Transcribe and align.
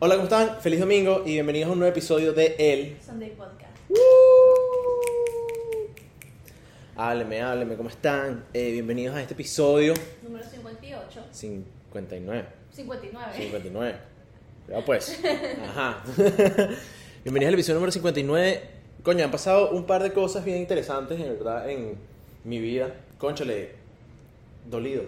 Hola, 0.00 0.14
¿cómo 0.14 0.26
están? 0.26 0.60
Feliz 0.60 0.78
domingo 0.78 1.24
y 1.26 1.32
bienvenidos 1.32 1.70
a 1.70 1.72
un 1.72 1.80
nuevo 1.80 1.90
episodio 1.90 2.32
de 2.32 2.54
El. 2.56 2.96
Sunday 3.04 3.30
Podcast. 3.30 3.72
Hábleme, 6.94 7.42
hábleme, 7.42 7.74
¿cómo 7.74 7.88
están? 7.88 8.44
Eh, 8.54 8.70
bienvenidos 8.70 9.16
a 9.16 9.22
este 9.22 9.34
episodio 9.34 9.94
Número 10.22 10.44
58. 10.48 11.24
59. 11.32 12.46
59. 12.70 13.32
59. 13.36 13.98
Ya 14.68 14.84
pues. 14.84 15.20
Ajá. 15.64 16.04
bienvenidos 17.24 17.48
al 17.48 17.54
episodio 17.54 17.74
número 17.74 17.90
59. 17.90 18.62
Coño, 19.02 19.24
han 19.24 19.32
pasado 19.32 19.70
un 19.72 19.84
par 19.84 20.04
de 20.04 20.12
cosas 20.12 20.44
bien 20.44 20.58
interesantes, 20.58 21.18
en 21.18 21.30
verdad, 21.30 21.68
en 21.68 21.98
mi 22.44 22.60
vida. 22.60 22.94
Conchale, 23.18 23.72
dolido. 24.70 25.02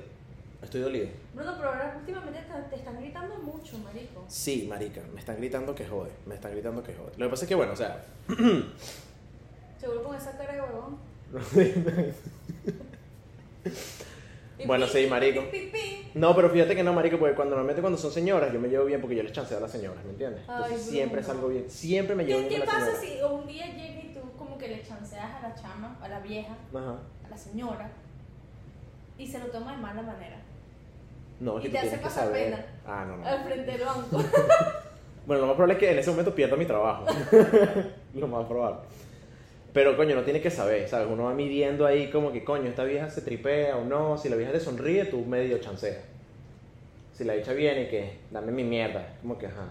Estoy 0.63 0.83
dolido. 0.83 1.09
Bruno, 1.35 1.55
pero 1.57 1.69
ahora 1.71 1.97
últimamente 1.99 2.41
te, 2.69 2.77
están 2.77 3.01
gritando 3.01 3.37
mucho, 3.39 3.79
marico. 3.79 4.25
Sí, 4.29 4.67
marica, 4.69 5.01
me 5.13 5.21
están 5.21 5.37
gritando 5.37 5.75
que 5.75 5.87
jode. 5.87 6.11
Me 6.27 6.35
están 6.35 6.53
gritando 6.53 6.83
que 6.83 6.95
jode. 6.95 7.13
Lo 7.17 7.27
que 7.27 7.31
pasa 7.31 7.45
es 7.45 7.49
que, 7.49 7.55
bueno, 7.55 7.73
o 7.73 7.77
sea, 7.77 8.05
Seguro 9.79 10.05
con 10.05 10.17
esa 10.17 10.37
cara 10.37 10.53
de 10.53 10.61
huevón. 10.61 10.99
Bueno, 14.67 14.87
sí, 14.87 15.07
marico. 15.07 15.43
No, 16.15 16.35
pero 16.35 16.51
fíjate 16.51 16.77
que 16.77 16.83
no, 16.83 16.93
marico, 16.93 17.19
porque 17.19 17.35
cuando 17.35 17.55
normalmente 17.55 17.81
cuando 17.81 17.99
son 17.99 18.11
señoras, 18.11 18.53
yo 18.53 18.61
me 18.61 18.69
llevo 18.69 18.85
bien 18.85 19.01
porque 19.01 19.17
yo 19.17 19.23
les 19.23 19.33
chanceo 19.33 19.59
a 19.59 19.61
las 19.61 19.73
señoras, 19.73 20.05
¿me 20.05 20.11
entiendes? 20.11 20.43
Ay, 20.49 20.65
Entonces 20.65 20.87
siempre 20.87 21.23
salgo 21.23 21.49
bien, 21.49 21.71
siempre 21.71 22.15
me 22.15 22.25
llevo 22.25 22.43
¿Qué, 22.43 22.49
bien 22.49 22.61
qué 22.61 22.67
pasa 22.67 22.95
si 23.01 23.23
un 23.23 23.47
día 23.47 23.67
llega 23.67 24.01
y 24.03 24.13
tú 24.15 24.21
como 24.37 24.59
que 24.59 24.69
le 24.69 24.83
chanceas 24.83 25.43
a 25.43 25.49
la 25.49 25.55
chama, 25.55 25.97
a 26.03 26.09
la 26.09 26.21
vieja, 26.21 26.57
Ajá. 26.75 26.99
a 27.25 27.29
la 27.31 27.37
señora, 27.37 27.91
y 29.17 29.27
se 29.27 29.39
lo 29.39 29.47
toma 29.47 29.73
de 29.77 29.79
mala 29.79 30.03
manera? 30.03 30.40
No, 31.41 31.59
Y 31.59 31.63
que 31.63 31.69
te 31.71 31.79
hace 31.79 31.99
pasar 31.99 32.27
saber. 32.27 32.45
pena. 32.45 32.67
Ah, 32.87 33.05
no, 33.09 33.17
no. 33.17 33.27
Al 33.27 33.45
frente 33.45 33.73
del 33.73 33.85
banco. 33.85 34.23
Bueno, 35.27 35.43
lo 35.43 35.49
más 35.49 35.57
probable 35.57 35.75
es 35.75 35.81
que 35.81 35.93
en 35.93 35.99
ese 35.99 36.11
momento 36.11 36.35
pierda 36.35 36.57
mi 36.57 36.65
trabajo. 36.65 37.05
lo 38.15 38.27
más 38.27 38.47
probable. 38.47 38.79
Pero, 39.73 39.97
coño, 39.97 40.17
no 40.17 40.23
tiene 40.23 40.41
que 40.41 40.51
saber, 40.51 40.89
¿sabes? 40.89 41.07
Uno 41.09 41.25
va 41.25 41.35
midiendo 41.35 41.87
ahí 41.87 42.11
como 42.11 42.33
que, 42.33 42.43
coño, 42.43 42.69
esta 42.69 42.83
vieja 42.83 43.09
se 43.11 43.21
tripea 43.21 43.77
o 43.77 43.85
no. 43.85 44.19
Si 44.19 44.29
la 44.29 44.35
vieja 44.35 44.51
te 44.51 44.59
sonríe, 44.59 45.05
tú 45.05 45.25
medio 45.25 45.59
chanceas. 45.59 45.99
Si 47.13 47.23
la 47.23 47.35
dicha 47.35 47.53
viene 47.53 47.87
que, 47.89 48.19
dame 48.33 48.51
mi 48.51 48.65
mierda. 48.65 49.07
Como 49.21 49.39
que, 49.39 49.47
ajá. 49.47 49.69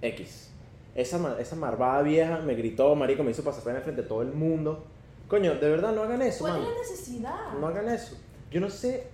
X. 0.00 0.50
Esa, 0.94 1.36
esa 1.38 1.56
marvada 1.56 2.00
vieja 2.02 2.38
me 2.38 2.54
gritó, 2.54 2.94
marico, 2.94 3.22
me 3.22 3.32
hizo 3.32 3.44
pasar 3.44 3.64
pena 3.64 3.80
frente 3.80 4.02
a 4.02 4.08
todo 4.08 4.22
el 4.22 4.32
mundo. 4.32 4.84
Coño, 5.28 5.56
de 5.56 5.68
verdad, 5.68 5.92
no 5.92 6.04
hagan 6.04 6.22
eso, 6.22 6.44
¿Cuál 6.44 6.62
es 6.62 6.68
la 6.68 6.74
necesidad? 6.74 7.52
No 7.60 7.66
hagan 7.66 7.88
eso. 7.90 8.16
Yo 8.50 8.60
no 8.60 8.70
sé, 8.70 9.08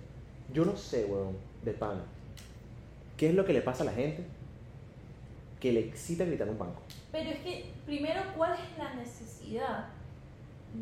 yo 0.53 0.65
no 0.65 0.75
sé, 0.75 1.05
weón, 1.05 1.35
de 1.63 1.71
pana. 1.71 2.03
¿Qué 3.17 3.29
es 3.29 3.35
lo 3.35 3.45
que 3.45 3.53
le 3.53 3.61
pasa 3.61 3.83
a 3.83 3.87
la 3.87 3.93
gente 3.93 4.23
que 5.59 5.71
le 5.71 5.79
excita 5.81 6.25
gritar 6.25 6.47
en 6.47 6.53
un 6.53 6.59
banco? 6.59 6.81
Pero 7.11 7.29
es 7.29 7.39
que, 7.39 7.71
primero, 7.85 8.21
¿cuál 8.35 8.53
es 8.53 8.77
la 8.77 8.93
necesidad 8.95 9.85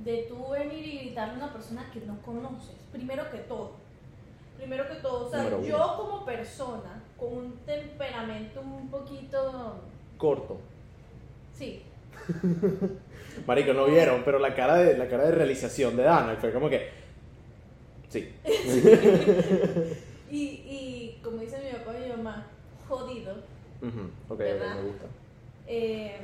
de 0.04 0.26
tú 0.28 0.50
venir 0.50 0.86
y 0.86 1.00
gritarle 1.00 1.36
a 1.36 1.38
una 1.38 1.54
persona 1.54 1.90
que 1.94 2.02
no 2.02 2.20
conoces? 2.22 2.76
Primero 2.92 3.30
que 3.30 3.38
todo. 3.40 3.74
Primero 4.58 4.88
que 4.88 4.96
todo. 4.96 5.28
O 5.28 5.30
sea, 5.30 5.40
Número 5.44 5.60
uno. 5.60 5.68
yo 5.68 5.96
como 5.98 6.26
persona, 6.26 7.02
con 7.18 7.34
un 7.34 7.52
temperamento 7.66 8.62
un 8.62 8.90
poquito... 8.90 9.82
Corto. 10.18 10.58
Sí. 11.54 11.84
Marico, 13.48 13.74
no 13.74 13.86
vieron, 13.86 14.24
pero 14.24 14.40
la 14.40 14.56
cara 14.56 14.76
de, 14.78 14.98
la 14.98 15.08
cara 15.08 15.26
de 15.26 15.32
realización 15.32 15.96
de 15.96 16.04
Dana 16.04 16.36
fue 16.40 16.52
como 16.52 16.70
que. 16.70 17.03
Sí. 18.14 18.34
Y, 20.32 20.46
y 20.66 21.20
como 21.24 21.38
dice 21.38 21.60
mi 21.60 21.78
papá 21.78 21.94
y 22.00 22.04
mi 22.10 22.10
mamá, 22.18 22.48
jodido. 22.90 23.34
Ujú, 23.82 24.00
Ok, 24.30 24.32
ok, 24.32 24.38
¿Verdad? 24.40 24.76
me 24.78 24.82
gusta. 24.82 25.06
Eh, 25.68 26.18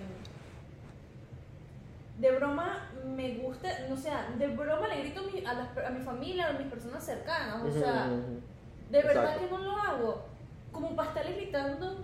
de 2.17 2.31
broma 2.31 2.89
me 3.15 3.35
gusta, 3.37 3.69
no 3.87 3.95
sé, 3.95 4.09
de 4.39 4.47
broma 4.47 4.87
le 4.87 4.99
grito 5.01 5.19
a 5.19 5.23
mi, 5.23 5.45
a, 5.45 5.53
las- 5.53 5.77
a 5.85 5.89
mi 5.91 6.03
familia, 6.03 6.47
a 6.49 6.53
mis 6.53 6.67
personas 6.67 7.05
cercanas. 7.05 7.61
O 7.63 7.71
sea, 7.71 8.07
Ujú, 8.07 8.15
ujú. 8.15 8.39
De 8.89 9.03
verdad 9.03 9.23
Exacto. 9.35 9.45
que 9.45 9.51
no 9.51 9.57
lo 9.59 9.77
hago. 9.77 10.25
Como 10.71 10.95
para 10.95 11.09
estarle 11.09 11.35
gritando 11.35 11.97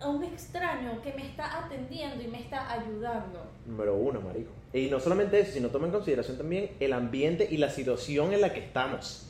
a 0.00 0.08
un 0.08 0.22
extraño 0.24 1.02
que 1.02 1.12
me 1.12 1.26
está 1.26 1.64
atendiendo 1.64 2.22
y 2.22 2.28
me 2.28 2.40
está 2.40 2.70
ayudando. 2.72 3.42
Número 3.66 3.96
uno, 3.96 4.20
marico. 4.20 4.50
Y 4.72 4.88
no 4.90 5.00
solamente 5.00 5.40
eso, 5.40 5.52
sino 5.52 5.68
toma 5.70 5.86
en 5.86 5.92
consideración 5.92 6.36
también 6.38 6.70
el 6.78 6.92
ambiente 6.92 7.48
y 7.50 7.56
la 7.56 7.68
situación 7.70 8.32
en 8.32 8.40
la 8.40 8.52
que 8.52 8.60
estamos. 8.60 9.24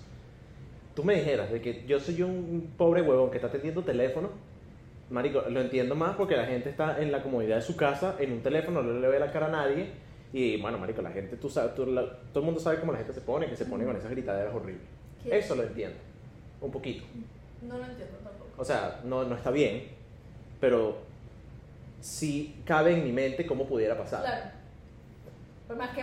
Tú 0.98 1.04
me 1.04 1.14
dijeras 1.14 1.48
de 1.52 1.60
que 1.60 1.84
yo 1.86 2.00
soy 2.00 2.22
un 2.22 2.72
pobre 2.76 3.02
huevón 3.02 3.30
que 3.30 3.36
está 3.36 3.46
atendiendo 3.46 3.84
teléfono. 3.84 4.30
Marico, 5.10 5.42
lo 5.48 5.60
entiendo 5.60 5.94
más 5.94 6.16
porque 6.16 6.36
la 6.36 6.44
gente 6.44 6.68
está 6.70 7.00
en 7.00 7.12
la 7.12 7.22
comodidad 7.22 7.54
de 7.54 7.62
su 7.62 7.76
casa, 7.76 8.16
en 8.18 8.32
un 8.32 8.40
teléfono, 8.42 8.82
no 8.82 8.98
le 8.98 9.06
ve 9.06 9.20
la 9.20 9.30
cara 9.30 9.46
a 9.46 9.50
nadie. 9.50 9.90
Y 10.32 10.60
bueno, 10.60 10.76
marico, 10.76 11.00
la 11.00 11.12
gente, 11.12 11.36
tú 11.36 11.48
sabes, 11.48 11.76
tú- 11.76 11.86
la- 11.86 12.18
todo 12.32 12.40
el 12.40 12.46
mundo 12.46 12.58
sabe 12.60 12.80
cómo 12.80 12.90
la 12.90 12.98
gente 12.98 13.12
se 13.14 13.20
pone, 13.20 13.46
que 13.46 13.54
se 13.54 13.66
pone 13.66 13.84
con 13.84 13.94
esas 13.94 14.10
gritaderas 14.10 14.52
horribles. 14.52 14.82
¿Qué? 15.22 15.38
Eso 15.38 15.54
lo 15.54 15.62
entiendo. 15.62 15.96
Un 16.60 16.72
poquito. 16.72 17.04
No 17.62 17.78
lo 17.78 17.84
entiendo 17.84 18.16
tampoco. 18.24 18.50
O 18.60 18.64
sea, 18.64 19.00
no, 19.04 19.22
no 19.22 19.36
está 19.36 19.52
bien, 19.52 19.84
pero 20.58 20.96
sí 22.00 22.56
cabe 22.64 22.94
en 22.94 23.04
mi 23.04 23.12
mente 23.12 23.46
cómo 23.46 23.68
pudiera 23.68 23.96
pasar. 23.96 24.22
Claro. 24.22 24.50
Por 25.68 25.76
más 25.76 25.90
que 25.94 26.02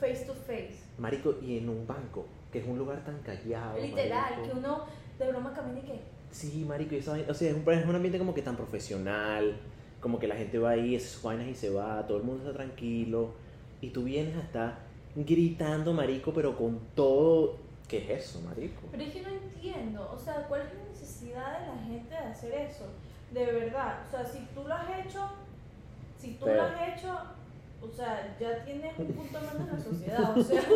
face 0.00 0.24
to 0.24 0.32
face. 0.32 0.78
Marico, 1.02 1.34
y 1.42 1.58
en 1.58 1.68
un 1.68 1.84
banco, 1.84 2.24
que 2.52 2.60
es 2.60 2.66
un 2.66 2.78
lugar 2.78 3.04
tan 3.04 3.18
callado. 3.22 3.76
Literal, 3.78 4.36
marico. 4.36 4.52
que 4.52 4.58
uno 4.58 4.84
de 5.18 5.28
broma 5.28 5.52
camina 5.52 5.80
y 5.80 5.82
que. 5.82 6.00
Sí, 6.30 6.64
marico, 6.66 6.94
y 6.94 7.00
vaina- 7.00 7.26
o 7.28 7.34
sea, 7.34 7.50
es 7.50 7.56
un, 7.56 7.70
es 7.72 7.84
un 7.86 7.94
ambiente 7.96 8.18
como 8.18 8.32
que 8.32 8.42
tan 8.42 8.54
profesional, 8.56 9.56
como 10.00 10.18
que 10.20 10.28
la 10.28 10.36
gente 10.36 10.58
va 10.60 10.70
ahí, 10.70 10.94
hace 10.94 11.08
sus 11.08 11.22
vainas 11.24 11.48
y 11.48 11.54
se 11.56 11.70
va, 11.70 12.06
todo 12.06 12.18
el 12.18 12.22
mundo 12.22 12.44
está 12.44 12.56
tranquilo, 12.56 13.32
y 13.80 13.90
tú 13.90 14.04
vienes 14.04 14.36
a 14.36 14.40
estar 14.40 14.78
gritando, 15.16 15.92
marico, 15.92 16.32
pero 16.32 16.56
con 16.56 16.78
todo... 16.94 17.56
¿Qué 17.88 17.98
es 18.14 18.24
eso, 18.24 18.40
marico? 18.42 18.80
Pero 18.90 19.02
es 19.02 19.12
que 19.12 19.20
no 19.22 19.28
entiendo. 19.28 20.10
O 20.14 20.18
sea, 20.18 20.46
¿cuál 20.48 20.62
es 20.62 20.68
la 20.72 20.84
necesidad 20.88 21.60
de 21.60 21.66
la 21.66 21.82
gente 21.84 22.10
de 22.10 22.16
hacer 22.16 22.52
eso? 22.54 22.84
De 23.32 23.44
verdad. 23.44 23.98
O 24.06 24.10
sea, 24.10 24.24
si 24.24 24.38
tú 24.54 24.62
lo 24.66 24.72
has 24.72 24.88
hecho, 25.04 25.20
si 26.18 26.34
tú 26.34 26.44
Pero- 26.46 26.56
lo 26.56 26.62
has 26.62 26.88
hecho, 26.88 27.12
o 27.82 27.94
sea, 27.94 28.36
ya 28.40 28.64
tienes 28.64 28.96
un 28.98 29.06
punto 29.08 29.38
menos 29.40 29.56
en 29.56 29.76
la 29.76 29.84
sociedad. 29.84 30.38
O 30.38 30.42
sea. 30.42 30.62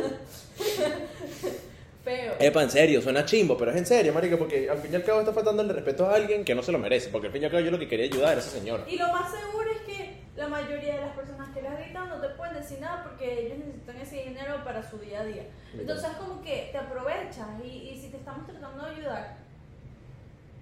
Feo. 2.05 2.35
Epa, 2.39 2.63
en 2.63 2.71
serio, 2.71 3.03
suena 3.03 3.25
chimbo, 3.25 3.57
pero 3.57 3.73
es 3.73 3.77
en 3.79 3.87
serio, 3.87 4.13
marico, 4.13 4.39
porque 4.39 4.71
al 4.71 4.79
fin 4.79 4.93
y 4.93 4.97
al 4.97 5.03
cabo 5.03 5.21
está 5.21 5.33
faltando 5.33 5.63
el 5.63 5.69
respeto 5.71 6.07
a 6.07 6.15
alguien 6.15 6.45
que 6.45 6.55
no 6.55 6.63
se 6.63 6.71
lo 6.71 6.79
merece, 6.79 7.09
porque 7.11 7.27
al 7.27 7.33
fin 7.33 7.43
y 7.43 7.47
al 7.47 7.51
cabo 7.51 7.65
yo 7.65 7.73
lo 7.73 7.81
que 7.81 7.89
quería 7.89 8.07
ayudar 8.07 8.37
a 8.37 8.41
esa 8.41 8.51
señora. 8.51 8.85
Y 8.89 8.97
lo 8.97 9.09
más 9.09 9.33
seguro 9.33 9.69
es 9.73 9.81
que 9.81 10.21
la 10.37 10.47
mayoría 10.47 10.95
de 10.95 11.01
las 11.01 11.17
personas 11.17 11.53
que 11.53 11.63
las 11.63 11.77
gritan 11.81 12.09
no 12.09 12.21
te 12.21 12.29
pueden 12.29 12.55
decir 12.55 12.79
nada 12.81 13.03
porque 13.03 13.47
ellos 13.47 13.59
necesitan 13.59 13.97
ese 13.97 14.23
dinero 14.23 14.63
para 14.63 14.89
su 14.89 14.99
día 14.99 15.23
a 15.23 15.25
día. 15.25 15.47
Entonces 15.77 16.11
es 16.11 16.17
como 16.17 16.43
que 16.43 16.69
te 16.71 16.79
aprovechas 16.79 17.49
y, 17.65 17.91
y 17.91 18.01
si 18.01 18.09
te 18.11 18.19
estamos 18.19 18.47
tratando 18.47 18.85
de 18.85 18.91
ayudar, 18.93 19.37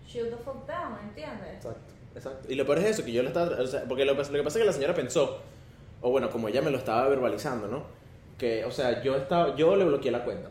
shield 0.09 0.31
the 0.31 0.43
fuck 0.43 0.66
down, 0.66 0.99
¿entiendes? 1.03 1.56
Exacto, 1.56 1.93
exacto. 2.15 2.50
Y 2.50 2.55
lo 2.55 2.65
peor 2.65 2.78
es 2.78 2.84
eso, 2.87 3.05
que 3.05 3.12
yo 3.12 3.22
lo 3.22 3.28
estaba. 3.28 3.61
O 3.61 3.66
sea, 3.66 3.84
porque 3.84 4.06
lo, 4.06 4.15
lo 4.15 4.22
que 4.22 4.43
pasa 4.43 4.59
es 4.59 4.62
que 4.62 4.65
la 4.65 4.72
señora 4.72 4.94
pensó, 4.94 5.43
o 6.06 6.10
bueno, 6.10 6.28
como 6.31 6.48
ella 6.48 6.60
me 6.60 6.70
lo 6.70 6.76
estaba 6.76 7.09
verbalizando, 7.09 7.66
¿no? 7.66 7.82
Que, 8.37 8.62
o 8.66 8.70
sea, 8.70 9.03
yo 9.03 9.16
estaba, 9.16 9.56
yo 9.56 9.75
le 9.75 9.84
bloqueé 9.87 10.10
la 10.12 10.22
cuenta. 10.22 10.50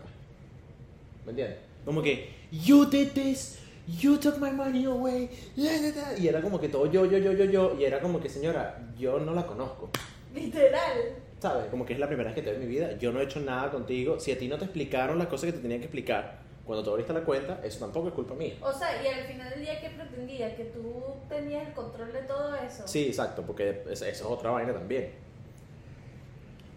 ¿Me 1.25 1.29
entiendes? 1.29 1.57
Como 1.85 2.01
que, 2.01 2.27
you 2.51 2.85
did 2.85 3.09
this, 3.11 3.59
you 3.99 4.17
took 4.17 4.39
my 4.39 4.49
money 4.49 4.85
away, 4.85 5.29
la, 5.55 5.71
la, 5.73 5.89
la", 6.13 6.17
y 6.17 6.27
era 6.27 6.41
como 6.41 6.59
que 6.59 6.69
todo 6.69 6.87
yo, 6.87 7.05
yo, 7.05 7.19
yo, 7.19 7.33
yo, 7.33 7.45
yo, 7.45 7.75
y 7.79 7.83
era 7.83 7.99
como 7.99 8.19
que, 8.19 8.29
señora, 8.29 8.79
yo 8.97 9.19
no 9.19 9.35
la 9.35 9.45
conozco. 9.45 9.89
Literal. 10.33 11.13
¿Sabes? 11.39 11.65
Como 11.69 11.85
que 11.85 11.93
es 11.93 11.99
la 11.99 12.07
primera 12.07 12.29
vez 12.29 12.35
que 12.35 12.41
te 12.41 12.49
veo 12.51 12.59
en 12.59 12.67
mi 12.67 12.73
vida, 12.73 12.97
yo 12.97 13.11
no 13.11 13.19
he 13.19 13.25
hecho 13.25 13.39
nada 13.39 13.69
contigo, 13.69 14.19
si 14.19 14.31
a 14.31 14.39
ti 14.39 14.47
no 14.47 14.57
te 14.57 14.63
explicaron 14.65 15.19
las 15.19 15.27
cosas 15.27 15.47
que 15.47 15.53
te 15.53 15.59
tenían 15.59 15.81
que 15.81 15.85
explicar 15.85 16.41
cuando 16.65 16.83
tú 16.83 16.89
abriste 16.91 17.13
la 17.13 17.19
cuenta, 17.21 17.59
eso 17.63 17.77
tampoco 17.79 18.07
es 18.07 18.13
culpa 18.15 18.33
mía. 18.33 18.55
O 18.61 18.71
sea, 18.73 19.03
y 19.03 19.07
al 19.07 19.25
final 19.25 19.49
del 19.51 19.59
día, 19.61 19.79
¿qué 19.79 19.89
pretendía? 19.89 20.55
Que 20.55 20.63
tú 20.65 21.03
tenías 21.29 21.67
el 21.67 21.73
control 21.73 22.11
de 22.11 22.21
todo 22.21 22.55
eso. 22.55 22.87
Sí, 22.87 23.05
exacto, 23.07 23.43
porque 23.45 23.83
es- 23.89 24.01
eso 24.01 24.05
es 24.05 24.21
otra 24.23 24.49
vaina 24.51 24.73
también. 24.73 25.11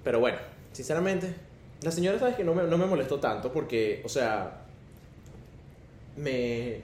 Pero 0.07 0.21
bueno, 0.21 0.39
sinceramente, 0.71 1.35
la 1.83 1.91
señora, 1.91 2.17
sabes 2.21 2.37
que 2.37 2.45
no 2.45 2.55
me, 2.55 2.63
no 2.63 2.79
me 2.79 2.87
molestó 2.87 3.19
tanto 3.19 3.53
porque, 3.53 4.03
o 4.05 4.09
sea, 4.09 4.59
me 6.17 6.81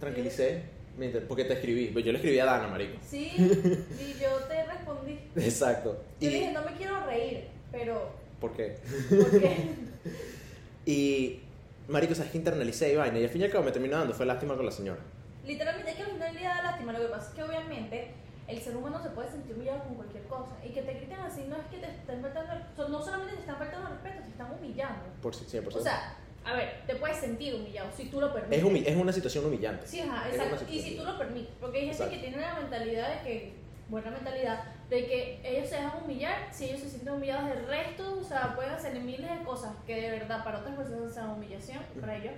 tranquilicé 0.00 0.62
mientras- 0.98 1.22
porque 1.28 1.44
te 1.44 1.52
escribí. 1.52 1.92
Yo 2.02 2.10
le 2.10 2.18
escribí 2.18 2.36
a 2.40 2.44
Dana, 2.44 2.66
marico. 2.66 2.98
Sí, 3.08 3.30
y 3.38 4.20
yo 4.20 4.36
te 4.48 4.66
respondí. 4.66 5.16
Exacto. 5.36 6.02
Yo 6.20 6.28
Y, 6.28 6.32
dije, 6.34 6.50
no 6.52 6.62
me 6.64 6.72
quiero 6.72 7.06
reír, 7.06 7.44
pero 7.70 8.10
¿Por 8.40 8.52
qué? 8.56 8.78
¿por 9.10 9.40
qué? 9.40 9.56
Y, 10.86 11.38
marico, 11.86 12.16
sabes 12.16 12.32
que 12.32 12.38
internalicé 12.38 12.92
y 12.92 12.96
vaina. 12.96 13.20
Y 13.20 13.22
al 13.22 13.30
fin 13.30 13.42
y 13.42 13.44
al 13.44 13.50
cabo 13.52 13.62
me 13.64 13.70
terminó 13.70 13.96
dando, 13.96 14.12
fue 14.12 14.26
lástima 14.26 14.56
con 14.56 14.66
la 14.66 14.72
señora. 14.72 14.98
Literalmente 15.46 15.92
es 15.92 15.96
que 15.98 16.02
al 16.02 16.10
final 16.10 16.36
día 16.36 16.48
da 16.48 16.62
lástima. 16.64 16.92
Lo 16.94 16.98
que 16.98 17.06
pasa 17.06 17.28
es 17.28 17.34
que 17.36 17.42
obviamente 17.44 18.10
el 18.46 18.60
ser 18.60 18.76
humano 18.76 19.02
se 19.02 19.10
puede 19.10 19.30
sentir 19.30 19.54
humillado 19.56 19.84
con 19.84 19.94
cualquier 19.94 20.24
cosa. 20.24 20.52
Y 20.64 20.70
que 20.70 20.82
te 20.82 20.94
griten 20.94 21.20
así 21.20 21.44
no 21.48 21.56
es 21.56 21.66
que 21.70 21.78
te 21.78 21.86
estén 21.90 22.20
faltando, 22.20 22.88
no 22.88 23.02
solamente 23.02 23.34
te 23.34 23.40
están 23.40 23.56
faltando 23.56 23.88
respeto, 23.88 24.22
te 24.22 24.28
están 24.30 24.52
humillando. 24.52 25.04
Por 25.22 25.34
si- 25.34 25.44
100%. 25.46 25.80
O 25.80 25.82
sea, 25.82 26.16
A 26.46 26.52
ver, 26.52 26.82
te 26.86 26.94
puedes 26.96 27.16
sentir 27.16 27.54
humillado 27.54 27.88
si 27.96 28.04
tú 28.10 28.20
lo 28.20 28.30
permites. 28.30 28.58
Es, 28.58 28.64
humi- 28.64 28.84
es 28.86 28.94
una 28.94 29.12
situación 29.14 29.46
humillante. 29.46 29.86
Sí, 29.86 30.00
ajá, 30.00 30.28
exacto. 30.28 30.66
Y 30.70 30.78
si 30.78 30.94
tú 30.94 31.02
lo 31.02 31.16
permites, 31.16 31.54
porque 31.58 31.78
hay 31.78 31.84
gente 31.86 31.96
Exacto. 32.02 32.14
que 32.20 32.20
tiene 32.28 32.36
la 32.42 32.54
mentalidad 32.60 33.14
de 33.16 33.22
que, 33.26 33.52
buena 33.88 34.10
mentalidad, 34.10 34.62
de 34.90 35.06
que 35.06 35.40
ellos 35.42 35.70
se 35.70 35.76
dejan 35.76 36.02
humillar, 36.04 36.36
si 36.52 36.66
ellos 36.66 36.80
se 36.80 36.90
sienten 36.90 37.14
humillados 37.14 37.48
del 37.48 37.66
resto, 37.66 38.18
o 38.20 38.22
sea, 38.22 38.54
pueden 38.54 38.72
hacer 38.72 38.92
miles 39.00 39.38
de 39.38 39.42
cosas 39.42 39.72
que 39.86 39.98
de 40.02 40.10
verdad 40.10 40.44
para 40.44 40.58
otras 40.58 40.76
personas 40.76 41.14
sean 41.14 41.30
humillación, 41.30 41.78
para 41.98 42.14
ellos 42.18 42.34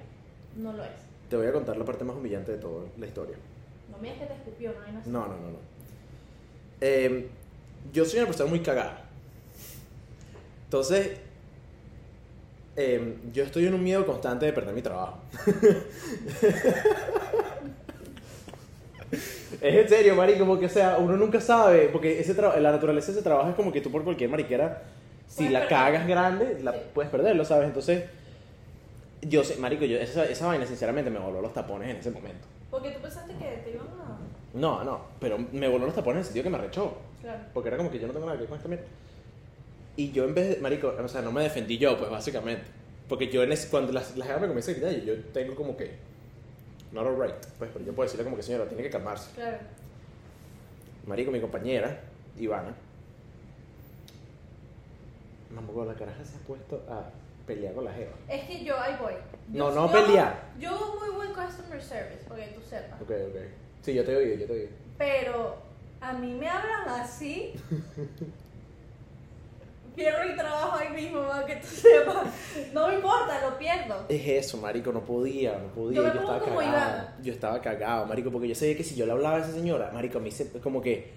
no 0.54 0.72
lo 0.72 0.84
es. 0.84 1.00
Te 1.28 1.36
voy 1.36 1.48
a 1.48 1.52
contar 1.52 1.76
la 1.76 1.84
parte 1.84 2.04
más 2.04 2.14
humillante 2.14 2.52
de 2.52 2.58
toda 2.58 2.84
la 2.96 3.06
historia. 3.06 3.34
No 3.90 3.98
me 3.98 4.04
digas 4.12 4.20
que 4.20 4.26
te 4.26 4.34
escupió, 4.34 4.72
no 4.72 4.84
hay. 4.86 4.92
No, 4.92 5.26
no, 5.26 5.34
no, 5.36 5.50
no. 5.50 5.58
Eh, 6.80 7.28
yo 7.92 8.04
soy 8.04 8.18
una 8.18 8.26
persona 8.26 8.50
muy 8.50 8.60
cagada. 8.60 9.04
Entonces, 10.64 11.18
eh, 12.76 13.16
yo 13.32 13.44
estoy 13.44 13.66
en 13.66 13.74
un 13.74 13.82
miedo 13.82 14.04
constante 14.04 14.46
de 14.46 14.52
perder 14.52 14.74
mi 14.74 14.82
trabajo. 14.82 15.18
es 19.10 19.74
en 19.74 19.88
serio, 19.88 20.14
marico, 20.14 20.44
porque 20.44 20.66
o 20.66 20.70
sea, 20.70 20.98
uno 20.98 21.16
nunca 21.16 21.40
sabe, 21.40 21.88
porque 21.88 22.20
ese 22.20 22.34
la 22.34 22.72
naturaleza 22.72 23.06
de 23.06 23.12
ese 23.12 23.22
trabajo 23.22 23.48
es 23.48 23.54
como 23.54 23.72
que 23.72 23.80
tú 23.80 23.90
por 23.90 24.04
cualquier 24.04 24.28
mariquera, 24.28 24.82
si 25.28 25.48
la 25.48 25.66
cagas 25.68 26.06
grande, 26.06 26.58
la 26.62 26.72
puedes 26.72 27.10
perderlo, 27.10 27.44
¿sabes? 27.44 27.68
Entonces, 27.68 28.04
yo 29.22 29.42
sé, 29.42 29.56
marico, 29.56 29.84
yo, 29.84 29.96
esa, 29.98 30.24
esa 30.24 30.46
vaina 30.46 30.66
sinceramente 30.66 31.10
me 31.10 31.18
voló 31.18 31.40
los 31.40 31.54
tapones 31.54 31.88
en 31.90 31.96
ese 31.96 32.10
momento. 32.10 32.46
Porque 32.70 32.90
tú 32.90 33.00
pensaste 33.00 33.32
que 33.34 33.62
te 33.64 33.70
iban 33.72 33.86
a... 33.86 34.18
No, 34.54 34.84
no, 34.84 35.02
pero 35.20 35.38
me 35.38 35.68
voló 35.68 35.86
los 35.86 35.94
tapones 35.94 36.16
en 36.16 36.20
el 36.20 36.24
sentido 36.24 36.44
que 36.44 36.50
me 36.50 36.56
arrechó. 36.56 36.96
Claro. 37.20 37.44
Porque 37.52 37.68
era 37.68 37.76
como 37.76 37.90
que 37.90 37.98
yo 37.98 38.06
no 38.06 38.12
tengo 38.12 38.26
nada 38.26 38.36
que 38.36 38.42
ver 38.42 38.48
con 38.48 38.56
esta 38.56 38.68
mierda. 38.68 38.86
Y 39.96 40.12
yo 40.12 40.24
en 40.24 40.34
vez 40.34 40.48
de, 40.50 40.60
marico, 40.60 40.94
o 40.98 41.08
sea, 41.08 41.22
no 41.22 41.32
me 41.32 41.42
defendí 41.42 41.78
yo, 41.78 41.96
pues 41.96 42.10
básicamente. 42.10 42.64
Porque 43.08 43.28
yo 43.28 43.42
en 43.42 43.52
ese, 43.52 43.68
cuando 43.68 43.92
las, 43.92 44.16
las 44.16 44.40
me 44.40 44.48
comienzan 44.48 44.74
a 44.74 44.78
gritar, 44.78 45.04
yo, 45.04 45.14
yo 45.14 45.24
tengo 45.32 45.54
como 45.54 45.76
que, 45.76 45.96
not 46.92 47.06
alright, 47.06 47.34
pues, 47.58 47.70
pero 47.72 47.84
yo 47.84 47.92
puedo 47.92 48.06
decirle 48.06 48.24
como 48.24 48.36
que 48.36 48.42
señora, 48.42 48.66
tiene 48.66 48.82
que 48.82 48.90
calmarse. 48.90 49.30
Claro. 49.34 49.58
Marico, 51.06 51.30
mi 51.30 51.40
compañera, 51.40 52.00
Ivana, 52.38 52.74
mamá, 55.54 55.84
la 55.84 55.94
caraja 55.94 56.24
se 56.24 56.36
ha 56.36 56.40
puesto 56.40 56.82
a 56.88 57.10
pelear 57.46 57.74
con 57.74 57.84
la 57.84 57.92
jeva. 57.92 58.12
Es 58.28 58.44
que 58.44 58.64
yo 58.64 58.78
ahí 58.78 58.96
voy. 59.00 59.14
No, 59.48 59.68
Yo- 59.70 59.74
no 59.74 59.86
yo- 59.86 59.92
pelear. 59.92 60.42
Yo 60.58 60.96
muy 61.00 61.10
buen 61.14 61.28
customer 61.32 61.80
service, 61.82 62.24
porque 62.26 62.46
tú 62.48 62.60
sepas. 62.68 63.00
Ok, 63.00 63.10
ok. 63.10 63.36
Sí, 63.82 63.94
yo 63.94 64.04
te 64.04 64.16
oído, 64.16 64.34
yo 64.36 64.46
te 64.46 64.52
oído. 64.52 64.68
Pero 64.98 65.56
a 66.00 66.12
mí 66.12 66.34
me 66.34 66.48
hablan 66.48 66.88
así. 67.00 67.52
Pierdo 69.94 70.22
el 70.24 70.36
trabajo 70.36 70.76
ahí 70.76 70.90
mismo, 70.90 71.26
para 71.26 71.46
que 71.46 71.56
tú 71.56 71.66
sepas. 71.68 72.26
No 72.74 72.88
me 72.88 72.96
importa, 72.96 73.40
lo 73.48 73.56
pierdo. 73.56 74.04
Es 74.10 74.28
eso, 74.28 74.58
marico, 74.58 74.92
no 74.92 75.00
podía, 75.00 75.56
no 75.58 75.68
podía, 75.68 75.96
Yo 75.96 76.02
me 76.02 76.08
estaba 76.10 76.38
como 76.40 76.56
cagado. 76.58 77.08
Yo 77.22 77.32
estaba 77.32 77.60
cagado, 77.62 78.04
marico, 78.06 78.30
porque 78.30 78.48
yo 78.48 78.54
sabía 78.54 78.76
que 78.76 78.84
si 78.84 78.94
yo 78.94 79.06
le 79.06 79.12
hablaba 79.12 79.36
a 79.36 79.40
esa 79.40 79.52
señora, 79.52 79.90
marico, 79.94 80.18
a 80.18 80.20
mí 80.20 80.30
se, 80.30 80.50
como 80.60 80.82
que 80.82 81.12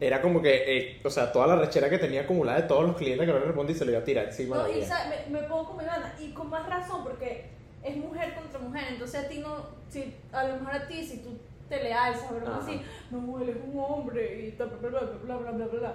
era 0.00 0.22
como 0.22 0.40
que, 0.40 0.78
eh, 0.78 1.00
o 1.04 1.10
sea, 1.10 1.30
toda 1.30 1.46
la 1.46 1.56
rechera 1.56 1.90
que 1.90 1.98
tenía 1.98 2.22
acumulada 2.22 2.62
de 2.62 2.66
todos 2.66 2.86
los 2.86 2.96
clientes 2.96 3.26
que 3.26 3.32
no 3.32 3.38
le 3.38 3.44
respondí 3.44 3.74
se 3.74 3.84
lo 3.84 3.90
iba 3.90 4.00
a 4.00 4.04
tirar 4.04 4.26
encima. 4.26 4.56
No, 4.56 4.68
y 4.68 4.82
sabe, 4.82 5.26
me, 5.28 5.40
me, 5.40 5.46
pongo 5.46 5.66
como 5.66 5.82
Ivana, 5.82 6.14
y 6.18 6.30
con 6.30 6.48
más 6.48 6.66
razón, 6.66 7.04
porque 7.04 7.50
es 7.84 7.96
mujer 7.98 8.34
contra 8.34 8.58
mujer, 8.60 8.84
entonces 8.88 9.24
a 9.24 9.28
ti 9.28 9.38
no, 9.38 9.66
si, 9.90 10.14
a 10.32 10.44
lo 10.44 10.54
mejor 10.54 10.74
a 10.74 10.88
ti, 10.88 11.04
si 11.04 11.18
tú 11.18 11.36
te 11.68 11.82
le 11.82 11.92
alzas, 11.92 12.30
pero 12.32 12.54
así, 12.54 12.80
no, 13.10 13.40
él 13.42 13.50
es 13.50 13.56
un 13.56 13.78
hombre, 13.78 14.46
y 14.46 14.50
bla, 14.52 14.66
bla, 14.66 14.88
bla, 14.88 15.00
bla, 15.00 15.36
bla, 15.36 15.50
bla, 15.52 15.66
bla, 15.66 15.94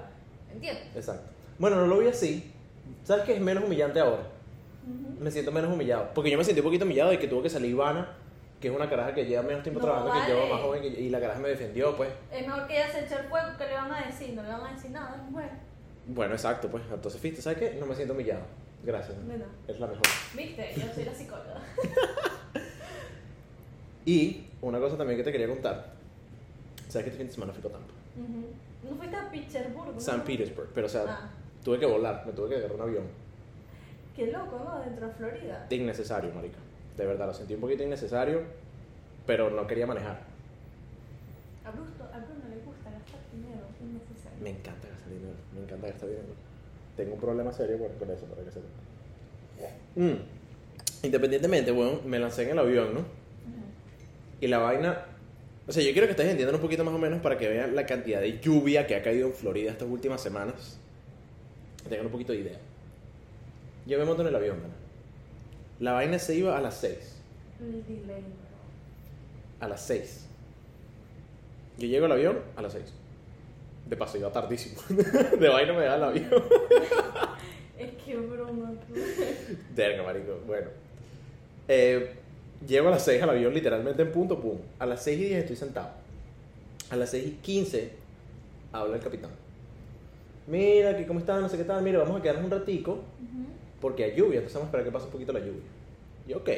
¿entiendes? 0.54 0.86
Exacto. 0.96 1.28
Bueno, 1.58 1.78
no 1.78 1.88
lo 1.88 1.98
vi 1.98 2.08
así, 2.08 2.54
¿sabes 3.04 3.26
qué 3.26 3.34
es 3.34 3.42
menos 3.42 3.64
humillante 3.64 4.00
ahora? 4.00 4.28
Uh 4.86 4.92
-huh. 4.92 5.20
Me 5.20 5.32
siento 5.32 5.52
menos 5.52 5.74
humillado, 5.74 6.12
porque 6.14 6.30
yo 6.30 6.38
me 6.38 6.44
sentí 6.44 6.60
un 6.60 6.66
poquito 6.66 6.86
humillado 6.86 7.10
de 7.10 7.18
que 7.18 7.28
tuvo 7.28 7.42
que 7.42 7.50
salir 7.50 7.72
Ivana 7.72 8.16
que 8.66 8.72
es 8.72 8.76
una 8.76 8.90
caraja 8.90 9.14
que 9.14 9.26
lleva 9.28 9.44
menos 9.44 9.62
tiempo 9.62 9.80
No, 9.80 9.86
trabajando 9.86 10.26
que 10.26 10.32
yo, 10.32 10.38
vale. 10.40 10.54
más 10.54 10.62
joven 10.62 10.82
que 10.82 10.92
yo, 10.92 11.00
y 11.00 11.10
la 11.10 11.20
caraja 11.20 11.40
me 11.40 11.50
defendió, 11.50 11.96
pues. 11.96 12.10
Es 12.32 12.48
mejor 12.48 12.66
que 12.66 12.74
ella 12.78 12.92
se 12.92 13.06
eche 13.06 13.14
el 13.16 13.26
fuego 13.26 13.48
que 13.60 13.66
le 13.68 13.74
van 13.76 13.92
a 13.94 14.06
decir. 14.08 14.34
No 14.34 14.42
le 14.42 14.50
van 14.50 14.62
a 14.66 14.74
decir 14.74 14.90
nada, 14.90 15.16
es 15.16 15.32
mujer. 15.32 15.50
Bueno, 16.08 16.34
exacto, 16.34 16.68
pues. 16.68 16.84
Entonces, 16.92 17.22
fíjate, 17.22 17.44
¿sabes 17.44 17.60
qué? 17.60 17.78
No 17.80 17.86
me 17.86 17.94
siento 17.94 18.16
humillado. 18.16 18.42
Gracias. 18.84 19.16
Nada. 19.20 19.46
Es 19.68 19.80
la 19.80 19.86
mejor. 19.86 20.02
¿Viste? 20.36 20.74
Yo 20.78 20.94
soy 20.96 21.04
la 21.06 21.14
psicóloga. 21.14 21.62
Y 24.06 24.46
una 24.62 24.80
cosa 24.80 24.98
también 24.98 25.18
que 25.18 25.24
te 25.24 25.32
quería 25.32 25.48
contar. 25.48 25.94
¿Sabes 26.90 27.06
que 27.06 27.10
este 27.10 27.18
fin 27.18 27.28
de 27.28 27.34
semana 27.34 27.54
fui 27.54 27.60
a 27.68 27.72
Tampa? 27.72 27.94
Ujú. 28.18 28.90
¿No 28.92 28.98
fuiste 28.98 29.16
a 29.16 29.32
Pittsburgh? 29.32 29.94
¿no? 29.96 30.00
San 30.00 30.24
Petersburg. 30.24 30.70
Pero, 30.76 30.86
o 30.88 30.90
sea, 30.90 31.04
Ah, 31.08 31.30
tuve 31.64 31.80
que 31.80 31.86
volar, 31.88 32.24
me 32.26 32.32
tuve 32.34 32.50
que 32.50 32.56
agarrar 32.58 32.76
un 32.76 32.82
avión. 32.84 33.04
qué 34.16 34.28
loco, 34.28 34.60
¿no? 34.64 34.80
Dentro 34.80 35.08
de 35.08 35.14
Florida. 35.14 35.66
Innecesario, 35.72 36.32
marica. 36.34 36.58
De 36.98 37.06
verdad, 37.06 37.28
lo 37.28 37.34
sentí 37.34 37.54
un 37.54 37.62
poquito 37.62 37.84
innecesario, 37.84 38.42
pero 39.26 39.50
no 39.50 39.68
quería 39.68 39.86
manejar. 39.86 40.22
A 41.66 41.72
Bruno, 41.72 41.90
a 42.00 42.20
Bruno 42.20 42.44
le 42.50 42.64
gusta 42.64 42.90
gastar 42.92 43.20
dinero 43.34 43.66
innecesario. 43.82 44.40
Me 44.42 44.52
encanta 44.52 44.88
gastar 44.88 45.10
dinero, 45.10 45.36
me 45.54 45.62
encanta 45.64 45.88
gastar 45.88 46.10
dinero. 46.10 46.28
Tengo 46.96 47.14
un 47.16 47.20
problema 47.20 47.52
serio 47.52 47.78
con, 47.78 48.10
eso, 48.10 48.26
para 48.26 48.44
que 48.44 48.52
sepa. 48.52 48.68
Mm. 49.96 50.16
Independientemente, 51.04 51.72
bueno, 51.72 52.00
me 52.06 52.20
lancé 52.20 52.44
en 52.44 52.52
el 52.52 52.60
avión, 52.60 52.94
¿no? 52.94 53.00
Ujú. 53.00 53.08
Y 54.42 54.48
la 54.48 54.60
vaina. 54.60 55.06
O 55.68 55.72
sea, 55.72 55.84
yo 55.84 55.92
quiero 55.92 56.08
que 56.08 56.12
estéis 56.12 56.30
entendiendo 56.30 56.56
un 56.56 56.62
poquito 56.62 56.84
más 56.84 56.94
o 56.94 57.00
menos 57.00 57.22
para 57.22 57.38
que 57.38 57.50
vean 57.50 57.76
la 57.76 57.86
cantidad 57.86 58.22
de 58.22 58.40
lluvia 58.40 58.86
que 58.88 58.96
ha 58.96 59.02
caído 59.02 59.28
en 59.28 59.34
Florida 59.34 59.72
estas 59.72 59.90
últimas 59.90 60.22
semanas. 60.22 60.80
Tengan 61.90 62.06
un 62.06 62.12
poquito 62.12 62.32
de 62.32 62.40
idea. 62.40 62.60
Yo 63.86 63.98
me 63.98 64.06
monto 64.06 64.22
en 64.22 64.30
el 64.30 64.36
avión, 64.36 64.58
¿verdad? 64.62 64.85
La 65.80 65.94
vaina 65.94 66.20
se 66.20 66.36
iba 66.36 66.58
a 66.58 66.62
las 66.62 66.76
6. 66.78 66.98
El 67.60 67.84
delay, 67.86 68.22
bro. 68.22 69.60
A 69.60 69.68
las 69.68 69.82
6. 69.86 70.26
Yo 71.78 71.88
llego 71.88 72.06
al 72.06 72.14
avión 72.14 72.40
a 72.56 72.62
las 72.62 72.74
6. 72.74 72.86
De 73.90 73.98
paso, 73.98 74.18
iba 74.18 74.32
tardísimo. 74.32 74.82
de 75.40 75.50
vaina 75.50 75.74
me 75.74 75.84
da 75.86 75.96
el 75.96 76.04
avión. 76.04 76.30
Es 77.78 77.92
que 78.06 78.16
broma, 78.16 78.72
tú. 78.88 78.94
Verga, 79.76 80.02
marico. 80.02 80.40
Bueno. 80.48 80.68
Eh, 81.68 82.16
llego 82.66 82.88
a 82.88 82.92
las 82.92 83.04
6 83.04 83.22
al 83.22 83.32
avión, 83.32 83.54
literalmente 83.54 84.02
en 84.02 84.14
punto, 84.14 84.40
pum. 84.40 84.58
A 84.80 84.86
las 84.86 85.04
6 85.04 85.20
y 85.20 85.24
10 85.26 85.40
estoy 85.42 85.56
sentado. 85.58 85.90
A 86.90 86.96
las 86.96 87.10
6 87.10 87.28
y 87.28 87.32
15 87.32 87.92
habla 88.72 88.96
el 88.96 89.02
capitán. 89.02 89.32
Mira, 90.48 90.96
que 90.96 91.06
cómo 91.06 91.20
está, 91.20 91.38
no 91.42 91.50
sé 91.50 91.58
qué 91.58 91.66
tal. 91.66 91.84
Mira, 91.84 92.00
vamos 92.00 92.18
a 92.20 92.22
quedarnos 92.22 92.46
un 92.46 92.52
ratico 92.52 92.92
Ujú. 92.94 93.46
Porque 93.82 94.04
hay 94.04 94.16
lluvia. 94.16 94.38
Entonces 94.38 94.54
vamos 94.54 94.66
a 94.66 94.70
esperar 94.70 94.86
que 94.86 94.92
pase 94.92 95.06
un 95.06 95.12
poquito 95.12 95.34
la 95.34 95.40
lluvia. 95.40 95.64
Y 96.28 96.34
ok. 96.34 96.50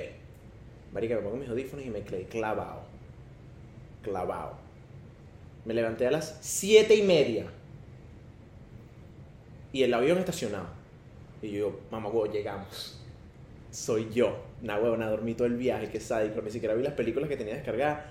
Marica, 0.93 1.15
me 1.15 1.21
pongo 1.21 1.37
mis 1.37 1.49
audífonos 1.49 1.85
y 1.85 1.89
me 1.89 2.01
quedé 2.01 2.25
clavado. 2.25 2.81
Clavado. 4.01 4.53
Me 5.65 5.73
levanté 5.73 6.07
a 6.07 6.11
las 6.11 6.37
7 6.41 6.95
y 6.95 7.03
media. 7.03 7.45
Y 9.73 9.83
el 9.83 9.93
avión 9.93 10.17
estacionado. 10.17 10.67
Y 11.41 11.51
yo 11.51 11.79
mamá, 11.91 12.09
huevo, 12.09 12.31
llegamos. 12.31 13.01
Soy 13.69 14.09
yo. 14.13 14.37
Nah, 14.61 14.79
huevo, 14.79 14.97
dormí 14.97 15.33
todo 15.33 15.47
el 15.47 15.57
viaje, 15.57 15.89
que 15.89 15.99
sádico. 15.99 16.41
Ni 16.41 16.51
siquiera 16.51 16.73
vi 16.73 16.83
las 16.83 16.93
películas 16.93 17.29
que 17.29 17.37
tenía 17.37 17.55
descargadas. 17.55 18.05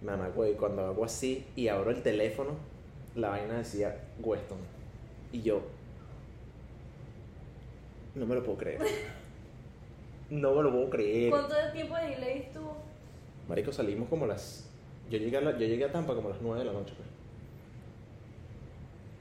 Mamá, 0.00 0.30
huevo, 0.34 0.52
y 0.52 0.56
cuando 0.56 0.86
hago 0.86 1.04
así 1.04 1.44
y 1.56 1.68
abro 1.68 1.90
el 1.90 2.02
teléfono, 2.02 2.52
la 3.14 3.30
vaina 3.30 3.58
decía 3.58 3.96
Weston. 4.20 4.58
Y 5.32 5.42
yo, 5.42 5.62
no 8.14 8.26
me 8.26 8.34
lo 8.34 8.42
puedo 8.42 8.58
creer. 8.58 8.80
No 10.30 10.54
me 10.54 10.62
lo 10.62 10.70
puedo 10.72 10.90
creer. 10.90 11.30
¿Cuánto 11.30 11.54
tiempo 11.72 11.94
de 11.96 12.06
delay 12.08 12.38
estuvo? 12.40 12.76
Marico, 13.48 13.72
salimos 13.72 14.08
como 14.08 14.26
las. 14.26 14.68
Yo 15.10 15.18
llegué 15.18 15.36
a, 15.36 15.40
la- 15.42 15.52
yo 15.52 15.58
llegué 15.66 15.84
a 15.84 15.92
Tampa 15.92 16.14
como 16.14 16.28
a 16.28 16.32
las 16.32 16.40
9 16.40 16.60
de 16.60 16.64
la 16.66 16.72
noche, 16.72 16.94
pues. 16.96 17.08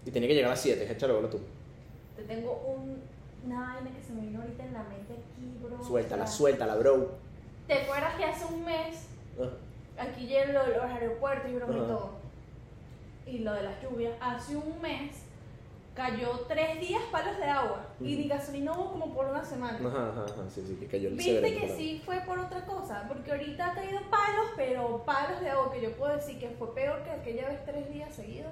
Y 0.06 0.12
tenía 0.12 0.28
que 0.30 0.36
llegar 0.36 0.50
a 0.52 0.54
las 0.54 0.62
7, 0.62 0.90
échale 0.92 1.14
bola 1.14 1.30
tú. 1.30 1.40
Te 2.16 2.24
tengo 2.24 2.54
un, 2.66 3.02
una 3.46 3.60
vaina 3.74 3.92
que 3.96 4.02
se 4.04 4.14
me 4.14 4.22
vino 4.22 4.42
ahorita 4.42 4.66
en 4.66 4.74
la 4.74 4.84
mente 4.84 5.14
aquí, 5.14 5.58
bro. 5.62 5.84
Suéltala, 5.84 6.24
O 6.24 6.28
sea, 6.28 6.36
suéltala, 6.36 6.76
bro. 6.76 7.12
¿Te 7.68 7.74
acuerdas 7.74 8.16
que 8.16 8.26
hace 8.26 8.46
un 8.54 8.66
mes 8.66 9.08
Ah, 9.40 10.04
aquí 10.04 10.28
llegan 10.28 10.54
los 10.54 10.66
aeropuertos 10.84 11.50
y 11.50 11.54
broma 11.56 11.74
y 11.74 11.78
todo? 11.78 12.12
Y 13.28 13.40
lo 13.40 13.54
de 13.54 13.64
las 13.64 13.82
lluvias. 13.84 14.14
Hace 14.20 14.56
un 14.56 14.82
mes 14.82 15.24
cayó 16.01 16.31
tres 16.48 16.79
días 16.79 17.03
palos 17.12 17.38
de 17.38 17.43
agua 17.43 17.86
y 18.00 18.15
ni 18.15 18.27
gasolina 18.27 18.72
hubo 18.74 18.91
como 18.91 19.13
por 19.13 19.27
una 19.27 19.46
semana. 19.46 19.77
Ajá, 19.77 20.10
ajá, 20.10 20.25
ajá, 20.25 20.50
sí, 20.50 20.63
sí, 20.65 20.75
que 20.75 20.88
cayó 20.88 21.10
el 21.10 21.15
Viste 21.15 21.55
que 21.60 21.70
sí 21.70 22.01
fue 22.03 22.20
por 22.22 22.39
otra 22.39 22.65
cosa, 22.65 23.05
porque 23.08 23.31
ahorita 23.31 23.72
ha 23.72 23.75
caído 23.75 24.00
palos, 24.10 24.48
pero 24.55 25.03
palos 25.05 25.39
de 25.41 25.50
agua 25.51 25.72
que 25.72 25.81
yo 25.81 25.91
puedo 25.91 26.15
decir 26.15 26.39
que 26.39 26.50
fue 26.50 26.74
peor 26.74 27.03
que 27.03 27.12
aquella 27.12 27.50
vez 27.50 27.63
tres 27.65 27.88
días 27.93 28.13
seguidos, 28.15 28.51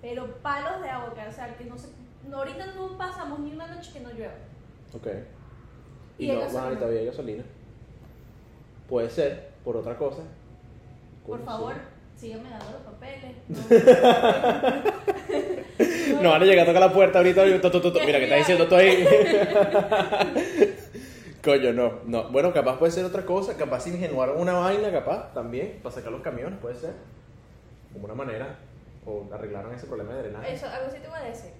pero 0.00 0.26
palos 0.42 0.82
de 0.82 0.88
agua, 0.88 1.14
que, 1.14 1.20
o 1.20 1.32
sea, 1.32 1.56
que 1.56 1.64
no 1.64 1.78
se, 1.78 1.88
no, 2.28 2.38
ahorita 2.38 2.66
no 2.74 2.98
pasamos 2.98 3.38
ni 3.38 3.52
una 3.52 3.68
noche 3.68 3.92
que 3.92 4.00
no 4.00 4.10
llueva. 4.10 4.34
Ok. 4.92 5.06
Y, 6.18 6.28
no, 6.28 6.40
gasolina. 6.40 6.62
bueno, 6.62 6.78
todavía 6.78 7.00
hay 7.00 7.06
gasolina. 7.06 7.44
Puede 8.88 9.08
ser, 9.08 9.50
por 9.64 9.76
otra 9.76 9.96
cosa. 9.96 10.22
Por 11.24 11.44
favor. 11.44 11.74
Síganme 12.22 12.48
dando 12.50 12.70
los 12.70 12.82
papeles. 12.82 13.32
No 16.22 16.30
van 16.30 16.42
a 16.42 16.44
llegar 16.44 16.62
a 16.62 16.66
tocar 16.66 16.80
la 16.80 16.92
puerta 16.92 17.18
ahorita. 17.18 17.44
Mira, 17.44 17.60
que 18.18 18.24
está 18.24 18.36
diciendo 18.36 18.68
tú 18.68 18.76
ahí. 18.76 19.04
Coño, 21.42 21.72
no, 21.72 21.98
no. 22.04 22.28
Bueno, 22.30 22.52
capaz 22.52 22.78
puede 22.78 22.92
ser 22.92 23.04
otra 23.04 23.24
cosa, 23.24 23.56
capaz 23.56 23.88
ingenuaron 23.88 24.40
una 24.40 24.52
vaina, 24.52 24.92
capaz, 24.92 25.34
también, 25.34 25.80
para 25.82 25.92
sacar 25.92 26.12
los 26.12 26.22
camiones, 26.22 26.60
puede 26.60 26.76
ser. 26.76 26.92
Como 27.92 28.04
una 28.04 28.14
manera. 28.14 28.56
O 29.04 29.26
arreglaron 29.32 29.74
ese 29.74 29.86
problema 29.86 30.14
de 30.14 30.22
drenaje. 30.22 30.54
Eso, 30.54 30.66
algo 30.68 30.86
así 30.86 30.98
te 31.00 31.08
voy 31.08 31.18
a 31.18 31.24
decir. 31.24 31.50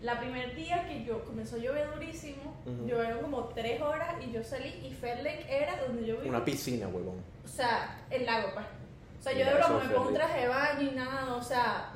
La 0.00 0.18
primer 0.18 0.56
día 0.56 0.84
que 0.88 1.04
yo 1.04 1.22
comenzó 1.24 1.54
a 1.54 1.58
llover 1.60 1.86
durísimo, 1.94 2.56
Ujú. 2.66 2.88
llovieron 2.88 3.20
como 3.20 3.44
tres 3.54 3.80
horas 3.80 4.16
y 4.20 4.32
yo 4.32 4.42
salí 4.42 4.74
y 4.84 4.92
Fair 4.92 5.22
Lake 5.22 5.46
era 5.48 5.80
donde 5.86 6.04
yo 6.04 6.16
vivo. 6.16 6.28
Una 6.28 6.44
piscina, 6.44 6.88
huevón. 6.88 7.22
O 7.44 7.48
sea, 7.48 8.00
el 8.10 8.26
lago, 8.26 8.48
pues. 8.52 8.66
O 9.22 9.24
sea, 9.24 9.32
yo 9.34 9.46
de 9.46 9.54
broma 9.54 9.84
me 9.84 9.94
pongo 9.94 10.08
un 10.08 10.14
traje 10.14 10.40
de 10.40 10.48
baño 10.48 10.82
y 10.82 10.94
nada, 10.96 11.36
o 11.36 11.40
sea. 11.40 11.92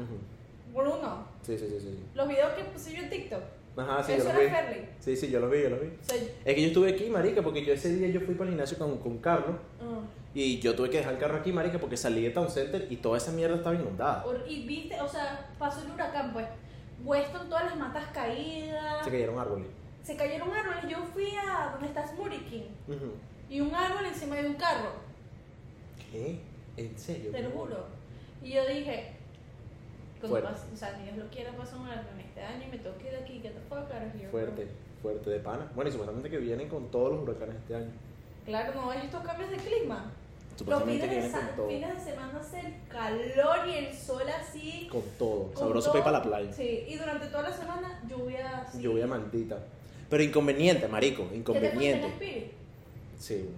Bruno. 0.73 1.27
Sí, 1.43 1.59
sí, 1.59 1.67
sí, 1.69 1.81
sí. 1.81 2.05
Los 2.15 2.29
videos 2.29 2.53
que 2.53 2.63
puse 2.63 2.95
yo 2.95 3.03
en 3.03 3.11
TikTok, 3.11 3.43
Ajá, 3.77 4.01
sí, 4.05 4.13
eso 4.13 4.29
yo 4.29 4.33
los 4.35 4.43
vi. 4.43 4.49
Lake. 4.49 4.89
Sí, 5.01 5.17
sí, 5.17 5.29
yo 5.29 5.41
los 5.41 5.51
vi, 5.51 5.63
yo 5.63 5.71
los 5.71 5.81
vi. 5.81 5.89
Es 6.45 6.55
que 6.55 6.63
yo 6.63 6.69
estuve 6.69 6.93
aquí, 6.93 7.11
marica, 7.11 7.43
porque 7.43 7.65
yo 7.65 7.73
ese 7.73 7.97
día 7.97 8.07
yo 8.11 8.21
fui 8.21 8.35
para 8.35 8.45
el 8.45 8.51
gimnasio 8.51 8.79
con, 8.79 8.99
con 8.99 9.19
Carlos 9.19 9.57
ah. 9.81 10.03
y 10.35 10.61
yo 10.61 10.77
tuve 10.77 10.89
que 10.89 10.99
dejar 10.99 11.15
el 11.15 11.19
carro 11.19 11.39
aquí, 11.39 11.51
marica, 11.51 11.81
porque 11.81 11.97
salí 11.97 12.23
de 12.23 12.31
Town 12.31 12.49
Center 12.49 12.87
y 12.91 12.99
toda 12.99 13.19
esa 13.19 13.33
mierda 13.33 13.57
estaba 13.57 13.75
inundada. 13.75 14.25
Y 14.47 14.65
viste, 14.65 15.01
o 15.01 15.09
sea, 15.09 15.51
pasó 15.59 15.83
el 15.85 15.91
huracán, 15.91 16.33
pues. 16.33 16.47
Weston, 17.05 17.49
todas 17.49 17.65
las 17.65 17.77
matas 17.77 18.07
caídas. 18.15 19.05
Se 19.05 19.11
cayeron 19.11 19.37
árboles. 19.37 19.67
Se 20.05 20.17
cayeron 20.17 20.49
árboles. 20.53 20.89
Yo 20.89 20.99
fui 21.13 21.33
a 21.37 21.73
donde 21.73 21.89
está 21.89 22.05
Ujú. 22.05 23.15
y 23.51 23.61
un 23.61 23.75
árbol 23.75 24.07
encima 24.07 24.37
de 24.37 24.47
un 24.47 24.55
carro. 24.55 24.93
¿Qué? 26.13 26.39
¿En 26.77 26.99
serio? 26.99 27.31
Te 27.31 27.43
lo 27.43 27.51
juro. 27.51 27.87
Y 28.43 28.53
yo 28.53 28.67
dije, 28.67 29.13
cuando 30.21 30.49
o 30.73 30.77
sea, 30.77 30.93
Dios 30.95 31.17
lo 31.17 31.27
quiera, 31.31 31.53
pasa 31.57 31.77
un 31.77 31.83
huracán 31.87 32.19
este 32.21 32.43
año 32.43 32.65
y 32.67 32.71
me 32.71 32.79
tengo 32.79 32.97
que 32.99 33.07
ir 33.07 33.11
de 33.13 33.19
aquí, 33.19 33.41
get 33.43 33.53
the 33.53 33.61
fuck 33.69 33.79
out 33.91 34.07
of 34.09 34.15
here. 34.15 34.29
Fuerte, 34.31 34.67
fuerte 35.03 35.31
de 35.31 35.41
pana. 35.41 35.71
Bueno, 35.75 35.89
y 35.89 35.93
supuestamente 35.93 36.31
que 36.31 36.39
vienen 36.39 36.69
con 36.69 36.91
todos 36.91 37.13
los 37.13 37.23
huracanes 37.23 37.57
este 37.57 37.75
año. 37.77 37.91
Claro, 38.45 38.75
no 38.75 38.93
estos 38.93 39.23
cambios 39.25 39.51
de 39.51 39.57
clima. 39.57 40.13
Los 40.67 40.85
fines 40.85 41.03
de, 41.03 41.09
vienen 41.09 41.31
sa- 41.31 41.47
con 41.49 41.57
todo. 41.57 41.69
fines 41.69 41.95
de 41.95 42.01
semana 42.13 42.41
hace 42.41 42.61
el 42.61 42.75
calor 42.89 43.69
y 43.69 43.73
el 43.75 43.95
sol 43.95 44.23
así. 44.29 44.89
Con 44.91 45.03
todo. 45.19 45.49
con 45.53 45.57
Sabroso 45.57 45.93
todo. 45.93 46.03
para 46.05 46.19
la 46.19 46.23
playa. 46.25 46.51
Sí, 46.53 46.85
y 46.89 46.97
durante 46.97 47.27
toda 47.27 47.51
la 47.51 47.53
semana 47.57 48.03
lluvia 48.09 48.61
así. 48.63 48.81
Lluvia 48.81 49.07
maldita. 49.07 49.59
Pero 50.09 50.23
inconveniente, 50.23 50.89
marico. 50.89 51.25
¿Qué 51.25 51.29
te 51.31 51.37
Inconveniente. 51.37 52.07
el 52.07 52.13
Spirit? 52.13 52.53
Sí. 53.19 53.51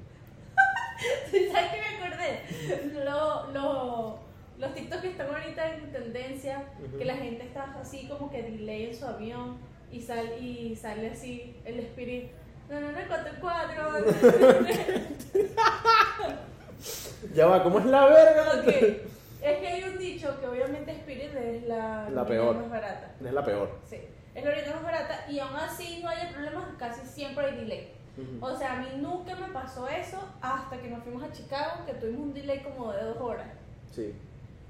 ¿Sabes 1.52 1.71
qué 1.71 1.81
me 1.81 2.07
acordé? 2.07 3.05
Lo- 3.05 3.50
lo- 3.52 4.19
los 4.59 4.75
TikTok 4.75 5.00
que 5.00 5.11
están 5.11 5.28
ahorita 5.28 5.75
en 5.75 5.93
tendencia, 5.93 6.64
que 6.99 7.05
la 7.05 7.17
gente 7.17 7.45
está 7.45 7.75
así 7.81 8.09
como 8.09 8.31
que 8.31 8.43
delay 8.43 8.87
en 8.90 8.97
su 8.97 9.07
avión 9.07 9.59
y, 9.93 10.00
sal, 10.02 10.31
y 10.43 10.75
sale 10.76 11.11
así 11.11 11.57
el 11.64 11.78
Spirit. 11.81 12.31
No, 12.69 12.81
no, 12.81 12.93
no, 12.93 12.99
4 13.09 13.33
4. 13.40 14.05
Ya 17.35 17.47
va, 17.47 17.62
¿cómo 17.62 17.78
es 17.81 17.87
la 17.87 18.07
verga? 18.07 18.52
Ok. 18.61 18.69
Es 19.43 19.59
que 19.59 19.67
hay 19.69 19.83
un 19.85 19.99
dicho 19.99 20.38
que 20.40 20.47
obviamente 20.47 20.93
Spirit 20.93 21.35
es 21.35 21.64
la, 21.67 22.09
La 22.11 22.26
peor. 22.26 22.57
más 22.57 22.71
barata. 22.71 23.12
Es 23.25 23.33
la 23.33 23.45
peor. 23.45 23.71
Sí, 23.88 23.97
es 24.35 24.45
la 24.45 24.50
aerolínea 24.50 24.75
más 24.76 24.85
barata 24.85 25.25
y 25.28 25.38
aún 25.38 25.57
así 25.57 26.00
no 26.02 26.09
hay 26.09 26.33
problemas, 26.33 26.64
casi 26.78 27.07
siempre 27.07 27.47
hay 27.47 27.57
delay. 27.57 27.93
O 28.40 28.56
sea, 28.56 28.78
a 28.78 28.82
mí 28.82 28.88
nunca 29.00 29.34
me 29.37 29.48
pasó 29.48 29.88
eso 29.88 30.18
hasta 30.40 30.80
que 30.80 30.88
nos 30.88 31.02
fuimos 31.02 31.22
a 31.22 31.32
Chicago, 31.32 31.84
que 31.87 31.94
tuvimos 31.94 32.22
un 32.22 32.34
delay 32.34 32.62
como 32.62 32.92
de 32.92 33.04
dos 33.04 33.18
horas. 33.18 33.48
Sí. 33.92 34.14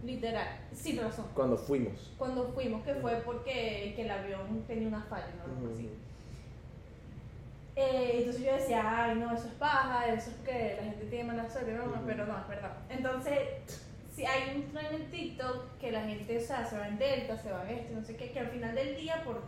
Literal, 0.05 0.47
sin 0.73 0.99
razón. 0.99 1.27
Cuando 1.35 1.57
fuimos. 1.57 2.13
Cuando 2.19 2.49
fuimos, 2.53 2.85
que 2.85 2.95
fue 2.95 3.15
porque 3.25 3.95
que 3.97 4.03
el 4.03 4.11
avión 4.11 4.63
tenía 4.67 4.89
una 4.89 5.03
falla, 5.03 5.29
¿no? 5.39 5.71
Así. 5.71 5.91
Eh, 7.75 8.19
entonces 8.19 8.45
yo 8.45 8.55
decía, 8.55 9.05
ay, 9.05 9.17
no, 9.17 9.35
eso 9.35 9.47
es 9.47 9.55
paja, 9.55 10.07
eso 10.13 10.31
es 10.31 10.37
que 10.39 10.77
la 10.77 10.83
gente 10.83 11.07
tiene 11.07 11.25
mala 11.25 11.49
suerte, 11.49 11.73
no, 11.73 11.87
no, 11.87 11.93
Ujú. 11.93 12.03
pero 12.07 12.27
no, 12.27 12.39
es 12.39 12.49
verdad. 12.49 12.77
Entonces, 12.91 13.39
si 14.15 14.27
hay 14.27 14.57
un 14.57 14.73
tren 14.73 14.95
en 14.95 15.11
TikTok 15.11 15.79
que 15.79 15.93
la 15.93 16.03
gente, 16.03 16.37
o 16.37 16.41
sea, 16.41 16.67
se 16.67 16.77
va 16.77 16.89
en 16.89 16.99
Delta, 16.99 17.37
se 17.37 17.53
va 17.53 17.69
en 17.71 17.79
este, 17.79 17.95
no 17.95 18.03
sé 18.03 18.17
qué, 18.17 18.33
que 18.33 18.41
al 18.41 18.49
final 18.49 18.75
del 18.75 18.97
día 18.97 19.23
por 19.25 19.43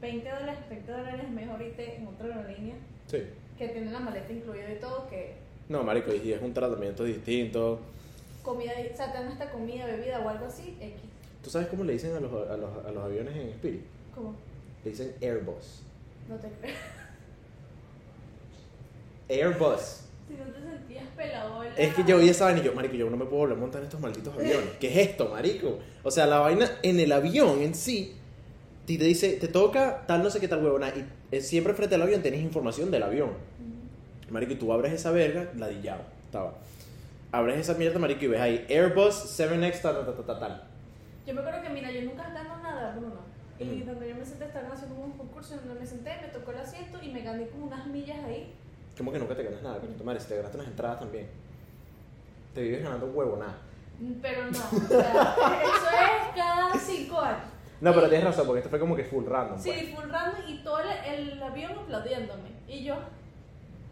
20 0.00 0.28
dólares, 0.28 0.58
30 0.68 0.92
dólares 0.92 1.20
es 1.24 1.30
mejor 1.30 1.62
irte 1.62 1.96
en 1.96 2.06
otra 2.06 2.26
aerolínea 2.26 2.74
Sí. 3.10 3.22
que 3.58 3.68
tiene 3.68 3.90
la 3.90 4.00
maleta 4.00 4.32
incluida 4.32 4.70
y 4.72 4.76
todo, 4.80 5.06
que 5.08 5.34
No, 5.68 5.82
marico, 5.82 6.12
y 6.14 6.32
es 6.32 6.40
un 6.42 6.52
tratamiento 6.54 7.04
distinto. 7.04 7.80
comida, 8.42 8.72
o 8.92 8.96
sea, 8.96 9.12
te 9.12 9.18
dan 9.18 9.28
hasta 9.32 9.50
comida, 9.50 9.86
bebida 9.86 10.20
o 10.20 10.28
algo 10.28 10.46
así, 10.46 10.76
X. 10.80 10.94
¿Tú 11.42 11.50
sabes 11.50 11.68
cómo 11.68 11.84
le 11.84 11.92
dicen 11.94 12.14
a 12.16 12.20
los, 12.20 12.32
a 12.48 12.56
los, 12.56 12.84
a 12.86 12.90
los 12.90 13.04
aviones 13.04 13.34
en 13.36 13.48
Spirit? 13.48 13.82
¿Cómo? 14.14 14.34
Le 14.84 14.90
dicen 14.90 15.14
Airbus. 15.20 15.82
No 16.28 16.36
te 16.36 16.48
creo. 16.60 16.74
Airbus. 19.28 20.02
Si 20.28 20.34
no 20.34 20.44
te 20.52 20.60
sentías 20.60 21.04
pelado. 21.16 21.62
Es 21.76 21.94
que 21.94 22.04
yo 22.04 22.18
vi 22.18 22.28
esa 22.28 22.44
vaina 22.46 22.60
y 22.60 22.64
yo, 22.64 22.72
marico, 22.74 22.94
yo 22.94 23.10
no 23.10 23.16
me 23.16 23.24
puedo 23.24 23.38
volver 23.38 23.56
a 23.56 23.60
montar 23.60 23.80
en 23.80 23.86
estos 23.86 24.00
malditos 24.00 24.34
aviones. 24.34 24.70
¿Qué 24.80 24.88
es 24.88 25.08
esto, 25.10 25.28
marico? 25.28 25.78
O 26.02 26.10
sea, 26.10 26.26
la 26.26 26.38
vaina 26.40 26.70
en 26.82 27.00
el 27.00 27.10
avión 27.12 27.60
en 27.62 27.74
sí, 27.74 28.16
ti 28.86 28.98
te 28.98 29.04
dice, 29.04 29.32
te 29.34 29.48
toca 29.48 30.04
tal 30.06 30.22
no 30.22 30.30
sé 30.30 30.40
qué 30.40 30.48
tal 30.48 30.62
huevona, 30.64 30.88
y 30.88 31.04
eh, 31.30 31.40
siempre 31.40 31.74
frente 31.74 31.94
al 31.94 32.02
avión 32.02 32.22
tenés 32.22 32.40
información 32.40 32.90
del 32.90 33.02
avión. 33.02 33.30
Marico, 34.30 34.52
y 34.52 34.56
tú 34.56 34.72
abres 34.72 34.92
esa 34.92 35.10
verga, 35.10 35.50
ladillado, 35.56 36.02
estaba. 36.26 36.54
Abres 37.32 37.58
esa 37.58 37.74
mierda, 37.74 37.98
marico, 37.98 38.24
y 38.24 38.28
ves 38.28 38.40
ahí 38.40 38.66
Airbus 38.68 39.14
7X, 39.38 39.80
tal, 39.82 39.94
tal, 40.04 40.14
tal, 40.14 40.24
tal, 40.24 40.38
tal. 40.40 40.64
Yo 41.26 41.34
me 41.34 41.40
acuerdo 41.40 41.62
que, 41.62 41.68
mira, 41.70 41.90
yo 41.90 42.02
nunca 42.02 42.28
gano 42.30 42.58
nada, 42.62 42.96
Bruno. 42.96 43.20
Y 43.58 43.64
Ujú. 43.82 43.90
donde 43.90 44.08
yo 44.08 44.14
me 44.16 44.24
senté, 44.24 44.46
estaban 44.46 44.72
haciendo 44.72 44.96
un 44.96 45.12
concurso 45.12 45.54
donde 45.56 45.78
me 45.78 45.86
senté, 45.86 46.12
me 46.22 46.28
tocó 46.28 46.50
el 46.52 46.58
asiento 46.58 46.98
y 47.02 47.08
me 47.10 47.22
gané 47.22 47.46
como 47.48 47.66
unas 47.66 47.86
millas 47.86 48.18
ahí. 48.24 48.52
¿Cómo 48.96 49.12
que 49.12 49.18
nunca 49.18 49.36
te 49.36 49.42
ganas 49.42 49.62
nada, 49.62 49.78
coño? 49.78 49.92
Tu 49.96 50.04
madre, 50.04 50.20
si 50.20 50.28
te 50.28 50.36
ganaste 50.36 50.56
unas 50.56 50.68
entradas 50.68 50.98
también. 51.00 51.26
Te 52.54 52.62
vives 52.62 52.82
ganando 52.82 53.06
huevo, 53.06 53.36
nada. 53.36 53.58
Mm, 54.00 54.12
Pero 54.22 54.44
no, 54.44 54.50
o 54.50 54.88
sea, 54.88 55.36
eso 55.62 55.88
es 55.90 56.34
cada 56.34 56.78
cinco 56.78 57.20
años. 57.20 57.44
No, 57.80 57.94
pero 57.94 58.08
tienes 58.08 58.26
razón, 58.26 58.46
porque 58.46 58.58
esto 58.58 58.68
fue 58.70 58.78
como 58.78 58.94
que 58.94 59.04
full 59.04 59.24
random. 59.26 59.58
Sí, 59.58 59.70
pues. 59.72 59.94
full 59.94 60.10
random 60.10 60.42
y 60.48 60.58
todo 60.58 60.80
el, 60.80 60.88
el 61.30 61.42
avión 61.42 61.72
aplaudiéndome. 61.72 62.50
Y 62.68 62.84
yo, 62.84 62.96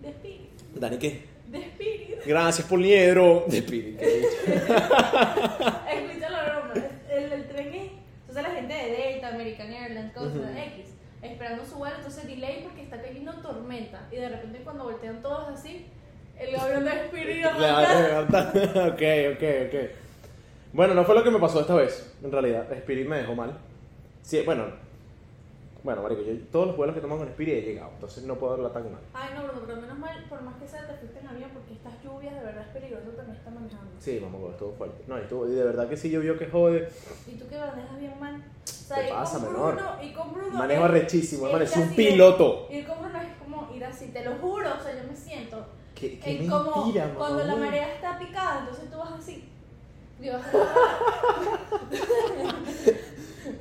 de 0.01 0.11
Spirit, 0.11 0.51
Dani, 0.75 0.99
¿qué? 0.99 1.25
de 1.47 1.59
Spirit. 1.59 2.19
Gracias, 2.27 2.67
Poliedro. 2.67 3.45
De 3.49 3.61
dicho. 3.63 3.99
Escucha 4.05 6.31
la 6.31 6.43
broma. 6.45 6.75
El, 7.11 7.33
el 7.33 7.49
tren 7.49 7.75
es. 7.75 7.91
Entonces 8.21 8.43
la 8.43 8.51
gente 8.51 8.75
de 8.75 8.91
Delta, 8.91 9.29
American 9.29 9.73
Airlines, 9.73 10.13
cosas 10.13 10.37
Ujú. 10.37 10.45
X, 10.45 10.85
esperando 11.23 11.65
su 11.65 11.77
vuelo, 11.77 11.97
entonces 11.97 12.27
delay 12.27 12.61
porque 12.63 12.83
está 12.83 13.01
cayendo 13.01 13.33
tormenta. 13.41 14.07
Y 14.13 14.17
de 14.17 14.29
repente 14.29 14.61
cuando 14.63 14.85
voltean 14.85 15.23
todos 15.23 15.49
así, 15.49 15.87
el 16.39 16.55
avión 16.55 16.85
de 16.85 16.91
Claro, 17.41 18.27
ok, 18.89 19.03
ok, 19.35 19.43
ok. 19.67 19.75
Bueno, 20.75 20.93
no 20.95 21.05
fue 21.05 21.15
lo 21.15 21.25
que 21.25 21.31
me 21.31 21.39
pasó 21.39 21.61
esta 21.61 21.75
vez, 21.75 22.15
en 22.23 22.31
realidad. 22.31 22.71
Spirit 22.71 23.09
me 23.09 23.17
dejó 23.17 23.35
mal. 23.35 23.57
Sí, 24.29 24.43
bueno, 24.45 24.65
bueno, 25.83 26.03
marico, 26.03 26.21
yo 26.21 26.35
todos 26.53 26.67
los 26.67 26.77
vuelos 26.77 26.95
que 26.95 27.01
tomo 27.01 27.17
con 27.17 27.29
Spirit 27.29 27.55
he 27.55 27.63
llegado, 27.63 27.93
entonces 27.95 28.25
no 28.25 28.35
puedo 28.35 28.53
hablar 28.53 28.75
tan 28.75 28.93
mal. 28.93 29.01
Ay, 29.15 29.31
no, 29.35 29.45
Bruno, 29.45 29.63
pero 29.67 29.81
menos 29.81 29.99
mal, 29.99 30.23
por 30.29 30.43
más 30.43 30.55
que 30.57 30.69
sea, 30.69 30.87
te 30.87 30.93
fuiste 30.99 31.19
en 31.21 31.29
avión 31.29 31.51
porque 31.55 31.73
estas 31.73 31.95
lluvias 32.05 32.35
de 32.35 32.41
verdad 32.43 32.67
es 32.67 32.73
peligroso 32.75 33.09
también 33.17 33.39
está 33.39 33.51
manejando. 33.51 33.91
Sí, 33.99 34.21
mamá, 34.21 34.37
estuvo 34.51 34.73
fuerte. 34.75 35.03
No, 35.07 35.17
y, 35.19 35.23
estuvo- 35.23 35.49
y 35.49 35.53
de 35.55 35.65
verdad 35.65 35.89
que 35.89 35.97
sí 35.97 36.11
llovió 36.11 36.37
que 36.39 36.45
jode. 36.47 36.91
Y 37.27 37.31
tú 37.37 37.49
que 37.49 37.57
manejas 37.59 37.99
bien 37.99 38.21
mal. 38.21 38.37
O 38.65 38.67
sea, 38.67 39.03
¿Qué 39.03 39.09
pasa, 39.15 39.39
con 39.39 39.53
menor? 39.53 39.75
Bruno, 39.77 39.91
y 40.03 40.13
con 40.13 40.35
Bruno. 40.35 40.59
Manejo 40.59 40.85
arrechísimo, 40.85 41.47
hermano, 41.47 41.65
es 41.65 41.77
un 41.77 41.89
piloto. 41.95 42.67
Ir 42.71 42.87
con 42.87 42.99
Bruno 43.01 43.19
es 43.23 43.29
como 43.43 43.75
ir 43.75 43.83
así, 43.87 44.09
te 44.09 44.23
lo 44.27 44.35
juro, 44.37 44.69
o 44.79 44.83
sea, 44.83 44.95
yo 44.95 45.09
me 45.09 45.17
siento. 45.17 45.65
Qué, 45.95 46.19
qué 46.21 46.47
como 46.47 46.85
mentira, 46.85 47.07
mamá. 47.07 47.19
cuando 47.19 47.45
la 47.45 47.57
marea 47.57 47.95
está 47.95 48.19
picada, 48.19 48.61
entonces 48.61 48.91
tú 48.91 48.99
vas 48.99 49.13
así. 49.13 49.49
Y 50.21 50.29
vas 50.29 50.43
a 50.43 50.51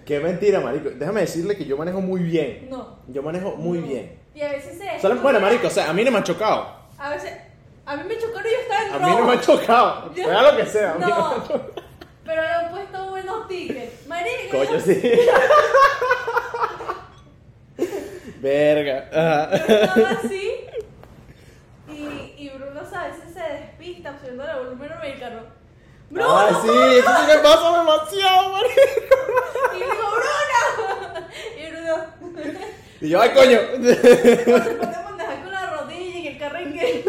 Qué 0.06 0.20
mentira, 0.20 0.60
marico. 0.60 0.90
Déjame 0.92 1.22
decirle 1.22 1.56
que 1.58 1.66
yo 1.66 1.78
manejo 1.78 2.02
muy 2.02 2.22
bien. 2.22 2.68
No. 2.70 3.00
Yo 3.08 3.22
manejo 3.24 3.56
muy 3.56 3.80
No. 3.80 3.88
bien. 3.88 4.20
Y 4.34 4.42
a 4.42 4.52
veces 4.52 4.78
se. 4.78 5.00
Solo- 5.02 5.22
bueno, 5.22 5.40
marico, 5.40 5.68
o 5.68 5.70
sea, 5.70 5.90
a 5.90 5.94
mí 5.94 6.04
no 6.04 6.12
me 6.12 6.18
han 6.18 6.24
chocado. 6.24 6.76
A 6.98 7.10
veces. 7.10 7.34
A 7.86 7.96
mí 7.96 8.04
me 8.08 8.18
chocaron 8.18 8.46
y 8.48 8.52
yo 8.54 8.60
estaba 8.62 8.84
en 8.84 8.94
A 8.94 9.00
mí 9.08 9.16
no 9.16 9.26
me 9.26 9.32
han 9.34 9.42
chocado. 9.42 10.14
Yo- 10.16 10.24
Sea 10.26 10.42
lo 10.52 10.58
que 10.58 10.66
sea. 10.66 10.96
no 11.00 11.08
No. 11.08 11.44
Pero 12.26 12.42
le 12.42 12.48
han 12.50 12.70
puesto 12.72 13.10
buenos 13.10 13.48
tickets. 13.48 14.06
Marico. 14.08 14.58
Coño, 14.58 14.80
sí. 14.82 15.02
Verga. 18.42 19.10
Ajá. 19.14 19.58
Yo 19.68 19.74
estaba 19.76 20.10
así. 20.12 20.52
Y, 21.90 22.34
y 22.38 22.50
Bruno 22.56 22.82
o 22.82 22.90
sea, 22.90 23.04
a 23.04 23.08
veces 23.08 23.34
se 23.34 23.40
despista 23.40 24.18
subiendo 24.20 24.44
el 24.44 24.58
volumen 24.58 24.92
americano. 24.92 25.40
¡Bruno! 26.10 26.30
Ah, 26.38 26.50
sí, 26.62 26.68
eso 26.70 27.10
sí 27.10 27.28
me 27.28 27.38
pasa 27.40 27.78
demasiado, 27.80 28.50
marico. 28.54 28.82
Y 29.76 29.80
yo 29.80 29.86
digo, 29.86 30.08
¡Bruno! 30.16 31.28
Y 31.58 31.72
Bruno. 31.72 31.96
Y 33.08 33.12
yo, 33.12 33.22
ay, 33.22 33.30
coño. 33.30 33.58
A 33.58 33.78
manejar 33.78 35.44
con 35.44 35.52
la 35.52 35.78
rodilla 35.78 36.20
y 36.20 36.28
el 36.28 36.38
carro 36.38 36.58
en 36.58 36.74
que. 36.74 37.06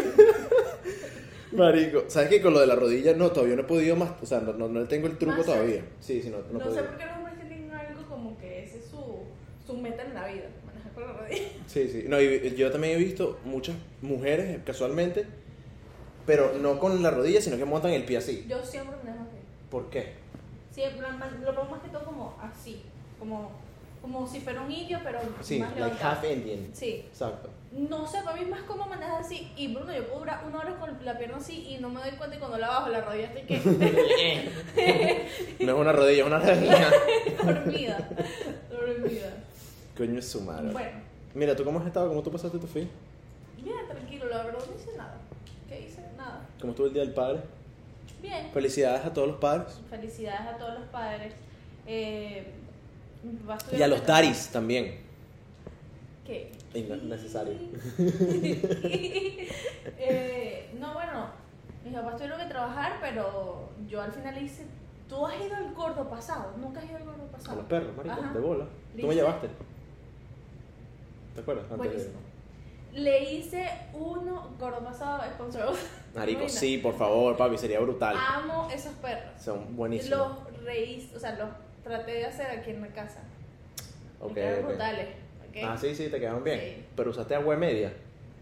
Marico, 1.51 2.05
¿sabes 2.07 2.29
qué? 2.29 2.41
Con 2.41 2.53
lo 2.53 2.61
de 2.61 2.67
la 2.67 2.75
rodilla, 2.75 3.13
no, 3.15 3.31
todavía 3.31 3.57
no 3.57 3.63
he 3.63 3.65
podido 3.65 3.97
más. 3.97 4.11
O 4.21 4.25
sea, 4.25 4.39
no, 4.39 4.53
no, 4.53 4.69
no 4.69 4.87
tengo 4.87 5.07
el 5.07 5.17
truco 5.17 5.43
todavía. 5.43 5.83
Sí, 5.99 6.21
sí, 6.21 6.29
no, 6.29 6.37
no, 6.53 6.65
No, 6.65 6.73
sé 6.73 6.83
por 6.83 6.95
qué 6.97 7.05
los 7.05 7.17
hombres 7.17 7.35
tienen 7.37 7.69
algo 7.73 8.01
como 8.07 8.37
que 8.37 8.63
ese 8.63 8.77
es 8.77 8.85
su, 8.85 9.23
su 9.67 9.77
meta 9.77 10.03
en 10.03 10.13
la 10.13 10.25
vida, 10.27 10.45
manejar 10.65 10.93
con 10.93 11.05
la 11.05 11.11
rodilla. 11.11 11.49
Sí, 11.67 11.89
sí. 11.89 12.05
No, 12.07 12.21
y 12.21 12.55
yo 12.55 12.71
también 12.71 12.95
he 12.95 12.97
visto 12.97 13.37
muchas 13.43 13.75
mujeres 14.01 14.57
casualmente, 14.65 15.25
pero 16.25 16.53
no 16.61 16.79
con 16.79 17.03
la 17.03 17.11
rodilla, 17.11 17.41
sino 17.41 17.57
que 17.57 17.65
montan 17.65 17.91
el 17.91 18.05
pie 18.05 18.19
así. 18.19 18.45
Yo 18.47 18.63
siempre 18.63 18.95
manejo 19.03 19.25
así. 19.25 19.37
¿Por 19.69 19.89
qué? 19.89 20.13
Siempre, 20.71 21.05
lo 21.43 21.55
pongo 21.55 21.71
más 21.71 21.81
que 21.81 21.89
todo 21.89 22.05
como 22.05 22.37
así, 22.41 22.83
como, 23.19 23.51
como 24.01 24.27
si 24.27 24.39
fuera 24.39 24.61
un 24.61 24.71
indio, 24.71 24.99
pero 25.03 25.19
Sí, 25.41 25.59
más 25.59 25.75
like 25.77 25.97
half 26.01 26.23
Indian. 26.23 26.69
Sí. 26.73 27.05
Exacto. 27.07 27.49
No 27.71 28.07
sé, 28.07 28.21
para 28.23 28.35
mí 28.37 28.43
es 28.43 28.49
más 28.49 28.61
como 28.61 28.85
manejar 28.85 29.21
así. 29.21 29.51
Y 29.55 29.73
Bruno, 29.73 29.93
yo 29.93 30.05
puedo 30.07 30.19
durar 30.21 30.43
una 30.47 30.59
hora 30.59 30.75
con 30.79 31.05
la 31.05 31.17
pierna 31.17 31.37
así 31.37 31.67
y 31.67 31.77
no 31.77 31.89
me 31.89 32.01
doy 32.01 32.11
cuenta 32.11 32.35
y 32.35 32.39
cuando 32.39 32.57
la 32.57 32.67
bajo 32.69 32.89
la 32.89 33.01
rodilla 33.01 33.27
estoy 33.27 33.43
que 33.43 34.49
No 35.65 35.73
es 35.73 35.77
una 35.79 35.91
rodilla, 35.91 36.21
es 36.21 36.27
una 36.27 36.39
rodilla. 36.39 36.91
dormida. 37.43 38.09
Dormida. 38.71 39.33
Coño 39.97 40.19
es 40.19 40.27
su 40.27 40.41
madre. 40.41 40.71
Bueno, 40.71 40.97
Mira, 41.35 41.55
¿tú 41.55 41.63
cómo 41.63 41.79
has 41.79 41.85
estado? 41.85 42.07
¿Cómo 42.09 42.23
tú 42.23 42.31
pasaste 42.31 42.57
tu 42.57 42.67
fin? 42.67 42.89
bien, 43.63 43.75
tranquilo, 43.87 44.27
la 44.29 44.43
verdad 44.43 44.59
no 44.67 44.75
hice 44.75 44.97
nada. 44.97 45.17
¿Qué 45.67 45.81
hice? 45.81 46.01
Nada. 46.17 46.41
¿Cómo 46.59 46.71
estuvo 46.71 46.87
el 46.87 46.93
Día 46.93 47.03
del 47.03 47.13
Padre? 47.13 47.41
Bien. 48.21 48.49
Felicidades 48.51 49.05
a 49.05 49.13
todos 49.13 49.27
los 49.27 49.37
padres. 49.37 49.79
Felicidades 49.89 50.41
a 50.41 50.57
todos 50.57 50.79
los 50.79 50.87
padres. 50.89 51.33
Eh, 51.85 52.51
Y 53.71 53.81
a 53.81 53.87
los 53.87 54.05
daris 54.05 54.49
también. 54.49 54.99
¿Qué? 56.25 56.51
Innecesario. 56.73 57.53
Eh, 60.01 60.69
no, 60.79 60.93
bueno, 60.93 61.27
mis 61.83 61.93
papás 61.93 62.15
tuvieron 62.15 62.39
que 62.39 62.45
trabajar, 62.45 62.97
pero 63.01 63.69
yo 63.87 64.01
al 64.01 64.11
final 64.11 64.35
le 64.35 64.41
hice. 64.41 64.65
¿Tú 65.07 65.25
has 65.25 65.35
ido 65.43 65.55
al 65.55 65.73
gordo 65.73 66.07
pasado? 66.09 66.53
¿Nunca 66.57 66.79
has 66.79 66.85
ido 66.85 66.97
al 66.97 67.03
gordo 67.05 67.23
A 67.23 67.31
pasado? 67.31 67.57
los 67.57 67.65
perros, 67.65 67.95
marico, 67.97 68.21
de 68.33 68.39
bola. 68.39 68.65
¿Tú 68.99 69.07
me 69.07 69.15
llevaste? 69.15 69.49
¿Te 71.35 71.41
acuerdas? 71.41 71.65
Antes 71.71 71.79
de- 71.79 71.87
Buenísimo. 71.87 72.19
Le 72.93 73.33
hice 73.33 73.69
uno 73.93 74.49
gordo 74.59 74.79
pasado 74.83 75.23
sponsor. 75.33 75.73
Marico, 76.15 76.47
sí, 76.49 76.77
por 76.77 76.95
favor, 76.97 77.35
papi, 77.37 77.57
sería 77.57 77.79
brutal. 77.79 78.15
Amo 78.17 78.67
esos 78.71 78.93
perros. 78.95 79.31
Son 79.43 79.75
buenísimos. 79.75 80.17
Los 80.19 80.63
reí, 80.63 81.11
o 81.15 81.19
sea, 81.19 81.35
los 81.35 81.49
traté 81.89 82.11
de 82.11 82.25
hacer 82.25 82.45
aquí 82.51 82.69
en 82.71 82.81
la 82.81 82.87
casa. 82.89 83.19
Ok, 84.21 84.29
Me 84.29 84.35
quedaron 84.35 84.59
ok. 84.63 84.67
brutales. 84.69 85.07
¿ok? 85.49 85.57
Ah, 85.63 85.77
sí, 85.77 85.95
sí, 85.95 86.09
te 86.09 86.19
quedaron 86.19 86.43
bien. 86.43 86.59
Sí. 86.59 86.85
Pero 86.95 87.09
usaste 87.09 87.33
agua 87.35 87.55
media. 87.55 87.91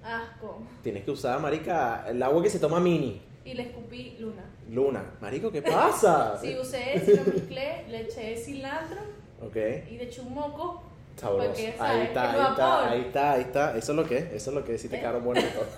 Asco. 0.04 0.60
Tienes 0.84 1.04
que 1.04 1.12
usar, 1.12 1.40
marica, 1.40 2.06
el 2.10 2.22
agua 2.22 2.44
que 2.44 2.50
se 2.50 2.60
toma 2.60 2.80
mini. 2.80 3.22
Y 3.46 3.54
le 3.54 3.64
escupí 3.64 4.18
luna. 4.20 4.44
Luna. 4.70 5.04
Marico, 5.22 5.50
¿qué 5.52 5.62
pasa? 5.62 6.38
Sí, 6.42 6.58
usé 6.60 6.98
ese, 6.98 7.16
lo 7.16 7.24
mezclé, 7.34 7.86
le 7.90 8.02
eché 8.02 8.36
cilantro 8.38 9.00
Ok, 9.42 9.56
y 9.90 9.98
le 9.98 10.04
eché 10.04 10.22
un 10.22 10.34
moco. 10.34 10.84
sabroso. 11.16 11.52
Ahí 11.52 11.66
está, 11.66 11.72
Es 11.72 11.82
ahí 11.82 12.02
está, 12.08 12.90
ahí 12.92 13.02
está, 13.02 13.32
ahí 13.34 13.42
está. 13.42 13.78
Eso 13.78 13.92
es 13.94 13.96
lo 13.96 14.06
que 14.06 14.18
es, 14.18 14.24
eso 14.34 14.50
es 14.50 14.56
lo 14.56 14.66
que 14.66 14.76
es, 14.76 14.82
sí 14.82 14.90
te 14.90 14.98
Eh. 14.98 15.00
quedaron 15.00 15.24
buenos. 15.24 15.46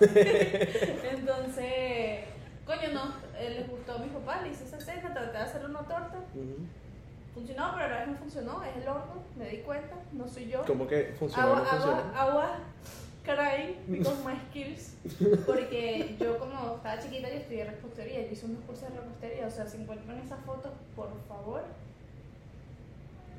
Entonces, 1.12 2.24
coño, 2.66 2.88
no, 2.92 3.14
eh, 3.38 3.50
les 3.50 3.68
gustó 3.68 3.92
a 3.94 3.98
mis 3.98 4.10
papás, 4.12 4.42
le 4.42 4.50
hice 4.50 4.64
esa 4.64 4.80
cena, 4.80 5.12
traté 5.12 5.32
de 5.38 5.44
hacer 5.44 5.64
una 5.64 5.80
torta. 5.80 6.18
Funcionó, 7.34 7.70
pero 7.74 7.84
a 7.84 7.88
la 7.88 7.98
vez 8.00 8.08
no 8.08 8.16
funcionó, 8.16 8.62
es 8.64 8.76
el 8.76 8.88
horno, 8.88 9.22
me 9.36 9.48
di 9.48 9.58
cuenta, 9.58 9.94
no 10.12 10.28
soy 10.28 10.48
yo. 10.48 10.64
¿Cómo 10.66 10.86
que 10.86 11.14
funciona? 11.18 11.44
Agua, 11.44 11.60
¿No 11.62 11.70
agua, 11.70 12.12
agua, 12.16 12.56
crying 13.24 13.76
because 13.86 14.24
my 14.24 14.34
skills. 14.48 14.94
Porque 15.46 16.16
yo 16.18 16.38
como 16.38 16.76
estaba 16.76 16.98
chiquita 16.98 17.28
yo 17.28 17.36
estudié 17.36 17.64
repostería, 17.64 18.26
yo 18.26 18.32
hice 18.32 18.46
unos 18.46 18.64
cursos 18.64 18.90
de 18.90 18.96
repostería, 19.00 19.46
o 19.46 19.50
sea, 19.50 19.66
si 19.66 19.76
encuentran 19.76 20.18
esas 20.18 20.40
fotos, 20.44 20.72
por 20.96 21.08
favor, 21.28 21.62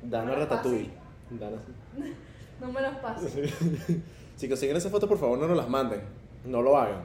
Dana 0.02 0.24
no 0.24 0.30
las 0.38 0.48
Ratatouille. 0.48 0.90
Dana. 1.30 1.58
no 2.60 2.72
me 2.72 2.80
los 2.80 2.94
pasen. 2.96 4.02
Si 4.36 4.48
consiguen 4.48 4.76
esa 4.76 4.90
foto, 4.90 5.06
por 5.06 5.18
favor, 5.18 5.38
no 5.38 5.46
nos 5.46 5.56
las 5.56 5.68
manden. 5.68 6.00
No 6.44 6.62
lo 6.62 6.76
hagan. 6.76 7.02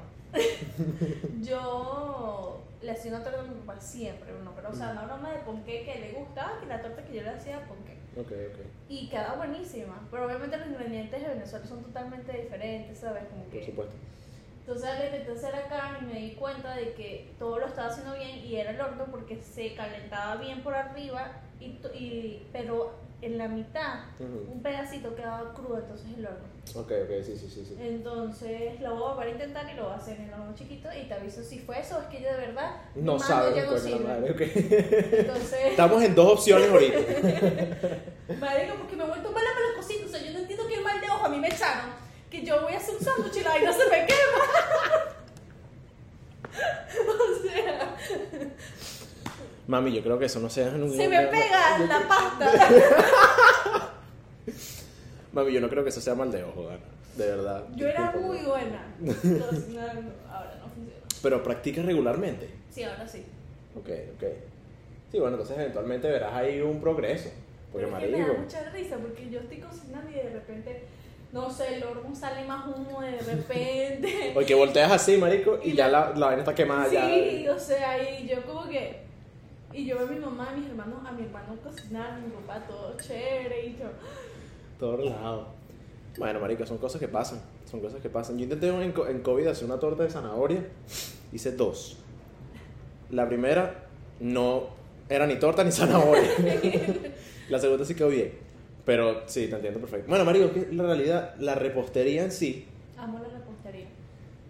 Yo 1.44 2.57
le 2.88 2.94
hacía 2.94 3.12
una 3.12 3.22
torta 3.22 3.41
a 3.41 3.44
mi 3.44 3.53
papá 3.65 3.82
siempre, 3.82 4.32
¿no? 4.46 4.56
pero 4.56 4.70
o 4.70 4.74
sea, 4.74 4.91
una 4.91 5.03
broma 5.03 5.32
de 5.34 5.39
ponqué 5.39 5.84
que 5.84 6.00
le 6.00 6.13
gustaba, 6.13 6.58
que 6.62 6.67
la 6.67 6.82
torta 6.82 7.03
que 7.03 7.15
yo 7.17 7.22
le 7.22 7.32
hacía 7.32 7.60
ponqué. 7.67 7.98
Ok, 8.15 8.32
ok. 8.32 8.65
Y 8.88 9.10
queda 9.10 9.36
buenísima, 9.36 10.08
pero 10.10 10.25
obviamente 10.25 10.56
los 10.58 10.67
ingredientes 10.67 11.21
de 11.21 11.28
Venezuela 11.28 11.65
son 11.65 11.84
totalmente 11.84 12.32
diferentes, 12.32 12.97
¿sabes? 12.97 13.26
Como 13.26 13.43
Por 13.43 13.52
que... 13.52 13.65
supuesto. 13.65 13.93
Entonces 14.62 15.00
le 15.00 15.06
intenté 15.08 15.32
hacer 15.34 15.56
acá 15.56 15.97
y 16.02 16.06
me 16.06 16.19
di 16.19 16.32
cuenta 16.36 16.76
de 16.76 16.93
que 16.93 17.34
todo 17.38 17.60
lo 17.60 17.67
estaba 17.67 17.89
haciendo 17.89 18.13
bien 18.15 18.39
y 18.39 18.56
era 18.56 18.71
el 18.71 18.80
horno 18.80 19.06
porque 19.12 19.41
se 19.43 19.76
calentaba 19.76 20.38
bien 20.38 20.63
por 20.63 20.73
arriba, 20.73 21.41
y, 21.60 21.65
y, 21.93 22.47
pero 22.54 22.93
en 23.19 23.38
la 23.39 23.47
mitad 23.47 24.01
Ujú. 24.19 24.51
un 24.53 24.62
pedacito 24.62 25.15
quedaba 25.15 25.51
crudo, 25.53 25.80
entonces 25.80 26.06
el 26.17 26.25
horno. 26.25 26.45
Ok, 26.75 26.91
ok, 27.03 27.23
sí, 27.25 27.36
sí, 27.36 27.49
sí. 27.49 27.65
sí. 27.65 27.75
Entonces 27.80 28.80
lo 28.80 28.93
voy 28.95 29.10
a 29.10 29.13
volver 29.15 29.27
a 29.27 29.32
intentar 29.32 29.67
y 29.71 29.75
lo 29.75 29.86
voy 29.86 29.93
a 29.93 29.95
hacer 29.95 30.17
en 30.19 30.25
el 30.27 30.34
horno 30.34 30.53
chiquito 30.53 30.88
y 30.93 31.08
te 31.08 31.13
aviso 31.15 31.41
si 31.43 31.58
fue 31.60 31.80
eso, 31.80 31.99
es 31.99 32.06
que 32.08 32.21
yo 32.21 32.30
de 32.30 32.38
verdad 32.38 32.75
No 32.95 33.17
sabes, 33.17 33.56
ya 33.56 33.65
no 33.65 33.77
sirve. 33.77 33.99
madre, 34.06 34.32
ok. 34.32 34.41
Entonces, 34.41 35.60
Estamos 35.65 36.03
en 36.03 36.13
dos 36.13 36.34
opciones 36.34 36.69
ahorita. 36.69 36.97
marico, 38.39 38.75
porque 38.75 38.95
me 38.95 39.03
he 39.03 39.08
vuelto 39.08 39.32
mala 39.32 39.49
para 39.53 39.69
la 39.71 39.75
cocina, 39.77 40.06
o 40.06 40.10
sea, 40.10 40.21
yo 40.21 40.34
no 40.34 40.39
entiendo 40.39 40.67
qué 40.67 40.80
mal 40.82 41.01
de 41.01 41.08
ojo 41.08 41.25
a 41.25 41.30
mí 41.30 41.39
me 41.39 41.47
echaron, 41.47 41.89
que 42.30 42.43
yo 42.45 42.62
voy 42.62 42.73
a 42.73 42.77
hacer 42.77 42.95
un 42.95 43.01
sándwich 43.03 43.38
y 43.38 43.41
la 43.41 43.49
vaina 43.49 43.73
se 43.73 43.89
me 43.89 44.06
quema. 44.06 44.43
o 47.10 47.47
sea, 47.47 47.95
Mami, 49.67 49.91
yo 49.93 50.01
creo 50.01 50.17
que 50.17 50.25
eso 50.25 50.39
no 50.39 50.49
se 50.49 50.63
en 50.63 50.82
un 50.84 50.91
se 50.95 51.08
me 51.10 51.27
pega 51.27 51.80
la 51.80 52.08
pasta. 52.08 52.51
Mami, 55.34 55.51
yo 55.53 55.62
no 55.62 55.69
creo 55.69 55.84
que 55.84 55.89
eso 55.89 56.01
sea 56.01 56.15
mal 56.15 56.32
de 56.32 56.43
ojo, 56.43 56.63
Dana. 56.67 56.80
De 57.15 57.27
verdad. 57.27 57.63
Yo 57.75 57.88
era 57.88 58.12
muy 58.12 58.38
buena 58.39 58.86
cocinando, 58.99 60.12
ahora 60.32 60.56
no 60.62 60.67
funciona. 60.69 61.01
Pero 61.21 61.43
practicas 61.43 61.86
regularmente. 61.86 62.49
Sí, 62.71 62.84
ahora 62.84 63.08
sí. 63.08 63.23
Ok, 63.75 63.89
ok. 64.15 64.23
Sí, 65.12 65.19
bueno, 65.19 65.36
entonces 65.36 65.58
eventualmente 65.58 66.08
verás 66.10 66.34
ahí 66.34 66.62
un 66.62 66.80
progreso. 66.80 67.30
Porque, 67.71 67.88
Pero 67.88 67.97
es 67.97 68.03
que 68.12 68.17
me 68.17 68.27
da 68.27 68.34
mucha 68.34 68.69
risa 68.69 68.95
porque 68.97 69.30
yo 69.30 69.39
estoy 69.39 69.58
cocinando 69.60 70.10
y 70.10 70.13
de 70.13 70.30
repente, 70.30 70.84
no 71.34 71.49
sé, 71.49 71.75
el 71.75 71.84
horno 71.84 72.15
sale 72.15 72.45
más 72.45 72.65
humo 72.67 73.01
de 73.01 73.19
repente. 73.19 74.32
Porque 74.34 74.56
volteas 74.56 74.91
así, 74.91 75.17
marico, 75.17 75.60
y 75.63 75.71
Y 75.71 75.75
ya 75.75 75.88
la- 75.89 76.10
la, 76.12 76.15
la 76.15 76.25
vaina 76.27 76.41
está 76.43 76.56
quemada 76.56 76.86
Sí, 76.89 77.43
ya. 77.43 77.53
o 77.53 77.60
sea, 77.60 77.97
y 78.19 78.27
yo 78.27 78.41
como 78.45 78.67
que. 78.69 79.07
Y 79.73 79.86
yo 79.86 79.97
veo 79.97 80.08
a 80.08 80.12
mi 80.12 80.19
mamá, 80.19 80.49
a 80.51 80.56
mis 80.56 80.67
hermanos, 80.67 80.99
a 81.06 81.12
mi 81.12 81.23
hermano 81.23 81.56
cocinar, 81.63 82.12
a 82.13 82.17
mi 82.19 82.30
papá 82.30 82.65
todo 82.67 82.95
chévere, 82.97 83.67
y 83.67 83.77
yo. 83.77 83.86
Todo 84.80 84.97
relajado. 84.97 85.47
Bueno, 86.19 86.39
marico, 86.39 86.65
son 86.65 86.77
cosas 86.77 86.99
que 86.99 87.08
pasan. 87.08 87.41
Son 87.69 87.80
cosas 87.80 87.99
que 87.99 88.10
pasan. 88.10 88.38
Yo 88.38 88.43
intenté 88.43 88.67
en, 88.69 88.82
en 88.82 89.21
COVID 89.21 89.47
hacer 89.47 89.65
una 89.65 89.80
torta 89.80 90.03
de 90.03 90.10
zanahoria. 90.12 90.63
Hice 91.34 91.51
dos. 91.53 91.97
La 93.10 93.27
primera 93.27 93.86
no 94.19 94.67
era 95.10 95.25
ni 95.25 95.38
torta 95.38 95.63
ni 95.63 95.71
zanahoria. 95.73 96.30
la 97.49 97.60
segunda 97.60 97.86
sí 97.86 97.95
quedó 97.95 98.10
bien. 98.10 98.34
Pero 98.86 99.23
sí, 99.27 99.47
te 99.47 99.56
entiendo 99.56 99.80
perfecto. 99.80 100.08
Bueno, 100.08 100.23
marico, 100.25 100.51
que 100.53 100.67
la 100.71 100.84
realidad, 100.84 101.36
la 101.39 101.56
repostería 101.56 102.23
en 102.23 102.32
sí, 102.32 102.67
Amo 102.97 103.19
la 103.19 103.27
repostería. 103.30 103.88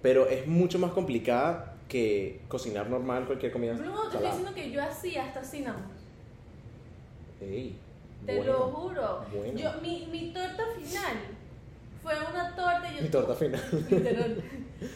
pero 0.02 0.28
es 0.28 0.46
mucho 0.46 0.78
más 0.78 0.92
complicada 0.92 1.74
que 1.88 2.42
cocinar 2.48 2.90
normal 2.90 3.26
cualquier 3.26 3.52
comida 3.52 3.74
No, 3.74 4.04
te 4.10 4.16
estoy 4.18 4.26
diciendo 4.30 4.54
que 4.54 4.72
yo 4.72 4.84
hacía 4.84 5.26
hasta 5.26 5.44
cinnamon. 5.44 5.84
Ey, 7.42 7.76
Te 8.26 8.36
bueno, 8.38 8.52
lo 8.54 8.60
juro. 8.72 9.26
bueno. 9.34 9.60
Yo, 9.60 9.72
mi, 9.82 10.08
mi 10.12 10.32
torta 10.34 10.64
final 10.76 11.18
fue 12.02 12.14
una 12.30 12.56
torta. 12.56 12.92
Yo, 12.96 13.02
Mi 13.04 13.10
torta 13.10 13.36
final. 13.36 13.62
Literal. 13.90 14.44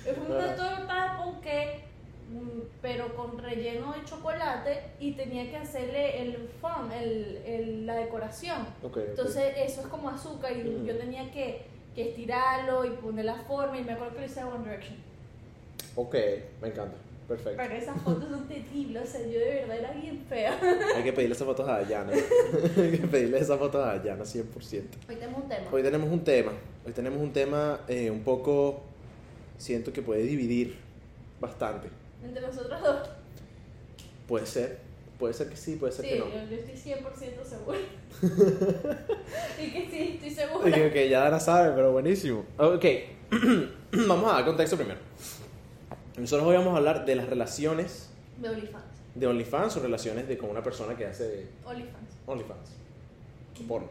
Fue 0.03 0.35
una 0.35 0.51
Ah. 0.51 0.55
torta 0.55 1.03
de 1.17 1.23
ponqué, 1.23 1.83
mm, 2.31 2.59
pero 2.81 3.15
con 3.15 3.37
relleno 3.37 3.93
de 3.93 4.03
chocolate 4.05 4.81
y 4.99 5.13
tenía 5.13 5.49
que 5.49 5.57
hacerle 5.57 6.21
el 6.21 6.49
fond, 6.59 6.91
el, 6.91 7.37
el- 7.45 7.85
la 7.85 7.95
decoración. 7.95 8.61
Ok, 8.83 8.97
ok. 8.97 9.03
Entonces 9.09 9.53
eso 9.57 9.81
es 9.81 9.87
como 9.87 10.09
azúcar 10.09 10.51
y 10.57 10.61
Ujú. 10.67 10.85
yo 10.85 10.97
tenía 10.97 11.31
que, 11.31 11.65
que 11.95 12.09
estirarlo 12.09 12.85
y 12.85 12.89
poner 12.91 13.25
la 13.25 13.35
forma 13.35 13.77
y 13.77 13.83
me 13.83 13.93
acuerdo 13.93 14.13
que 14.15 14.19
lo 14.21 14.25
hice 14.25 14.43
One 14.43 14.63
Direction. 14.63 14.95
Ok, 15.95 16.15
me 16.61 16.69
encanta. 16.69 16.95
Perfecto. 17.27 17.61
Pero 17.63 17.75
esas 17.75 18.01
fotos 18.01 18.29
son 18.29 18.47
terribles, 18.47 19.03
o 19.03 19.11
sea, 19.11 19.21
yo 19.21 19.39
de 19.39 19.65
verdad 19.65 19.77
era 19.77 19.91
bien 19.93 20.21
fea. 20.27 20.59
Hay 20.95 21.03
que 21.03 21.13
pedirle 21.13 21.33
esas 21.33 21.47
fotos 21.47 21.67
a 21.67 21.79
Dayana. 21.79 22.11
Hay 22.77 22.91
que 22.91 23.07
pedirle 23.07 23.39
esas 23.39 23.57
fotos 23.57 23.81
a 23.85 23.95
Dayana 23.95 24.23
100%. 24.23 24.43
Hoy 25.07 25.15
tenemos 25.15 25.41
un 25.41 25.47
tema. 25.47 25.65
Hoy 25.71 25.81
tenemos 25.83 26.09
un 26.09 26.23
tema. 26.25 26.51
Hoy 26.85 26.91
tenemos 26.91 27.21
un 27.21 27.31
tema 27.31 27.79
eh, 27.87 28.11
un 28.11 28.21
poco. 28.23 28.81
Siento 29.57 29.93
que 29.93 30.01
puede 30.01 30.23
dividir 30.23 30.75
bastante. 31.39 31.87
Entre 32.21 32.41
nosotros 32.41 32.81
dos. 32.81 33.09
Puede 34.27 34.45
ser. 34.45 34.79
Puede 35.17 35.33
ser 35.33 35.49
que 35.49 35.55
sí, 35.55 35.75
puede 35.75 35.93
ser 35.93 36.03
Sí, 36.03 36.11
que 36.11 36.19
no. 36.19 36.25
yo, 36.25 36.49
yo 36.49 36.57
estoy 36.57 36.93
100% 36.93 37.45
segura. 37.45 37.77
y 39.61 39.71
que 39.71 39.87
sí, 39.89 40.11
estoy 40.15 40.31
segura. 40.31 40.67
Ok, 40.67 40.75
ok, 40.89 40.95
ya 41.09 41.19
Dana 41.21 41.39
sabe, 41.39 41.71
pero 41.75 41.91
buenísimo. 41.91 42.43
Ok, 42.57 42.85
vamos 44.07 44.31
a 44.31 44.33
dar 44.35 44.45
contexto 44.45 44.75
primero. 44.75 44.99
Nosotros 46.17 46.47
hoy 46.47 46.55
vamos 46.57 46.73
a 46.73 46.77
hablar 46.77 47.05
de 47.05 47.15
las 47.15 47.27
relaciones 47.27 48.09
De 48.37 48.49
OnlyFans. 48.49 48.83
de 49.15 49.27
OnlyFans 49.27 49.77
o 49.77 49.79
relaciones 49.81 50.27
de 50.27 50.37
con 50.37 50.49
una 50.49 50.61
persona 50.63 50.95
que 50.95 51.05
hace 51.05 51.47
OnlyFans. 51.65 52.17
OnlyFans. 52.25 52.69
Porno. 53.67 53.87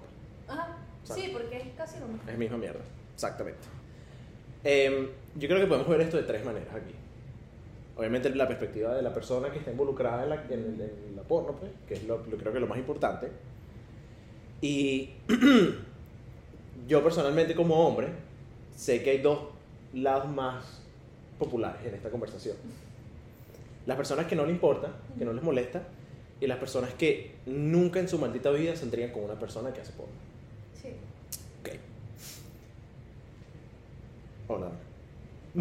Ajá. 0.48 0.76
Sí, 1.04 1.30
porque 1.32 1.56
es 1.58 1.68
casi 1.76 2.00
lo 2.00 2.08
mismo. 2.08 2.28
Es 2.28 2.36
misma 2.36 2.56
mierda, 2.56 2.80
exactamente. 3.14 3.60
Em, 4.64 5.08
yo 5.36 5.48
creo 5.48 5.60
que 5.60 5.66
podemos 5.66 5.88
ver 5.88 6.00
esto 6.02 6.16
de 6.16 6.24
tres 6.24 6.44
maneras 6.44 6.74
aquí. 6.74 6.92
Obviamente 7.96 8.30
la 8.34 8.48
perspectiva 8.48 8.94
de 8.94 9.02
la 9.02 9.12
persona 9.14 9.50
que 9.50 9.58
está 9.58 9.70
involucrada 9.70 10.24
en 10.24 10.28
la, 10.30 10.42
en, 10.44 10.80
en 11.10 11.16
la 11.16 11.22
porno, 11.22 11.52
pues, 11.52 11.70
que 11.86 11.94
es 11.94 12.04
lo, 12.04 12.18
lo- 12.26 12.36
creo 12.36 12.52
que 12.52 12.58
es 12.58 12.62
lo 12.62 12.66
más 12.66 12.78
importante. 12.78 13.28
Y 14.60 15.10
yo 16.88 17.02
personalmente 17.04 17.54
como 17.54 17.86
hombre 17.86 18.08
sé 18.76 19.02
que 19.02 19.10
hay 19.10 19.18
dos 19.18 19.38
lados 19.94 20.28
más 20.28 20.79
populares 21.40 21.84
en 21.84 21.94
esta 21.94 22.10
conversación. 22.10 22.56
Las 23.86 23.96
personas 23.96 24.26
que 24.26 24.36
no 24.36 24.44
le 24.46 24.52
importa, 24.52 24.92
que 25.18 25.24
no 25.24 25.32
les 25.32 25.42
molesta, 25.42 25.82
y 26.40 26.46
las 26.46 26.58
personas 26.58 26.92
que 26.94 27.34
nunca 27.46 27.98
en 27.98 28.08
su 28.08 28.18
maldita 28.18 28.50
vida 28.50 28.76
saldrían 28.76 29.10
con 29.10 29.24
una 29.24 29.34
persona 29.34 29.72
que 29.72 29.80
hace 29.80 29.92
porno. 29.92 30.12
Sí. 30.80 30.88
Ok. 31.60 31.70
Hola. 34.48 34.70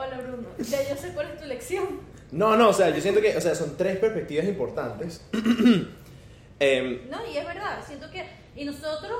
Hola 0.00 0.18
Bruno, 0.22 0.48
ya 0.58 0.88
yo 0.88 0.96
sé 0.96 1.12
cuál 1.12 1.30
es 1.32 1.40
tu 1.40 1.46
lección. 1.46 1.84
No, 2.30 2.56
no, 2.56 2.68
o 2.68 2.72
sea, 2.72 2.90
yo 2.90 3.00
siento 3.00 3.20
que, 3.20 3.36
o 3.36 3.40
sea, 3.40 3.54
son 3.54 3.76
tres 3.76 3.98
perspectivas 3.98 4.46
importantes. 4.46 5.22
Em, 6.62 7.08
No, 7.10 7.26
y 7.26 7.38
es 7.38 7.46
verdad, 7.46 7.82
siento 7.86 8.10
que, 8.10 8.22
y 8.54 8.66
nosotros, 8.66 9.18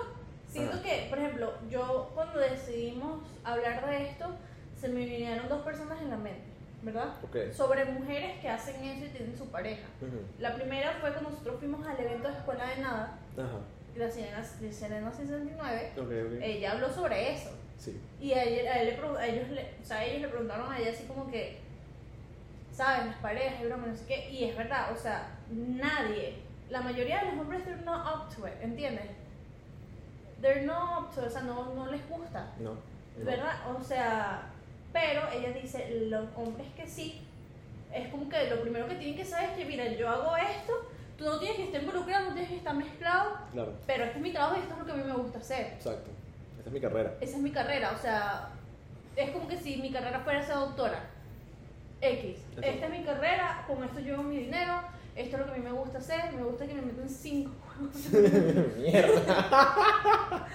siento 0.52 0.74
Ajá. 0.74 0.82
que, 0.82 1.06
por 1.08 1.18
ejemplo, 1.18 1.52
yo 1.70 2.10
cuando 2.14 2.38
decidimos 2.38 3.22
hablar 3.44 3.88
de 3.88 4.10
esto, 4.10 4.26
se 4.80 4.88
me 4.88 5.04
vinieron 5.04 5.48
dos 5.48 5.62
personas 5.62 6.00
en 6.00 6.10
la 6.10 6.16
mente, 6.16 6.42
¿verdad? 6.82 7.08
ok. 7.22 7.52
Sobre 7.52 7.84
mujeres 7.84 8.40
que 8.40 8.48
hacen 8.48 8.82
eso 8.84 9.04
y 9.04 9.08
tienen 9.08 9.36
su 9.36 9.46
pareja. 9.46 9.86
La 10.38 10.54
primera 10.54 10.92
fue 11.00 11.10
cuando 11.12 11.30
nosotros 11.30 11.56
fuimos 11.58 11.86
al 11.86 11.98
evento 12.00 12.28
de 12.28 12.34
Escuela 12.34 12.66
de 12.66 12.76
Nada, 12.82 13.18
Ajá. 13.36 13.58
la 13.96 14.10
Serena, 14.10 14.42
de 14.60 14.72
Serena 14.72 15.12
69, 15.12 15.92
Ok, 15.96 16.02
ok. 16.02 16.42
ella 16.42 16.72
habló 16.72 16.90
sobre 16.90 17.34
eso. 17.34 17.50
Sí. 17.78 18.00
Y 18.20 18.32
a, 18.32 18.42
ella- 18.44 18.72
a 18.74 18.80
él 18.82 18.88
le 18.88 19.18
a 19.18 19.26
ellos, 19.26 19.48
le, 19.50 19.62
o 19.82 19.84
sea, 19.84 20.04
ellos 20.04 20.22
le 20.22 20.28
preguntaron 20.28 20.70
a 20.72 20.78
ella 20.78 20.90
así 20.90 21.04
como 21.04 21.30
que, 21.30 21.58
¿sabes? 22.72 23.06
Las 23.06 23.16
parejas 23.16 23.60
y 23.60 23.66
broma, 23.66 23.86
no 23.86 23.94
sé 23.96 24.04
qué. 24.06 24.30
Y 24.30 24.44
es 24.44 24.56
verdad, 24.56 24.92
o 24.92 24.96
sea, 24.96 25.28
nadie, 25.50 26.36
la 26.70 26.80
mayoría 26.82 27.20
de 27.20 27.32
los 27.32 27.40
hombres, 27.40 27.64
they're 27.64 27.82
not 27.84 28.06
up 28.06 28.34
to 28.34 28.46
it, 28.46 28.54
¿entiendes? 28.62 29.06
They're 30.40 30.62
not 30.64 31.02
up 31.08 31.14
to 31.14 31.20
it, 31.22 31.26
o 31.28 31.30
sea, 31.30 31.42
no, 31.42 31.74
no 31.74 31.86
les 31.90 32.06
gusta, 32.08 32.52
No. 32.58 32.70
no. 32.74 33.24
¿verdad? 33.24 33.52
O 33.78 33.82
sea, 33.82 34.42
pero 34.92 35.22
ella 35.32 35.52
dice, 35.52 36.06
los 36.08 36.24
hombres 36.36 36.66
que 36.76 36.86
sí, 36.86 37.20
es 37.92 38.08
como 38.08 38.28
que 38.28 38.48
lo 38.50 38.60
primero 38.60 38.86
que 38.88 38.94
tienen 38.96 39.16
que 39.16 39.24
saber 39.24 39.50
es 39.50 39.56
que, 39.56 39.64
mira, 39.64 39.86
yo 39.92 40.08
hago 40.08 40.36
esto, 40.36 40.72
tú 41.18 41.24
no 41.24 41.38
tienes 41.38 41.56
que 41.58 41.64
estar 41.64 41.80
involucrado, 41.82 42.26
no 42.26 42.32
tienes 42.32 42.50
que 42.50 42.56
estar 42.58 42.74
mezclado, 42.74 43.38
Claro, 43.52 43.72
pero 43.86 44.04
este 44.04 44.16
es 44.16 44.22
mi 44.22 44.32
trabajo 44.32 44.56
y 44.56 44.60
esto 44.60 44.72
es 44.74 44.78
lo 44.78 44.86
que 44.86 44.92
a 44.92 44.96
mí 44.96 45.04
me 45.04 45.14
gusta 45.14 45.38
hacer. 45.38 45.66
exacto. 45.74 46.10
Esta 46.58 46.68
es 46.68 46.74
mi 46.74 46.80
carrera. 46.80 47.14
Esa 47.20 47.36
es 47.36 47.42
mi 47.42 47.50
carrera, 47.50 47.92
o 47.96 47.98
sea, 47.98 48.48
es 49.16 49.30
como 49.30 49.48
que 49.48 49.56
si 49.58 49.76
mi 49.76 49.90
carrera 49.90 50.20
fuera 50.20 50.42
ser 50.42 50.56
doctora. 50.56 51.00
X. 52.02 52.36
Exacto. 52.38 52.60
Esta 52.62 52.86
es 52.86 52.92
mi 52.92 53.04
carrera, 53.04 53.64
con 53.66 53.84
esto 53.84 53.98
llevo 54.00 54.22
mi 54.22 54.38
dinero, 54.38 54.80
esto 55.16 55.36
es 55.36 55.40
lo 55.40 55.46
que 55.46 55.52
a 55.52 55.56
mí 55.62 55.64
me 55.64 55.72
gusta 55.72 55.98
hacer, 55.98 56.32
me 56.32 56.42
gusta 56.42 56.66
que 56.66 56.74
me 56.74 56.82
metan 56.82 57.08
cinco. 57.08 57.50
Mierda. 58.78 60.46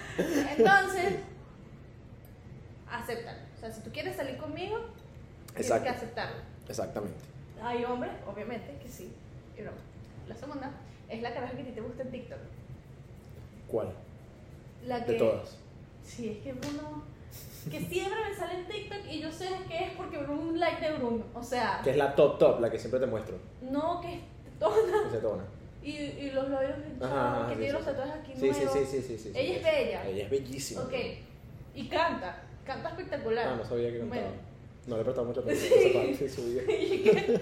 Entonces, 0.56 1.16
acéptalo. 2.90 3.45
O 3.56 3.60
sea, 3.60 3.72
si 3.72 3.80
tú 3.80 3.90
quieres 3.90 4.16
salir 4.16 4.36
conmigo, 4.36 4.78
tienes 5.48 5.66
Exacto. 5.66 5.84
que 5.84 5.90
aceptarlo. 5.90 6.36
Exactamente. 6.68 7.18
Hay 7.62 7.84
hombres, 7.84 8.12
obviamente, 8.26 8.76
que 8.82 8.88
sí. 8.88 9.12
Y 9.58 9.62
no. 9.62 9.70
La 10.28 10.34
segunda 10.34 10.70
es 11.08 11.22
la 11.22 11.32
caraja 11.32 11.54
que 11.54 11.62
a 11.62 11.64
ti 11.64 11.70
te 11.72 11.80
gusta 11.80 12.02
en 12.02 12.10
TikTok. 12.10 12.38
¿Cuál? 13.68 13.88
La 14.86 15.04
que, 15.04 15.12
De 15.12 15.18
todas. 15.18 15.56
Sí, 16.04 16.28
es 16.30 16.38
que 16.38 16.52
Bruno. 16.52 17.02
Que 17.70 17.80
siempre 17.80 18.16
me 18.28 18.34
sale 18.36 18.60
en 18.60 18.66
TikTok 18.68 18.98
y 19.10 19.20
yo 19.20 19.32
sé 19.32 19.48
que 19.68 19.84
es 19.86 19.92
porque 19.96 20.18
Bruno 20.18 20.40
un 20.42 20.60
like 20.60 20.80
de 20.80 20.96
Bruno. 20.98 21.24
O 21.34 21.42
sea, 21.42 21.80
Que 21.82 21.90
es 21.90 21.96
la 21.96 22.14
top 22.14 22.38
top, 22.38 22.60
la 22.60 22.70
que 22.70 22.78
siempre 22.78 23.00
te 23.00 23.06
muestro. 23.06 23.36
no 23.62 24.00
que 24.00 24.14
es 24.14 24.20
toda. 24.60 25.04
Que 25.04 25.10
se 25.10 25.18
tona. 25.18 25.42
Y, 25.82 25.90
y 25.92 26.30
los 26.32 26.48
labios 26.48 26.72
Ajá, 27.00 27.42
ajá, 27.42 27.48
que 27.48 27.54
sí, 27.54 27.58
tiene 27.60 27.66
sí, 27.70 27.72
los 27.76 27.84
tatuajes 27.84 28.14
aquí 28.14 28.32
Sí, 28.34 28.50
nuevos. 28.50 28.72
sí, 28.72 28.78
sí, 28.84 28.86
sí, 28.86 29.02
sí, 29.02 29.18
sí. 29.18 29.32
Ella 29.34 29.56
es 29.56 29.62
bella. 29.64 30.06
Ella 30.08 30.24
es 30.24 30.30
bellísima. 30.30 30.80
Ok. 30.82 30.94
Y 31.74 31.88
canta. 31.88 32.42
Canta 32.66 32.88
espectacular. 32.90 33.48
Ah, 33.48 33.56
no 33.56 33.64
sabía 33.64 33.92
que 33.92 33.98
cantaba. 34.00 34.20
Bueno. 34.22 34.36
No 34.86 34.94
le 34.96 35.00
he 35.00 35.04
prestado 35.04 35.26
mucha 35.26 35.40
atención 35.40 35.72
Sí. 35.80 35.96
a 35.98 36.02
esa 36.04 36.34
su 36.36 36.44
vida. 36.46 36.62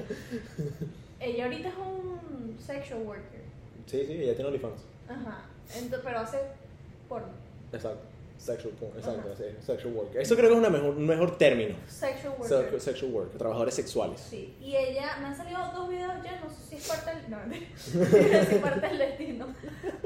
Ella 1.20 1.44
ahorita 1.44 1.68
es 1.68 1.74
un 1.76 2.56
sexual 2.64 3.02
worker. 3.02 3.40
Sí, 3.86 4.04
sí, 4.06 4.12
ella 4.12 4.34
tiene 4.34 4.48
OnlyFans. 4.48 4.80
Ajá. 5.08 5.42
Pero 6.04 6.18
hace 6.18 6.38
porno. 7.08 7.28
Exacto. 7.72 8.00
Sexual 8.36 8.74
porn, 8.74 8.92
exacto, 8.98 9.34
sí, 9.38 9.44
sexual 9.64 9.94
worker. 9.94 10.20
Eso 10.20 10.34
creo 10.36 10.48
que 10.48 10.54
es 10.54 10.58
una 10.58 10.68
mejor, 10.68 10.90
un 10.90 11.06
mejor 11.06 11.38
término. 11.38 11.76
Sexual 11.88 12.34
worker. 12.38 12.70
Sex- 12.72 12.82
Sexual 12.82 13.12
worker, 13.12 13.38
trabajadores 13.38 13.74
sexuales. 13.74 14.20
Sí, 14.20 14.54
y 14.60 14.76
ella, 14.76 15.16
me 15.20 15.26
han 15.28 15.36
salido 15.36 15.58
dos 15.74 15.88
videos 15.88 16.12
ya, 16.22 16.40
no 16.40 16.50
sé 16.50 16.56
si 16.68 16.76
es 16.76 16.86
parte 16.88 17.14
del, 17.14 17.30
no, 17.30 17.38
mentira, 17.46 18.44
si 18.46 18.54
es 18.56 18.60
parte 18.60 18.86
del 18.88 18.98
destino. 18.98 19.46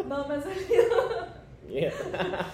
No, 0.07 0.29
me 0.29 0.35
han 0.35 0.43
salido 0.43 1.27
Mierda. 1.67 2.53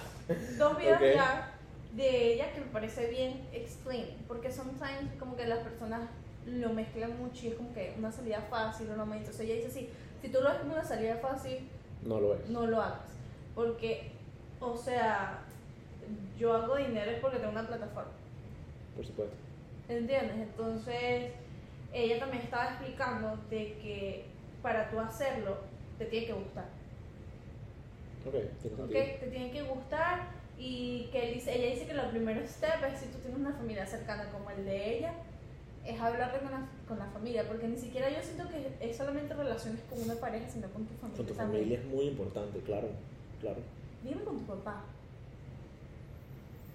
dos 0.57 0.77
videos 0.77 0.99
ya 1.01 1.54
de 1.95 2.33
ella 2.33 2.51
que 2.53 2.61
me 2.61 2.67
parece 2.67 3.07
bien 3.09 3.47
explain, 3.53 4.05
porque 4.27 4.51
sometimes 4.51 5.13
como 5.19 5.35
que 5.35 5.45
las 5.47 5.59
personas 5.59 6.09
lo 6.45 6.73
mezclan 6.73 7.17
mucho 7.17 7.45
y 7.45 7.49
es 7.49 7.55
como 7.55 7.73
que 7.73 7.93
una 7.97 8.11
salida 8.11 8.41
fácil 8.49 8.89
o 8.91 8.95
no 8.95 9.05
me 9.05 9.17
entonces 9.17 9.41
ella 9.41 9.55
dice 9.55 9.67
así, 9.67 9.89
si 10.21 10.29
tú 10.29 10.39
lo 10.41 10.49
ves 10.49 10.59
como 10.59 10.73
una 10.73 10.83
salida 10.83 11.17
fácil, 11.17 11.67
No 12.03 12.19
lo 12.19 12.35
es. 12.35 12.49
no 12.49 12.67
lo 12.67 12.81
hagas, 12.81 13.07
porque, 13.55 14.11
o 14.59 14.75
sea, 14.75 15.39
yo 16.37 16.53
hago 16.53 16.75
dinero 16.75 17.09
es 17.11 17.19
porque 17.19 17.37
tengo 17.37 17.51
una 17.51 17.65
plataforma. 17.67 18.11
Por 18.95 19.05
supuesto. 19.05 19.35
¿Entiendes? 19.89 20.35
Entonces, 20.37 21.31
ella 21.93 22.19
también 22.19 22.43
estaba 22.43 22.69
explicando 22.71 23.37
de 23.49 23.77
que 23.81 24.25
para 24.61 24.89
tú 24.89 24.99
hacerlo, 24.99 25.57
te 25.97 26.05
tiene 26.05 26.27
que 26.27 26.33
gustar. 26.33 26.65
Ok, 28.25 28.31
tiene 28.33 28.75
¿Ok? 28.75 28.89
sentido. 28.91 29.19
Te 29.19 29.27
tiene 29.29 29.51
que 29.51 29.61
gustar 29.63 30.27
y 30.57 31.09
que 31.11 31.27
él 31.27 31.33
dice, 31.35 31.53
ella 31.57 31.73
dice 31.73 31.85
que 31.85 31.91
el 31.93 32.09
primer 32.09 32.47
step 32.47 32.83
es 32.91 32.99
si 32.99 33.05
tú 33.07 33.17
tienes 33.19 33.39
una 33.39 33.53
familia 33.53 33.85
cercana 33.85 34.29
como 34.31 34.49
el 34.51 34.65
de 34.65 34.97
ella, 34.97 35.13
es 35.85 35.99
hablarle 35.99 36.39
con 36.39 36.51
la, 36.51 36.67
con 36.87 36.97
la 36.97 37.05
familia, 37.07 37.47
porque 37.47 37.67
ni 37.67 37.77
siquiera 37.77 38.09
yo 38.09 38.17
siento 38.23 38.45
que 38.49 38.89
es 38.89 38.97
solamente 38.97 39.33
relaciones 39.33 39.81
con 39.89 40.01
una 40.01 40.15
pareja, 40.15 40.49
sino 40.49 40.67
con 40.69 40.85
tu 40.85 40.93
familia. 40.95 41.17
Con 41.17 41.25
tu 41.27 41.33
también. 41.33 41.61
familia 41.63 41.79
es 41.79 41.85
muy 41.85 42.05
importante, 42.05 42.59
claro. 42.59 42.87
Claro. 43.41 43.57
Dime 44.03 44.21
con 44.23 44.39
tu 44.39 44.45
papá. 44.45 44.83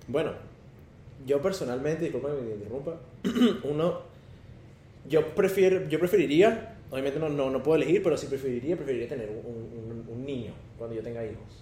Bueno, 0.09 0.33
yo 1.27 1.41
personalmente, 1.43 2.05
disculpa 2.05 2.29
que 2.35 2.43
me 2.43 2.55
interrumpa, 2.55 2.97
uno, 3.65 4.01
yo 5.09 5.27
prefiero, 5.35 5.89
yo 5.89 5.99
preferiría, 5.99 6.77
obviamente 6.91 7.19
no, 7.19 7.29
no, 7.29 7.51
no 7.51 7.63
puedo 7.63 7.77
elegir, 7.77 8.03
pero 8.03 8.17
sí 8.17 8.27
preferiría, 8.27 8.77
preferiría 8.77 9.09
tener 9.09 9.29
un, 9.31 9.37
un- 9.47 10.07
un 10.09 10.25
niño 10.25 10.53
cuando 10.79 10.95
yo 10.97 11.03
tenga 11.03 11.25
hijos. 11.25 11.60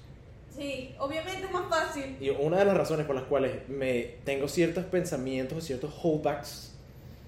Sí, 0.58 0.94
obviamente 0.98 1.44
es 1.46 1.52
más 1.52 1.68
fácil. 1.68 2.16
Y 2.20 2.30
una 2.30 2.58
de 2.58 2.64
las 2.64 2.76
razones 2.76 3.06
por 3.06 3.14
las 3.14 3.24
cuales 3.24 3.68
me 3.68 4.16
tengo 4.24 4.48
ciertos 4.48 4.84
pensamientos, 4.86 5.62
ciertos 5.64 5.94
holdbacks 6.02 6.74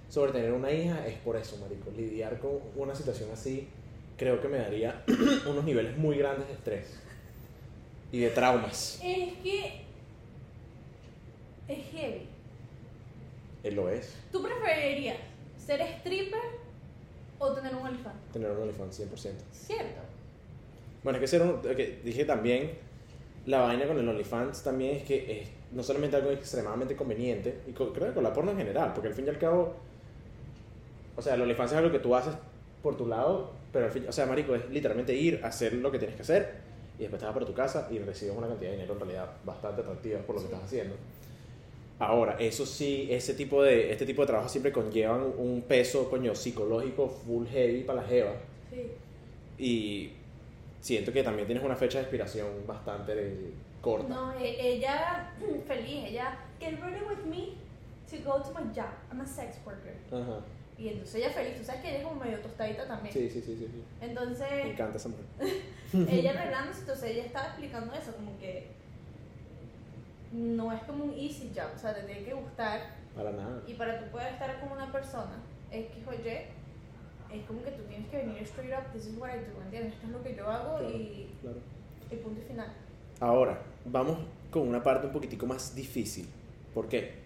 sobre 0.09 0.33
tener 0.33 0.53
una 0.53 0.73
hija 0.73 1.07
es 1.07 1.17
por 1.19 1.37
eso, 1.37 1.57
marico. 1.59 1.91
Lidiar 1.97 2.39
con 2.41 2.59
una 2.75 2.95
situación 2.95 3.31
así 3.33 3.69
creo 4.17 4.41
que 4.41 4.49
me 4.49 4.59
daría 4.59 5.03
unos 5.47 5.65
niveles 5.65 5.97
muy 5.97 6.19
grandes 6.19 6.49
de 6.49 6.55
estrés 6.55 6.99
y 8.13 8.19
de 8.21 8.31
traumas. 8.31 9.01
Es 9.03 9.33
que 9.43 9.83
es 11.69 11.79
heavy. 11.93 12.27
Él 13.63 13.75
lo 13.75 13.89
es, 13.91 14.15
¿Tú 14.33 14.43
preferirías 14.43 15.19
ser 15.65 15.81
stripper 15.83 16.41
o 17.39 17.53
tener 17.53 17.75
un 17.75 17.87
olifante? 17.87 18.19
tener 18.33 18.51
un 18.51 18.63
OnlyFans 18.63 19.01
100%. 19.01 19.33
¿Cierto? 19.53 20.01
Bueno, 21.05 21.19
es 21.19 21.21
que 21.21 21.27
ser 21.29 21.43
un, 21.43 21.61
que 21.61 22.01
dije 22.03 22.25
también, 22.25 22.73
la 23.47 23.61
vaina 23.61 23.87
con 23.87 23.99
el 23.99 24.09
OnlyFans 24.09 24.63
también 24.63 24.97
es 24.97 25.03
que 25.05 25.41
es 25.41 25.49
no 25.73 25.83
solamente 25.83 26.17
algo 26.17 26.31
extremadamente 26.31 26.97
conveniente, 26.97 27.61
y 27.67 27.73
creo 27.73 27.93
que 27.93 28.13
con 28.13 28.23
la 28.23 28.33
porno 28.33 28.51
en 28.51 28.59
general, 28.59 28.93
porque 28.93 29.09
al 29.09 29.15
fin 29.15 29.27
y 29.27 29.29
al 29.29 29.39
cabo, 29.39 29.75
o 31.17 31.23
sea, 31.23 31.35
el 31.35 31.43
OnlyFans 31.43 31.73
es 31.73 31.79
algo 31.79 31.93
que 31.93 32.01
tú 32.01 32.15
haces 32.15 32.35
por 32.83 32.97
tu 32.97 33.07
lado, 33.07 33.53
pero 33.73 33.87
al 33.87 33.93
fin, 33.93 34.05
o 34.09 34.13
sea, 34.13 34.27
marico, 34.27 34.55
es 34.55 34.69
literalmente 34.71 35.15
ir 35.15 35.41
a 35.45 35.49
hacer 35.49 35.75
lo 35.75 35.91
que 35.91 35.99
tienes 35.99 36.17
que 36.17 36.23
hacer, 36.23 36.55
y 36.99 37.03
después 37.03 37.21
te 37.21 37.27
vas 37.27 37.35
para 37.35 37.47
tu 37.47 37.55
casa 37.55 37.89
y 37.91 37.99
recibes 37.99 38.37
una 38.37 38.49
cantidad 38.49 38.71
de 38.71 38.77
dinero 38.77 38.93
en 38.95 39.01
realidad 39.01 39.31
bastante 39.45 39.81
atractiva 39.81 40.21
por 40.21 40.37
lo 40.37 40.43
que 40.43 40.49
estás 40.49 40.65
haciendo. 40.65 40.97
Ahora, 41.99 42.37
eso 42.39 42.65
sí, 42.67 43.09
ese 43.11 43.35
tipo 43.35 43.63
de, 43.63 43.93
este 43.93 44.07
tipo 44.07 44.23
de 44.23 44.27
trabajo 44.27 44.49
siempre 44.49 44.73
conllevan 44.73 45.33
un 45.37 45.63
peso, 45.63 46.09
coño, 46.09 46.35
psicológico 46.35 47.09
full 47.09 47.47
heavy 47.47 47.83
para 47.85 48.03
la 48.03 48.09
jeva. 48.09 48.33
Sí. 48.71 48.91
Y 49.59 50.13
siento 50.81 51.13
que 51.13 51.23
también 51.23 51.47
tienes 51.47 51.65
una 51.65 51.77
fecha 51.77 51.99
de 51.99 52.03
expiración 52.05 52.49
bastante 52.67 53.13
eh, 53.17 53.53
corta. 53.81 54.09
No, 54.09 54.33
e- 54.39 54.75
ella 54.75 55.31
feliz, 55.67 56.05
ella 56.09 56.39
get 56.59 56.81
ready 56.81 57.01
with 57.05 57.25
me 57.27 57.55
to 58.11 58.17
go 58.25 58.41
to 58.43 58.51
my 58.53 58.67
job. 58.75 58.91
I'm 59.11 59.21
a 59.21 59.27
sex 59.27 59.57
worker. 59.65 59.95
Ajá. 60.13 60.41
Y 60.79 60.89
entonces 60.89 61.17
ella 61.17 61.31
feliz, 61.31 61.59
tú 61.59 61.65
sabes 61.65 61.83
que 61.83 61.89
ella 61.91 61.99
es 61.99 62.05
como 62.05 62.21
medio 62.25 62.39
tostadita 62.41 62.87
también. 62.87 63.13
Sí, 63.13 63.29
sí, 63.29 63.43
sí, 63.43 63.55
sí. 63.55 63.67
sí. 63.71 63.83
Me 64.01 64.07
Entonces, 64.07 64.49
encanta 64.65 64.97
esa 64.97 65.11
mujer. 65.11 65.27
ella 66.11 66.31
arreglándose, 66.31 66.81
entonces 66.81 67.11
ella 67.11 67.25
estaba 67.27 67.47
explicando 67.49 67.95
eso, 67.95 68.13
como 68.15 68.39
que 68.39 68.69
no 70.33 70.73
es 70.73 70.83
como 70.85 71.05
un 71.05 71.13
easy 71.13 71.51
job, 71.55 71.67
o 71.75 71.79
sea, 71.79 71.95
te 71.95 72.03
tiene 72.05 72.23
que 72.25 72.33
gustar 72.33 72.81
Para 73.17 73.33
nada. 73.33 73.61
y 73.67 73.75
para 73.75 73.99
tú 73.99 74.07
poder 74.11 74.33
estar 74.33 74.61
con 74.61 74.73
una 74.73 74.91
persona, 74.93 75.33
X 75.73 75.91
o 76.07 76.13
Y, 76.15 76.17
es 77.33 77.45
como 77.47 77.63
que 77.63 77.71
tú 77.73 77.83
tienes 77.89 78.09
que 78.11 78.17
venir 78.19 78.43
straight 78.43 78.73
up, 78.73 78.93
this 78.93 79.07
is 79.07 79.17
what 79.19 79.31
I 79.31 79.39
do, 79.39 79.63
¿entiendes? 79.63 79.95
Esto 79.95 80.07
es 80.07 80.13
lo 80.13 80.23
que 80.23 80.35
yo 80.37 80.47
hago 80.51 80.79
Claro, 80.79 80.95
y, 80.95 81.29
claro. 81.41 81.59
y 82.11 82.17
punto 82.17 82.41
final. 82.47 82.73
Ahora, 83.21 83.61
vamos 83.85 84.19
con 84.51 84.69
una 84.69 84.83
parte 84.83 85.07
un 85.07 85.13
poquitico 85.13 85.47
más 85.47 85.75
difícil. 85.75 86.29
¿Por 86.75 86.89
qué? 86.89 87.21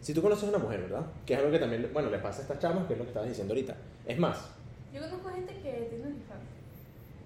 Si 0.00 0.12
tú 0.12 0.20
conoces 0.22 0.44
a 0.44 0.48
una 0.48 0.58
mujer, 0.58 0.82
¿verdad? 0.82 1.06
Que 1.24 1.32
es 1.34 1.38
algo 1.38 1.50
que 1.50 1.58
también, 1.58 1.88
bueno, 1.92 2.10
le 2.10 2.18
pasa 2.18 2.40
a 2.40 2.42
estas 2.42 2.58
chamas, 2.58 2.86
que 2.86 2.92
es 2.92 2.98
lo 2.98 3.04
que 3.04 3.10
estabas 3.10 3.28
diciendo 3.28 3.54
ahorita. 3.54 3.74
Es 4.06 4.18
más, 4.18 4.50
Yo 4.92 5.00
conozco 5.00 5.30
gente 5.30 5.54
que 5.54 5.86
tiene 5.90 6.04
OnlyFans. 6.04 6.42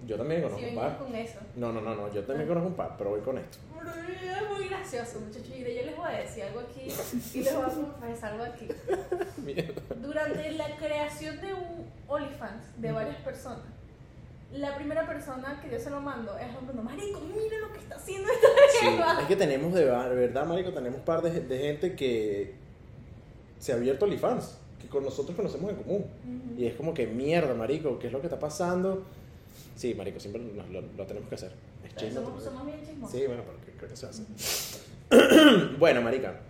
Yo 0.07 0.17
también 0.17 0.41
Si 0.41 0.47
conozco 0.47 0.65
un 0.67 0.75
venías 0.75 0.85
par. 0.95 0.97
con 1.05 1.15
eso. 1.15 1.39
No, 1.55 1.71
no, 1.73 1.81
no, 1.81 1.95
no, 1.95 2.13
yo 2.13 2.23
también 2.23 2.47
conozco 2.47 2.67
un 2.69 2.75
par, 2.75 2.95
pero 2.97 3.09
voy 3.11 3.21
con 3.21 3.37
esto. 3.37 3.57
Es 3.79 4.49
muy 4.57 4.67
gracioso, 4.67 5.19
muchachos. 5.19 5.49
Mire, 5.49 5.75
yo 5.75 5.81
les 5.85 5.95
voy 5.97 6.07
a 6.07 6.17
decir 6.17 6.43
algo 6.43 6.59
aquí 6.61 6.81
y 6.81 7.41
les 7.43 7.55
voy 7.55 7.63
a 7.63 7.67
confesar 7.99 8.31
algo 8.33 8.43
aquí. 8.45 8.67
Mierda. 9.43 9.81
Durante 10.01 10.51
la 10.53 10.75
creación 10.77 11.39
de 11.41 11.53
un 11.53 11.85
OnlyFans 12.07 12.63
de 12.81 12.91
varias 12.91 13.17
personas, 13.17 13.59
la 14.51 14.75
primera 14.75 15.05
persona 15.05 15.59
que 15.61 15.69
yo 15.69 15.79
se 15.79 15.89
lo 15.91 16.01
mando 16.01 16.35
es 16.37 16.47
Bruno, 16.65 16.81
marico, 16.81 17.19
mira 17.21 17.59
lo 17.59 17.71
que 17.71 17.79
está 17.79 17.95
haciendo 17.95 18.27
esta 18.31 18.47
Sí, 18.79 18.85
jeva. 18.87 19.21
es 19.21 19.27
que 19.27 19.35
tenemos 19.35 19.73
de, 19.73 19.85
verdad, 19.85 20.45
marico, 20.47 20.71
tenemos 20.71 20.99
un 20.99 21.05
par 21.05 21.21
de, 21.21 21.39
de 21.41 21.57
gente 21.59 21.95
que 21.95 22.55
se 23.59 23.73
ha 23.73 23.75
abierto 23.75 24.05
OnlyFans, 24.05 24.57
que 24.81 24.87
con 24.87 25.03
nosotros 25.03 25.35
conocemos 25.35 25.69
en 25.71 25.75
común. 25.77 26.05
Ujú. 26.25 26.59
Y 26.59 26.65
es 26.65 26.73
como 26.75 26.93
que 26.95 27.05
mierda, 27.05 27.53
marico, 27.53 27.99
¿qué 27.99 28.07
es 28.07 28.13
lo 28.13 28.21
que 28.21 28.27
está 28.27 28.39
pasando? 28.39 29.03
Sí, 29.79 29.93
marico, 29.95 30.19
siempre 30.19 30.41
lo, 30.41 30.67
lo- 30.67 30.87
lo 30.97 31.05
tenemos 31.07 31.29
que 31.29 31.35
hacer. 31.35 31.53
Es 31.85 31.95
chisme, 31.95 32.15
somos, 32.21 32.43
somos 32.43 32.65
bien 32.65 32.85
chismosos. 32.85 33.17
Sí, 33.17 33.25
bueno, 33.27 33.43
pero 33.45 33.57
¿qué, 33.79 33.87
qué 33.87 33.95
se 33.95 34.05
hace? 34.07 34.23
bueno, 35.79 36.01
marica, 36.01 36.41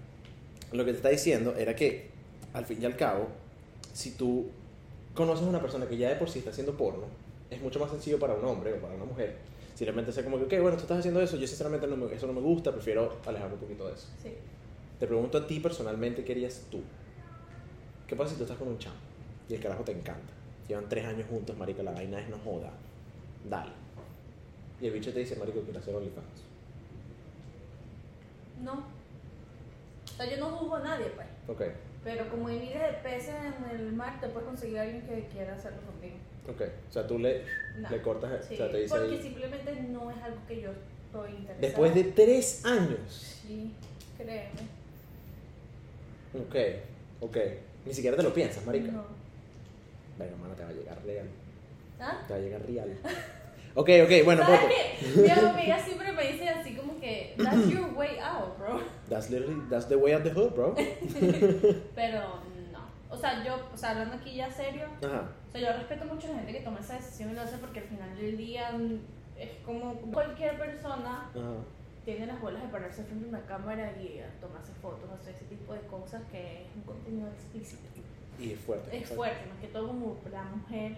lo 0.72 0.84
que 0.84 0.92
te 0.94 0.98
está 0.98 1.10
diciendo 1.10 1.54
era 1.56 1.76
que, 1.76 2.10
al 2.54 2.66
fin 2.66 2.82
y 2.82 2.86
al 2.86 2.96
cabo, 2.96 3.28
si 3.94 4.12
tú 4.12 4.48
conoces 5.14 5.46
a 5.46 5.50
una 5.50 5.62
persona 5.62 5.86
que 5.88 5.96
ya 5.96 6.10
de 6.10 6.16
por 6.16 6.28
sí 6.28 6.40
está 6.40 6.50
haciendo 6.50 6.76
porno, 6.76 7.06
es 7.52 7.62
mucho 7.62 7.80
más 7.80 7.92
sencillo 7.92 8.18
para 8.18 8.34
un 8.34 8.44
hombre 8.46 8.74
o 8.74 8.78
para 8.82 8.96
una 8.96 9.06
mujer. 9.06 9.36
Simplemente 9.76 10.12
ser 10.12 10.24
como 10.24 10.40
que, 10.40 10.46
ok, 10.56 10.62
bueno, 10.64 10.78
tú 10.78 10.82
estás 10.82 10.98
haciendo 10.98 11.22
eso, 11.22 11.38
yo 11.38 11.46
sinceramente 11.46 11.86
no 11.86 11.98
me- 11.98 12.12
eso 12.12 12.26
no 12.26 12.34
me 12.34 12.42
gusta, 12.42 12.72
prefiero 12.72 13.16
alejarme 13.28 13.54
un 13.54 13.60
poquito 13.60 13.86
de 13.88 13.94
eso. 13.94 14.08
Sí. 14.24 14.34
Te 15.00 15.06
pregunto 15.06 15.38
a 15.38 15.46
ti 15.46 15.60
personalmente, 15.60 16.24
¿qué 16.26 16.32
harías 16.32 16.64
tú? 16.72 16.82
¿Qué 18.08 18.16
pasa 18.16 18.32
si 18.32 18.38
tú 18.38 18.44
estás 18.44 18.58
con 18.58 18.70
un 18.70 18.80
chamo 18.80 18.96
y 19.48 19.54
el 19.54 19.62
carajo 19.62 19.84
te 19.84 19.92
encanta? 19.92 20.34
Llevan 20.68 20.90
tres 20.90 21.06
años 21.06 21.28
juntos, 21.30 21.56
marica, 21.58 21.84
la 21.84 21.92
vaina 21.92 22.20
es 22.20 22.28
no 22.28 22.38
joda. 22.40 22.72
Dale. 23.48 23.72
Y 24.82 24.88
el 24.88 24.94
bicho 24.94 25.12
te 25.14 25.20
dice, 25.20 25.36
marico, 25.36 25.62
quiero 25.62 25.80
hacer 25.80 25.94
OnlyFans. 25.96 26.26
No. 28.64 28.74
O 28.74 30.16
sea, 30.18 30.30
yo 30.30 30.38
no 30.38 30.50
juzgo 30.58 30.76
a 30.76 30.80
nadie, 30.82 31.06
pues. 31.16 31.28
Ok, 31.48 31.62
Pero 32.04 32.30
como 32.30 32.48
hay 32.48 32.60
miles 32.60 32.80
de 32.82 32.94
peces 33.04 33.36
en 33.36 33.80
el 33.80 33.92
mar, 33.94 34.20
te 34.22 34.28
puedes 34.30 34.48
conseguir 34.48 34.80
a 34.80 34.82
alguien 34.84 35.02
que 35.02 35.28
quiera 35.32 35.54
hacerlo 35.56 35.80
contigo. 35.82 36.16
ok. 36.50 36.62
O 36.90 36.92
sea, 36.94 37.08
tú 37.08 37.20
le, 37.20 37.44
No. 37.78 37.90
le 37.90 38.02
cortas, 38.02 38.46
Sí, 38.46 38.54
o 38.56 38.58
sea, 38.58 38.72
te 38.72 38.78
dice 38.80 38.96
porque 38.98 39.16
ahí. 39.16 39.22
simplemente 39.22 39.76
no 39.90 40.12
es 40.12 40.18
algo 40.24 40.38
que 40.48 40.62
yo 40.62 40.70
estoy 41.06 41.32
interesada. 41.32 41.60
Después 41.62 41.96
de 41.96 42.04
tres 42.06 42.66
años. 42.66 43.00
Sí, 43.46 43.74
créeme. 44.18 44.50
Ok, 46.34 46.56
ok. 47.22 47.38
Ni 47.86 47.94
siquiera 47.94 48.16
te 48.18 48.24
lo 48.24 48.34
piensas, 48.34 48.66
marica. 48.66 48.92
No. 48.92 49.04
Venga, 50.18 50.36
mano, 50.38 50.54
te 50.54 50.64
va 50.64 50.70
a 50.70 50.74
llegar 50.74 51.02
real. 51.06 51.28
¿Ah? 52.00 52.22
Te 52.28 52.34
va 52.34 52.40
a 52.40 52.42
llegar 52.42 52.62
real. 52.66 52.98
Ok, 53.76 53.90
ok, 54.04 54.26
bueno, 54.26 54.44
¿Sabes 54.44 54.60
Popo. 54.62 54.74
qué? 54.74 55.22
Mi 55.22 55.30
amiga 55.50 55.80
siempre 55.80 56.12
me 56.12 56.32
dice 56.32 56.50
así 56.50 56.76
como 56.76 57.00
que, 57.00 57.36
that's 57.38 57.70
your 57.70 57.94
way 57.96 58.18
out, 58.20 58.58
bro. 58.58 58.82
That's 59.10 59.30
literally, 59.30 59.62
that's 59.70 59.88
the 59.88 59.96
way 59.96 60.14
out 60.14 60.24
the 60.24 60.32
hood, 60.32 60.54
bro. 60.54 60.76
Pero 61.96 62.22
no. 62.72 62.80
O 63.10 63.18
sea, 63.18 63.44
yo, 63.44 63.58
o 63.74 63.78
sea, 63.78 63.92
hablando 63.92 64.16
aquí 64.16 64.36
ya 64.36 64.52
serio, 64.52 64.86
Ajá. 65.04 65.30
o 65.48 65.52
sea, 65.52 65.62
yo 65.62 65.78
respeto 65.78 66.06
mucho 66.06 66.28
a 66.28 66.32
la 66.32 66.38
gente 66.38 66.54
que 66.54 66.62
toma 66.62 66.80
esa 66.80 66.96
decisión 66.96 67.32
y 67.32 67.34
lo 67.36 67.42
hace 67.42 67.58
porque 67.58 67.80
al 67.80 67.86
final 67.86 68.16
del 68.18 68.38
día 68.38 68.72
es 69.38 69.50
como 69.66 69.94
cualquier 70.12 70.58
persona 70.58 71.30
Ajá. 71.32 71.54
tiene 72.06 72.26
las 72.28 72.42
bolas 72.42 72.62
de 72.64 72.70
pararse 72.70 73.04
frente 73.04 73.26
a 73.26 73.30
una 73.30 73.42
cámara 73.46 73.92
y 73.94 74.22
tomarse 74.42 74.74
fotos, 74.82 75.10
hacer 75.12 75.36
ese 75.36 75.46
tipo 75.46 75.74
de 75.74 75.82
cosas 75.82 76.22
que 76.32 76.64
es 76.64 76.76
un 76.76 76.82
contenido 76.84 77.28
explícito. 77.30 77.84
Y 78.40 78.52
es 78.54 78.60
fuerte. 78.60 78.98
Es 78.98 79.10
fuerte, 79.10 79.46
más 79.48 79.60
que 79.60 79.68
todo 79.68 79.88
como 79.88 80.18
la 80.32 80.44
mujer, 80.44 80.96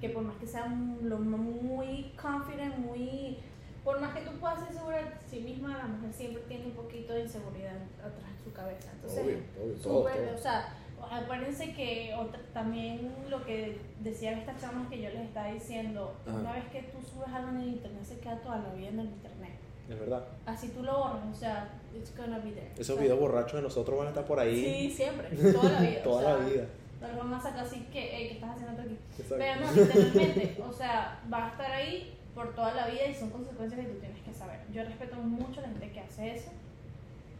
que 0.00 0.08
por 0.10 0.22
más 0.22 0.36
que 0.36 0.46
sea 0.46 0.64
un- 0.64 0.98
lo- 1.02 1.18
muy 1.18 2.12
confident, 2.20 2.76
muy... 2.78 3.38
Por 3.84 4.00
más 4.00 4.14
que 4.14 4.22
tú 4.22 4.30
puedas 4.40 4.64
ser 4.64 4.72
segura 4.78 4.96
de 4.96 5.04
sí 5.30 5.40
misma, 5.40 5.76
la 5.76 5.84
mujer 5.86 6.12
siempre 6.12 6.42
tiene 6.48 6.64
un 6.66 6.72
poquito 6.72 7.12
de 7.12 7.22
inseguridad 7.22 7.76
atrás 8.00 8.32
de 8.38 8.44
su 8.44 8.52
cabeza. 8.52 8.90
Entonces, 8.94 9.20
Obvio, 9.22 9.36
obvio, 9.62 9.74
todo, 9.82 10.02
todo. 10.04 10.34
o 10.34 10.38
sea, 10.38 10.68
acuérdense 11.10 11.74
que 11.74 12.14
otra- 12.18 12.40
también 12.54 13.12
lo 13.28 13.44
que 13.44 13.78
decían 14.00 14.38
estas 14.38 14.58
chamas 14.60 14.88
que 14.88 15.02
yo 15.02 15.10
les 15.10 15.20
estaba 15.26 15.48
diciendo, 15.52 16.14
Ajá. 16.26 16.38
una 16.38 16.52
vez 16.54 16.64
que 16.72 16.82
tú 16.84 16.98
subes 17.02 17.28
algo 17.28 17.50
en 17.50 17.56
el 17.58 17.68
internet 17.68 18.04
se 18.04 18.18
queda 18.20 18.40
toda 18.40 18.58
la 18.60 18.72
vida 18.72 18.88
en 18.88 19.00
el 19.00 19.06
internet. 19.06 19.52
Es 19.90 20.00
verdad. 20.00 20.24
Así 20.46 20.68
tú 20.68 20.82
lo 20.82 20.96
borras, 21.00 21.26
o 21.30 21.34
sea, 21.34 21.68
it's 21.94 22.16
gonna 22.16 22.38
be 22.38 22.52
there. 22.52 22.70
Esos 22.72 22.88
O 22.90 22.92
sea, 22.94 23.02
videos 23.02 23.20
borrachos 23.20 23.52
de 23.56 23.62
nosotros 23.62 23.98
van 23.98 24.06
a 24.06 24.10
estar 24.10 24.24
por 24.24 24.40
ahí 24.40 24.64
Sí, 24.88 24.90
siempre, 24.96 25.28
toda 25.52 25.70
la 25.72 25.80
vida. 25.82 26.02
toda 26.02 26.16
o 26.16 26.20
sea, 26.22 26.38
la 26.38 26.48
vida. 26.50 26.66
No 27.08 27.14
lo 27.14 27.30
van 27.30 27.34
a 27.34 27.42
sacar 27.42 27.64
así 27.64 27.86
que, 27.92 28.10
hey, 28.12 28.28
¿qué 28.28 28.34
estás 28.34 28.50
haciendo 28.50 28.76
tú 28.76 28.82
aquí? 28.82 28.98
Exacto. 29.18 29.36
Pero 29.38 29.60
no, 29.60 29.72
literalmente, 29.72 30.62
o 30.62 30.72
sea, 30.72 31.20
va 31.32 31.46
a 31.46 31.48
estar 31.50 31.70
ahí 31.70 32.16
por 32.34 32.54
toda 32.54 32.74
la 32.74 32.86
vida 32.88 33.06
y 33.06 33.14
son 33.14 33.30
consecuencias 33.30 33.80
que 33.80 33.86
tú 33.86 33.98
tienes 34.00 34.20
que 34.22 34.32
saber. 34.32 34.60
Yo 34.72 34.84
respeto 34.84 35.16
mucho 35.16 35.60
a 35.60 35.62
la 35.62 35.68
gente 35.68 35.92
que 35.92 36.00
hace 36.00 36.34
eso 36.34 36.50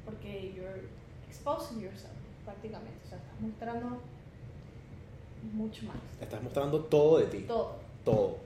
porque 0.04 0.52
you're 0.54 0.88
exposing 1.28 1.80
yourself 1.80 2.12
prácticamente, 2.44 2.98
o 3.04 3.08
sea, 3.08 3.18
estás 3.18 3.40
mostrando 3.40 4.00
mucho 5.52 5.86
más. 5.86 5.96
Estás 6.20 6.42
mostrando 6.42 6.80
todo 6.84 7.18
de 7.18 7.26
ti. 7.26 7.38
Todo. 7.40 7.76
Todo. 8.04 8.38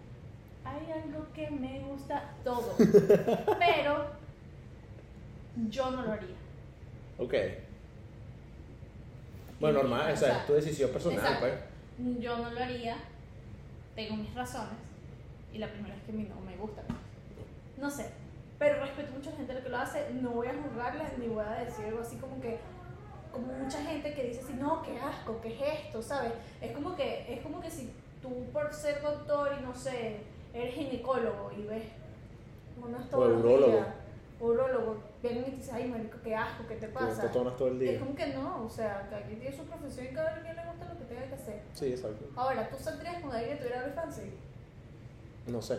Hay 0.64 0.92
algo 0.92 1.26
que 1.34 1.50
me 1.50 1.80
gusta 1.80 2.34
todo, 2.44 2.74
pero 3.58 4.06
yo 5.68 5.90
no 5.90 6.02
lo 6.02 6.12
haría. 6.12 6.36
Ok. 7.18 7.34
Bueno, 9.60 9.80
normal, 9.80 10.10
o 10.10 10.14
o 10.14 10.16
sea, 10.16 10.38
es 10.38 10.46
tu 10.46 10.52
decisión 10.54 10.90
personal, 10.90 11.18
exacto. 11.18 11.40
pues. 11.40 12.20
Yo 12.20 12.38
no 12.38 12.50
lo 12.50 12.60
haría, 12.62 12.96
tengo 13.94 14.16
mis 14.16 14.32
razones 14.34 14.78
y 15.52 15.58
la 15.58 15.68
primera 15.68 15.96
es 15.96 16.02
que 16.02 16.12
a 16.12 16.14
mí 16.14 16.28
no 16.28 16.40
me 16.40 16.56
gusta. 16.56 16.82
No 17.76 17.90
sé, 17.90 18.10
pero 18.58 18.80
respeto 18.80 19.12
mucho 19.12 19.30
a 19.30 19.32
la 19.32 19.38
gente 19.38 19.62
que 19.62 19.68
lo 19.68 19.78
hace, 19.78 20.10
no 20.14 20.30
voy 20.30 20.48
a 20.48 20.54
juzgarla 20.54 21.10
ni 21.18 21.28
voy 21.28 21.44
a 21.44 21.64
decir 21.64 21.86
algo 21.86 22.00
así 22.00 22.16
como 22.16 22.40
que 22.40 22.58
como 23.32 23.52
mucha 23.52 23.82
gente 23.82 24.14
que 24.14 24.24
dice 24.24 24.40
así, 24.40 24.54
no, 24.54 24.82
qué 24.82 24.98
asco, 24.98 25.40
qué 25.42 25.54
es 25.54 25.80
esto, 25.80 26.02
¿sabes? 26.02 26.32
Es 26.60 26.72
como 26.72 26.96
que 26.96 27.32
es 27.32 27.40
como 27.42 27.60
que 27.60 27.70
si 27.70 27.90
tú 28.22 28.46
por 28.52 28.72
ser 28.72 29.02
doctor 29.02 29.52
y 29.58 29.62
no 29.62 29.74
sé, 29.74 30.20
eres 30.54 30.74
ginecólogo 30.74 31.50
y 31.56 31.62
ves 31.62 31.84
una 32.82 32.98
urólogo. 33.16 33.84
Urólogo, 34.40 34.96
vienen 35.22 35.42
y 35.46 35.50
te 35.50 35.56
dicen, 35.56 35.74
ay, 35.74 35.88
marico, 35.88 36.18
qué 36.22 36.34
asco, 36.34 36.64
¿qué 36.68 36.76
te 36.76 36.88
pasa? 36.88 37.22
te 37.22 37.28
tomas 37.28 37.56
todo 37.56 37.68
el 37.68 37.82
Es 37.82 37.90
día. 37.90 37.98
como 38.00 38.14
que 38.14 38.26
no, 38.28 38.64
o 38.64 38.70
sea, 38.70 39.06
cada 39.10 39.22
quien 39.22 39.40
tiene 39.40 39.56
su 39.56 39.64
profesión 39.64 40.06
y 40.06 40.14
cada 40.14 40.40
quien 40.40 40.54
le 40.56 40.62
gusta 40.64 40.92
lo 40.92 40.98
que 40.98 41.04
tenga 41.06 41.26
que 41.26 41.34
hacer. 41.34 41.60
Sí, 41.74 41.86
exacto. 41.86 42.24
Ahora, 42.36 42.68
¿tú 42.70 42.76
saldrías 42.82 43.20
con 43.22 43.32
alguien 43.32 43.56
que 43.58 43.64
tuviera 43.64 43.82
OnlyFans? 43.84 44.18
No 45.48 45.62
sé, 45.62 45.78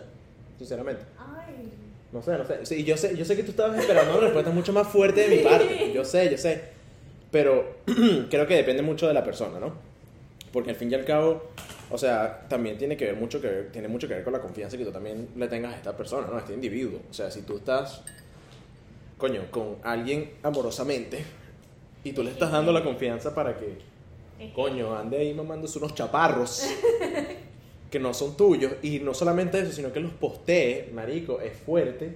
sinceramente. 0.57 1.03
Ay. 1.17 1.71
No 2.11 2.21
sé, 2.23 2.37
no 2.37 2.45
sé. 2.45 2.65
Sí, 2.65 2.83
yo 2.83 2.97
sé, 2.97 3.15
yo 3.15 3.23
sé 3.23 3.35
que 3.35 3.43
tú 3.43 3.51
estabas 3.51 3.77
esperando 3.79 4.11
una 4.13 4.21
respuesta 4.21 4.51
mucho 4.51 4.73
más 4.73 4.87
fuerte 4.87 5.27
de 5.29 5.37
mi 5.37 5.43
parte. 5.43 5.91
Yo 5.93 6.03
sé, 6.03 6.29
yo 6.31 6.37
sé. 6.39 6.61
Pero 7.31 7.75
creo 8.31 8.47
que 8.47 8.55
depende 8.55 8.81
mucho 8.81 9.07
de 9.07 9.13
la 9.13 9.23
persona, 9.23 9.59
¿no? 9.59 9.73
Porque 10.51 10.71
al 10.71 10.75
fin 10.75 10.89
y 10.91 10.95
al 10.95 11.05
cabo, 11.05 11.43
o 11.91 11.97
sea, 11.99 12.47
también 12.49 12.79
tiene 12.79 12.97
que 12.97 13.05
ver 13.05 13.15
mucho 13.15 13.39
que 13.39 13.47
ver- 13.47 13.71
tiene 13.71 13.87
mucho 13.87 14.07
que 14.07 14.15
ver 14.15 14.23
con 14.23 14.33
la 14.33 14.41
confianza 14.41 14.75
que 14.75 14.85
tú 14.85 14.91
también 14.91 15.29
le 15.35 15.47
tengas 15.47 15.73
a 15.75 15.77
esta 15.77 15.95
persona, 15.95 16.25
¿no? 16.25 16.37
A 16.37 16.39
este 16.39 16.53
individuo. 16.55 16.99
O 17.07 17.13
sea, 17.13 17.29
si 17.29 17.43
tú 17.43 17.57
estás, 17.57 18.01
coño, 19.19 19.51
con 19.51 19.75
alguien 19.83 20.31
amorosamente 20.41 21.23
y 22.03 22.13
tú 22.13 22.23
le 22.23 22.31
estás 22.31 22.51
dando 22.51 22.71
la 22.71 22.83
confianza 22.83 23.35
para 23.35 23.57
que, 23.57 23.77
coño, 24.55 24.95
ande 24.95 25.17
ahí 25.17 25.33
mamándose 25.33 25.77
unos 25.77 25.93
chaparros 25.93 26.63
que 27.91 27.99
no 27.99 28.13
son 28.13 28.37
tuyos 28.37 28.73
y 28.81 28.99
no 28.99 29.13
solamente 29.13 29.59
eso, 29.59 29.73
sino 29.73 29.91
que 29.91 29.99
los 29.99 30.13
postee, 30.13 30.89
marico, 30.93 31.41
es 31.41 31.53
fuerte. 31.57 32.15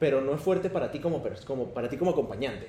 Pero 0.00 0.20
no 0.20 0.34
es 0.34 0.40
fuerte 0.40 0.70
para 0.70 0.90
ti 0.90 0.98
como, 0.98 1.22
como 1.46 1.68
para 1.68 1.88
ti 1.88 1.96
como 1.96 2.10
acompañante. 2.10 2.66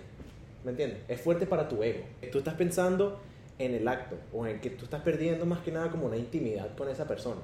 ¿Me 0.63 0.71
entiendes? 0.71 0.99
Es 1.07 1.19
fuerte 1.19 1.47
para 1.47 1.67
tu 1.67 1.81
ego. 1.81 2.03
Tú 2.31 2.37
estás 2.37 2.53
pensando 2.53 3.19
en 3.57 3.73
el 3.73 3.87
acto 3.87 4.15
o 4.31 4.45
en 4.45 4.59
que 4.59 4.69
tú 4.69 4.85
estás 4.85 5.01
perdiendo 5.01 5.45
más 5.45 5.59
que 5.59 5.71
nada 5.71 5.89
como 5.89 6.05
una 6.05 6.17
intimidad 6.17 6.75
con 6.75 6.89
esa 6.89 7.07
persona. 7.07 7.41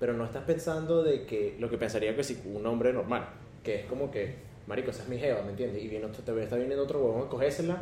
Pero 0.00 0.14
no 0.14 0.24
estás 0.24 0.42
pensando 0.44 1.02
de 1.04 1.24
que 1.26 1.56
lo 1.60 1.70
que 1.70 1.78
pensaría 1.78 2.16
que 2.16 2.24
si 2.24 2.40
un 2.52 2.66
hombre 2.66 2.92
normal, 2.92 3.28
que 3.62 3.76
es 3.76 3.84
como 3.84 4.10
que, 4.10 4.34
marico, 4.66 4.90
esa 4.90 5.02
es 5.04 5.08
mi 5.08 5.18
jeva, 5.18 5.42
¿me 5.42 5.50
entiendes? 5.50 5.82
Y 5.84 5.86
viene 5.88 6.06
otro, 6.06 6.22
te 6.22 6.42
está 6.42 6.56
viniendo 6.56 6.82
otro 6.82 7.00
huevón 7.04 7.26
a 7.26 7.30
cogérsela, 7.30 7.78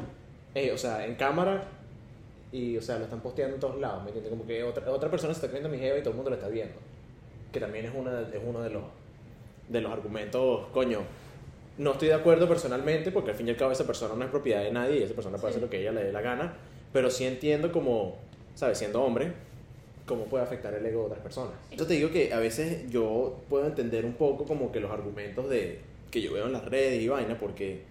eh, 0.55 0.73
o 0.73 0.77
sea, 0.77 1.07
en 1.07 1.15
cámara, 1.15 1.63
y, 2.51 2.77
o 2.77 2.83
sea, 2.83 2.99
lo 2.99 3.05
están 3.05 3.21
posteando 3.21 3.55
en 3.55 3.61
todos 3.61 3.79
lados, 3.79 4.03
¿me 4.03 4.09
entiendes? 4.09 4.31
Como 4.31 4.47
que 4.47 4.63
otra, 4.65 4.91
otra 4.91 5.11
persona 5.11 5.33
se 5.33 5.39
está 5.39 5.47
cogiendo 5.49 5.69
a 5.69 5.73
mi 5.73 5.79
jeva 5.79 5.97
y 5.99 6.01
todo 6.01 6.11
el 6.11 6.17
mundo 6.17 6.31
lo 6.31 6.37
está 6.37 6.49
viendo. 6.49 6.75
Que 7.53 7.61
también 7.61 7.87
es, 7.87 7.93
una, 7.95 8.21
es 8.23 8.41
uno 8.45 8.61
de 8.63 8.71
los, 8.71 8.83
de 9.69 9.81
los 9.81 9.93
argumentos, 9.93 10.67
coño. 10.73 11.01
No 11.77 11.93
estoy 11.93 12.09
de 12.09 12.15
acuerdo 12.15 12.49
personalmente 12.49 13.13
porque 13.13 13.31
al 13.31 13.37
fin 13.37 13.47
y 13.47 13.51
al 13.51 13.57
cabo 13.57 13.71
esa 13.71 13.87
persona 13.87 14.15
no 14.17 14.25
es 14.25 14.31
propiedad 14.31 14.63
de 14.65 14.73
nadie 14.73 14.99
y 14.99 15.03
esa 15.05 15.15
persona 15.15 15.39
puede 15.39 15.53
Sí. 15.53 15.59
hacer 15.59 15.63
lo 15.63 15.71
que 15.71 15.81
ella 15.81 15.93
le 15.93 16.03
dé 16.03 16.13
la 16.13 16.21
gana, 16.23 16.55
pero 16.93 17.09
sí 17.11 17.25
entiendo 17.25 17.71
como, 17.71 18.17
¿sabes? 18.57 18.79
Siendo 18.79 19.03
hombre, 19.05 19.33
cómo 20.09 20.25
puede 20.25 20.43
afectar 20.43 20.75
el 20.75 20.85
ego 20.85 21.03
de 21.03 21.07
otras 21.07 21.21
personas. 21.21 21.53
Yo 21.71 21.87
te 21.87 21.95
digo 21.95 22.11
que 22.11 22.33
a 22.33 22.39
veces 22.41 22.91
yo 22.91 23.37
puedo 23.49 23.67
entender 23.67 24.05
un 24.05 24.15
poco 24.15 24.45
como 24.45 24.73
que 24.73 24.81
los 24.81 24.91
argumentos 24.91 25.49
de 25.49 25.79
que 26.11 26.23
yo 26.23 26.33
veo 26.33 26.47
en 26.47 26.53
las 26.53 26.65
redes 26.65 27.01
y 27.01 27.07
vaina 27.07 27.39
porque, 27.39 27.83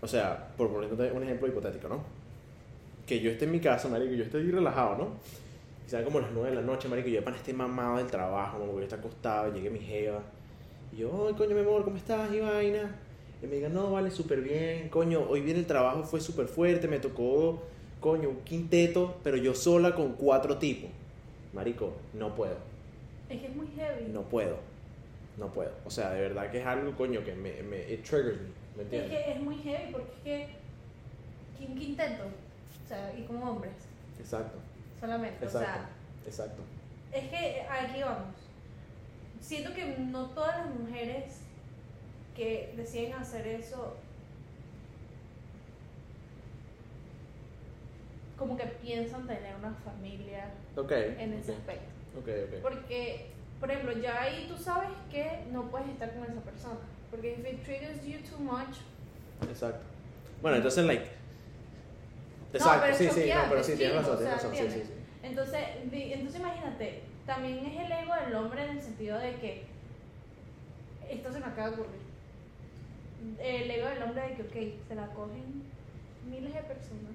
o 0.00 0.08
sea, 0.08 0.48
por 0.56 0.70
ponerte 0.70 1.12
un 1.12 1.22
ejemplo 1.22 1.46
hipotético, 1.46 1.88
¿no? 1.88 2.02
Que 3.06 3.20
yo 3.20 3.30
esté 3.30 3.44
en 3.44 3.52
mi 3.52 3.60
casa, 3.60 3.88
marico, 3.88 4.14
yo 4.14 4.24
ahí 4.24 4.50
relajado, 4.50 4.96
¿no? 4.96 5.08
Y 5.86 5.90
sean 5.90 6.04
como 6.04 6.20
las 6.20 6.30
9 6.32 6.50
de 6.50 6.56
la 6.56 6.62
noche, 6.62 6.88
marico, 6.88 7.08
yo 7.08 7.22
para 7.22 7.36
esté 7.36 7.52
mamado 7.52 7.98
del 7.98 8.06
trabajo, 8.06 8.58
como 8.58 8.72
que 8.72 8.78
yo 8.78 8.84
esté 8.84 8.96
acostado, 8.96 9.52
llegue 9.52 9.70
mi 9.70 9.78
jeva. 9.78 10.22
Y 10.92 10.96
yo, 10.96 11.26
ay, 11.28 11.34
coño, 11.34 11.54
mi 11.54 11.60
amor, 11.60 11.84
¿cómo 11.84 11.96
estás? 11.96 12.32
Y 12.32 12.40
vaina. 12.40 12.96
Y 13.42 13.46
me 13.46 13.56
diga, 13.56 13.68
no, 13.68 13.92
vale, 13.92 14.10
súper 14.10 14.40
bien, 14.40 14.88
coño, 14.88 15.24
hoy 15.28 15.42
viene 15.42 15.60
el 15.60 15.66
trabajo, 15.66 16.02
fue 16.02 16.20
súper 16.20 16.48
fuerte, 16.48 16.88
me 16.88 16.98
tocó, 16.98 17.62
coño, 18.00 18.30
un 18.30 18.40
quinteto, 18.40 19.16
pero 19.22 19.36
yo 19.36 19.54
sola 19.54 19.94
con 19.94 20.14
cuatro 20.14 20.58
tipos. 20.58 20.90
Marico, 21.58 21.92
no 22.14 22.36
puedo, 22.36 22.54
Es 23.28 23.40
que 23.40 23.46
es 23.48 23.56
muy 23.56 23.66
heavy. 23.76 24.12
no 24.12 24.22
puedo, 24.22 24.58
no 25.36 25.48
puedo. 25.48 25.72
O 25.84 25.90
sea, 25.90 26.10
de 26.10 26.20
verdad 26.20 26.52
que 26.52 26.60
es 26.60 26.66
algo, 26.66 26.96
coño, 26.96 27.24
que 27.24 27.34
me, 27.34 27.64
me 27.64 27.80
it 27.92 28.04
triggers 28.04 28.38
me, 28.76 28.84
¿me 28.84 28.96
Es 28.96 29.10
que 29.10 29.32
es 29.32 29.40
muy 29.40 29.56
heavy 29.56 29.90
porque 29.90 30.12
es 30.12 30.22
que. 30.22 30.48
¿Quién 31.58 31.74
quinteto? 31.76 32.22
O 32.84 32.88
sea, 32.88 33.12
y 33.18 33.22
como 33.24 33.50
hombres, 33.50 33.72
Exacto, 34.20 34.56
solamente. 35.00 35.44
O 35.44 35.48
exacto, 35.48 35.66
sea, 35.68 35.88
exacto. 36.28 36.62
es 37.12 37.28
que 37.28 37.62
aquí 37.68 38.02
vamos. 38.02 38.36
Siento 39.40 39.74
que 39.74 39.96
no 39.98 40.26
todas 40.26 40.58
las 40.58 40.74
mujeres 40.76 41.40
que 42.36 42.72
deciden 42.76 43.14
hacer 43.14 43.48
eso. 43.48 43.96
Como 48.38 48.56
que 48.56 48.64
piensan 48.66 49.26
tener 49.26 49.56
una 49.56 49.74
familia 49.84 50.50
en 51.18 51.32
ese 51.34 51.52
aspecto. 51.52 51.88
Ok, 52.18 52.28
ok. 52.28 52.62
Porque, 52.62 53.26
por 53.58 53.70
ejemplo, 53.70 53.92
ya 53.98 54.22
ahí 54.22 54.46
tú 54.48 54.56
sabes 54.56 54.90
que 55.10 55.44
no 55.50 55.70
puedes 55.70 55.88
estar 55.88 56.14
con 56.14 56.22
esa 56.24 56.40
persona. 56.40 56.78
Porque 57.10 57.32
if 57.32 57.46
it 57.46 57.64
triggers 57.64 58.04
you 58.04 58.18
too 58.20 58.38
much, 58.38 58.76
Exacto. 59.42 59.80
Bueno, 60.42 60.56
entonces, 60.58 60.84
like. 60.84 61.04
No, 61.04 62.58
Exacto, 62.58 62.80
pero 62.82 62.96
sí, 62.96 63.08
sí, 63.10 63.30
no, 63.34 63.42
pero 63.48 63.64
sí, 63.64 63.76
tienes 63.76 63.96
razón, 63.96 64.18
tienes 64.18 64.34
razón, 64.34 64.56
sí, 64.56 64.70
sí, 64.70 64.82
sí. 64.86 64.92
Entonces, 65.22 65.60
entonces 65.92 66.40
imagínate, 66.40 67.02
también 67.26 67.66
es 67.66 67.84
el 67.84 67.92
ego 67.92 68.14
del 68.14 68.34
hombre 68.34 68.64
en 68.64 68.70
el 68.70 68.82
sentido 68.82 69.18
de 69.18 69.34
que 69.34 69.64
esto 71.10 71.32
se 71.32 71.40
me 71.40 71.46
acaba 71.46 71.68
de 71.68 71.74
ocurrir. 71.74 72.00
El 73.38 73.70
ego 73.70 73.88
del 73.88 74.02
hombre 74.02 74.22
de 74.22 74.34
que, 74.34 74.42
ok, 74.42 74.88
se 74.88 74.94
la 74.94 75.06
cogen 75.08 75.62
miles 76.30 76.54
de 76.54 76.62
personas 76.62 77.12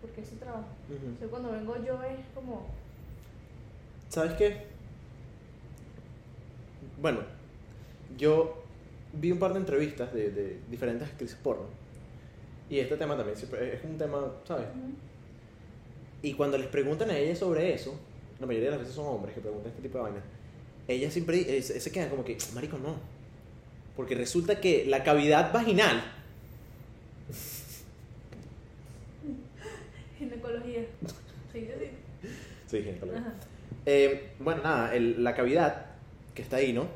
porque 0.00 0.20
es 0.20 0.28
su 0.28 0.36
trabajo. 0.36 0.66
Ujú. 0.88 1.06
Entonces, 1.06 1.28
cuando 1.28 1.52
vengo 1.52 1.76
yo 1.84 2.02
es 2.02 2.20
como, 2.34 2.66
¿Sabes 4.08 4.34
qué? 4.34 4.56
Bueno, 7.00 7.20
yo 8.16 8.62
vi 9.12 9.32
un 9.32 9.38
par 9.38 9.52
de 9.52 9.58
entrevistas 9.58 10.12
de, 10.14 10.30
de 10.30 10.60
diferentes 10.70 11.08
actrices 11.08 11.36
porno. 11.42 11.66
Y 12.70 12.78
este 12.78 12.96
tema 12.96 13.16
también 13.16 13.36
siempre 13.36 13.74
es 13.74 13.84
un 13.84 13.98
tema, 13.98 14.18
¿sabes? 14.44 14.66
Y 16.22 16.32
cuando 16.34 16.58
les 16.58 16.66
preguntan 16.68 17.10
a 17.10 17.16
ellas 17.16 17.38
sobre 17.38 17.74
eso, 17.74 17.98
la 18.40 18.46
mayoría 18.46 18.70
de 18.70 18.76
las 18.76 18.80
veces 18.80 18.94
son 18.96 19.06
hombres 19.06 19.34
que 19.34 19.40
preguntan 19.40 19.70
este 19.70 19.82
tipo 19.82 19.98
de 19.98 20.04
vainas, 20.04 20.24
ellas 20.88 21.12
siempre 21.12 21.58
eh, 21.58 21.62
se 21.62 21.92
quedan 21.92 22.08
como 22.08 22.24
que, 22.24 22.36
marico, 22.54 22.78
no. 22.78 22.96
Porque 23.96 24.14
resulta 24.14 24.60
que 24.60 24.84
la 24.86 25.04
cavidad 25.04 25.52
vaginal, 25.52 26.02
ginecología. 30.76 31.90
Sí, 32.68 32.82
sí, 32.82 32.82
sí. 32.82 32.82
sí. 32.82 32.90
Eh, 33.86 34.32
bueno, 34.40 34.62
nada, 34.62 34.94
el- 34.94 35.22
la 35.22 35.34
cavidad 35.34 35.86
que 36.34 36.42
está 36.42 36.56
ahí, 36.56 36.72
¿no? 36.72 36.86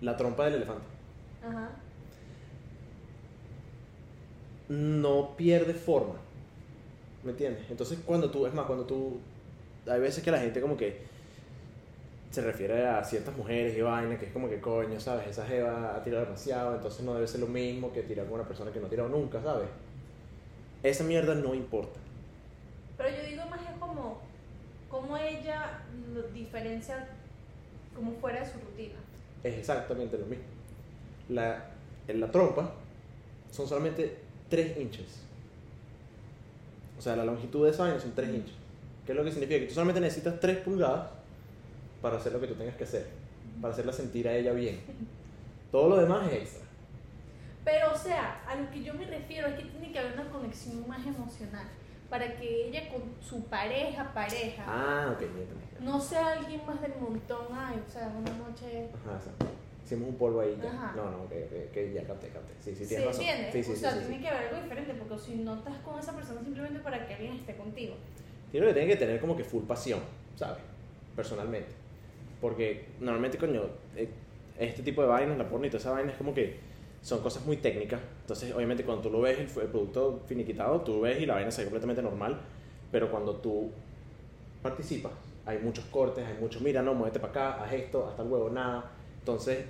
La 0.00 0.16
trompa 0.16 0.44
del 0.46 0.54
elefante. 0.54 0.84
Ajá. 1.46 1.70
no 4.68 5.36
pierde 5.36 5.74
forma. 5.74 6.14
¿Me 7.24 7.32
entiendes? 7.32 7.64
Entonces 7.70 7.98
cuando 8.04 8.30
tú, 8.30 8.46
es 8.46 8.54
más, 8.54 8.64
cuando 8.66 8.84
tú, 8.84 9.18
hay 9.86 10.00
veces 10.00 10.24
que 10.24 10.30
la 10.30 10.38
gente 10.38 10.60
como 10.60 10.76
que 10.76 11.02
se 12.30 12.40
refiere 12.40 12.86
a 12.86 13.04
ciertas 13.04 13.36
mujeres 13.36 13.76
y 13.76 13.82
vaina, 13.82 14.18
que 14.18 14.26
es 14.26 14.32
como 14.32 14.48
que 14.48 14.60
coño, 14.60 14.98
¿sabes? 14.98 15.26
Esa 15.28 15.46
jeva 15.46 15.94
ha 15.94 16.02
tirado 16.02 16.24
demasiado, 16.24 16.74
entonces 16.74 17.04
no 17.04 17.12
debe 17.14 17.26
ser 17.28 17.40
lo 17.40 17.48
mismo 17.48 17.92
que 17.92 18.02
tirar 18.02 18.24
con 18.26 18.36
una 18.36 18.48
persona 18.48 18.72
que 18.72 18.80
no 18.80 18.86
ha 18.86 18.90
tirado 18.90 19.08
nunca, 19.10 19.42
¿sabes? 19.42 19.68
Esa 20.82 21.04
mierda 21.04 21.34
no 21.34 21.54
importa. 21.54 22.00
Pero 22.96 23.08
yo 23.10 23.26
digo 23.28 23.44
más 23.46 23.60
es 23.60 23.78
como, 23.78 24.20
como 24.90 25.16
ella 25.16 25.80
lo 26.14 26.22
diferencia 26.28 27.08
como 27.94 28.12
fuera 28.12 28.40
de 28.40 28.46
su 28.46 28.58
rutina. 28.58 28.94
Es 29.42 29.58
exactamente 29.58 30.18
lo 30.18 30.26
mismo. 30.26 30.44
La, 31.28 31.66
en 32.08 32.20
la 32.20 32.30
trompa 32.30 32.72
son 33.50 33.66
solamente 33.68 34.18
3 34.48 34.78
inches. 34.78 35.22
O 36.98 37.02
sea, 37.02 37.16
la 37.16 37.24
longitud 37.24 37.64
de 37.64 37.70
esa 37.70 37.84
vaina 37.84 38.00
son 38.00 38.14
3 38.14 38.28
inches. 38.28 38.54
¿Qué 39.04 39.12
es 39.12 39.18
lo 39.18 39.24
que 39.24 39.32
significa? 39.32 39.60
Que 39.60 39.66
tú 39.66 39.74
solamente 39.74 40.00
necesitas 40.00 40.38
3 40.38 40.58
pulgadas 40.58 41.10
para 42.00 42.16
hacer 42.16 42.32
lo 42.32 42.40
que 42.40 42.46
tú 42.46 42.54
tengas 42.54 42.76
que 42.76 42.84
hacer. 42.84 43.08
Para 43.60 43.72
hacerla 43.72 43.92
sentir 43.92 44.28
a 44.28 44.34
ella 44.34 44.52
bien. 44.52 44.80
Todo 45.72 45.88
lo 45.88 45.96
demás 45.96 46.30
es 46.30 46.42
extra. 46.42 46.62
Pero, 47.64 47.92
o 47.92 47.96
sea, 47.96 48.42
a 48.46 48.56
lo 48.56 48.70
que 48.70 48.82
yo 48.82 48.92
me 48.94 49.06
refiero 49.06 49.48
es 49.48 49.54
que 49.54 49.64
tiene 49.64 49.92
que 49.92 49.98
haber 49.98 50.12
una 50.14 50.30
conexión 50.30 50.86
más 50.88 51.06
emocional 51.06 51.66
para 52.12 52.36
que 52.36 52.66
ella 52.68 52.90
con 52.90 53.00
su 53.22 53.42
pareja, 53.46 54.12
pareja, 54.12 54.62
Ah, 54.68 55.12
ok, 55.14 55.20
ya 55.20 55.26
entendí. 55.26 55.64
no 55.80 55.98
sea 55.98 56.32
alguien 56.32 56.60
más 56.66 56.78
del 56.82 56.92
montón, 57.00 57.46
ay, 57.54 57.82
o 57.88 57.90
sea, 57.90 58.08
una 58.08 58.30
noche... 58.36 58.90
Ajá, 59.06 59.16
exacto. 59.16 59.46
Hicimos 59.82 60.10
un 60.10 60.16
polvo 60.16 60.40
ahí 60.42 60.58
ya. 60.62 60.68
Ajá. 60.70 60.92
No, 60.94 61.10
no, 61.10 61.22
ok, 61.22 61.32
ok, 61.46 61.52
ok, 61.70 61.76
ya 61.94 62.04
capté, 62.04 62.28
capté. 62.28 62.52
Sí, 62.60 62.74
sí, 62.74 62.84
¿Se 62.84 62.88
tienes 62.96 63.06
razón. 63.06 63.22
entiende? 63.24 63.52
Sí, 63.52 63.64
sí, 63.64 63.70
o 63.72 63.74
sí, 63.74 63.80
sea, 63.80 63.92
sí, 63.92 63.98
sí. 64.00 64.04
tiene 64.08 64.20
que 64.22 64.28
haber 64.28 64.48
algo 64.48 64.62
diferente 64.62 64.92
porque 64.94 65.18
si 65.24 65.34
no 65.36 65.54
estás 65.54 65.74
con 65.78 65.98
esa 65.98 66.12
persona 66.14 66.42
simplemente 66.42 66.80
para 66.80 67.06
que 67.06 67.14
alguien 67.14 67.32
esté 67.32 67.56
contigo. 67.56 67.94
Tiene 68.50 68.66
que 68.66 68.72
tiene 68.74 68.88
que 68.88 68.96
tener 68.96 69.18
como 69.18 69.34
que 69.34 69.44
full 69.44 69.62
pasión, 69.64 70.00
¿sabes? 70.36 70.58
Personalmente. 71.16 71.70
Porque 72.42 72.88
normalmente, 73.00 73.38
coño, 73.38 73.62
eh, 73.96 74.10
este 74.58 74.82
tipo 74.82 75.00
de 75.00 75.08
vainas, 75.08 75.38
la 75.38 75.48
porno 75.48 75.64
y 75.66 75.70
toda 75.70 75.80
esa 75.80 75.92
vaina 75.92 76.12
es 76.12 76.18
como 76.18 76.34
que 76.34 76.60
son 77.02 77.20
cosas 77.20 77.44
muy 77.44 77.56
técnicas. 77.56 78.00
Entonces, 78.20 78.54
obviamente, 78.54 78.84
cuando 78.84 79.02
tú 79.02 79.10
lo 79.10 79.20
ves, 79.20 79.38
el, 79.38 79.62
el 79.62 79.68
producto 79.68 80.22
finiquitado, 80.26 80.80
tú 80.80 81.00
ves 81.00 81.20
y 81.20 81.26
la 81.26 81.34
vaina 81.34 81.50
se 81.50 81.62
ve 81.62 81.66
completamente 81.66 82.02
normal. 82.02 82.40
Pero 82.90 83.10
cuando 83.10 83.34
tú 83.36 83.70
participas, 84.62 85.12
hay 85.44 85.58
muchos 85.58 85.84
cortes, 85.86 86.24
hay 86.24 86.36
muchos, 86.40 86.62
mira, 86.62 86.82
no, 86.82 86.94
muévete 86.94 87.18
para 87.18 87.30
acá, 87.30 87.64
haz 87.64 87.72
esto, 87.72 88.06
hasta 88.08 88.22
el 88.22 88.28
huevo, 88.28 88.48
nada. 88.50 88.90
Entonces, 89.18 89.64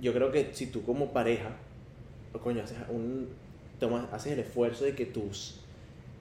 yo 0.00 0.12
creo 0.12 0.32
que 0.32 0.52
si 0.52 0.66
tú 0.66 0.82
como 0.82 1.12
pareja, 1.12 1.50
coño, 2.42 2.62
haces, 2.62 2.78
un, 2.88 3.28
tomas, 3.78 4.12
haces 4.12 4.32
el 4.32 4.40
esfuerzo 4.40 4.84
de 4.84 4.94
que 4.94 5.06
tus 5.06 5.60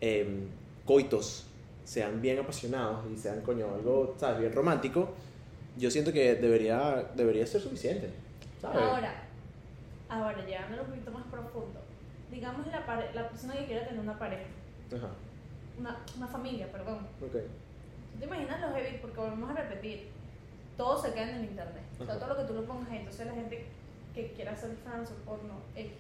em, 0.01 0.47
coitos 0.85 1.45
sean 1.83 2.21
bien 2.21 2.37
apasionados 2.37 3.05
y 3.11 3.17
sean, 3.17 3.41
coño, 3.41 3.73
algo, 3.73 4.15
¿sabes? 4.19 4.39
Bien 4.41 4.53
romántico, 4.53 5.09
yo 5.77 5.89
siento 5.89 6.13
que 6.13 6.35
debería, 6.35 7.11
debería 7.15 7.47
ser 7.47 7.61
suficiente, 7.61 8.09
¿sabes? 8.61 8.81
Ahora, 8.81 9.28
ahora, 10.09 10.45
llevándolo 10.45 10.83
un 10.83 10.89
poquito 10.89 11.11
más 11.11 11.23
profundo, 11.25 11.79
digamos 12.31 12.65
la, 12.67 12.85
pare- 12.85 13.13
la 13.13 13.29
persona 13.29 13.55
que 13.55 13.65
quiera 13.65 13.85
tener 13.87 13.99
una 14.01 14.17
pareja, 14.19 14.43
Ajá, 14.95 15.09
una, 15.79 15.97
una 16.17 16.27
familia, 16.27 16.71
perdón. 16.71 17.07
ok. 17.21 17.31
¿Tú 18.13 18.19
te 18.19 18.25
imaginas 18.25 18.59
los 18.61 18.73
heavy? 18.73 18.97
Porque 18.97 19.17
volvemos 19.19 19.49
a 19.51 19.53
repetir, 19.53 20.09
todo 20.75 20.99
se 21.01 21.13
queda 21.13 21.29
en 21.29 21.35
el 21.37 21.43
internet. 21.45 21.83
O 21.99 22.05
sea, 22.05 22.17
todo 22.19 22.29
lo 22.29 22.37
que 22.37 22.43
tú 22.43 22.53
lo 22.53 22.65
pongas 22.65 22.89
ahí. 22.89 22.97
Entonces 22.99 23.27
la 23.27 23.33
gente 23.33 23.65
que 24.13 24.31
quiera 24.33 24.51
hacer 24.53 24.75
fans 24.83 25.11
o 25.11 25.15
porno 25.25 25.53
X, 25.75 25.91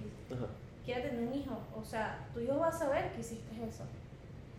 quiera 0.85 1.01
tener 1.03 1.27
un 1.27 1.33
hijo, 1.33 1.57
o 1.79 1.83
sea, 1.85 2.27
tu 2.33 2.39
hijo 2.39 2.57
va 2.57 2.67
a 2.69 2.71
saber 2.71 3.11
que 3.13 3.21
hiciste 3.21 3.63
eso. 3.63 3.83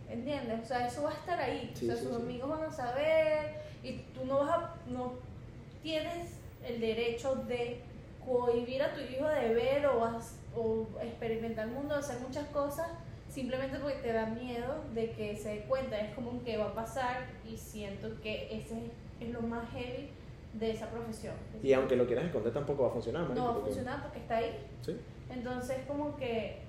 ¿Entiendes? 0.09 0.59
O 0.61 0.65
sea, 0.65 0.87
eso 0.87 1.03
va 1.03 1.11
a 1.11 1.13
estar 1.13 1.39
ahí. 1.39 1.71
Sí, 1.75 1.85
o 1.85 1.93
sea, 1.93 1.95
sí, 2.01 2.07
sus 2.07 2.15
sí. 2.17 2.21
amigos 2.23 2.49
van 2.49 2.63
a 2.63 2.71
saber 2.71 3.61
y 3.83 3.97
tú 4.13 4.25
no 4.25 4.39
vas 4.39 4.49
a, 4.49 4.75
no 4.87 5.13
tienes 5.83 6.31
el 6.65 6.79
derecho 6.79 7.35
de 7.35 7.81
cohibir 8.25 8.81
a 8.83 8.93
tu 8.93 9.01
hijo 9.01 9.27
de 9.27 9.53
ver 9.53 9.85
o, 9.87 10.19
o 10.55 10.87
experimentar 11.01 11.67
el 11.67 11.73
mundo, 11.73 11.95
hacer 11.95 12.19
muchas 12.19 12.47
cosas 12.47 12.87
simplemente 13.31 13.79
porque 13.79 13.97
te 13.97 14.13
da 14.13 14.25
miedo 14.25 14.83
de 14.93 15.11
que 15.11 15.35
se 15.37 15.49
dé 15.49 15.61
cuenta. 15.61 15.97
Es 15.97 16.13
como 16.13 16.43
que 16.43 16.57
va 16.57 16.65
a 16.65 16.75
pasar 16.75 17.27
y 17.49 17.57
siento 17.57 18.09
que 18.21 18.47
ese 18.55 18.91
es 19.19 19.29
lo 19.29 19.41
más 19.41 19.69
heavy 19.71 20.09
de 20.53 20.71
esa 20.71 20.89
profesión. 20.89 21.33
Y 21.63 21.73
aunque 21.73 21.95
lo 21.95 22.05
quieras 22.05 22.25
esconder, 22.25 22.53
tampoco 22.53 22.83
va 22.83 22.89
a 22.89 22.91
funcionar, 22.91 23.23
marico, 23.23 23.39
no 23.39 23.53
va 23.53 23.59
a 23.59 23.61
funcionar 23.61 24.01
porque 24.03 24.19
está 24.19 24.37
ahí. 24.37 24.67
Sí, 24.81 24.97
Entonces 25.29 25.77
como 25.87 26.15
que 26.17 26.59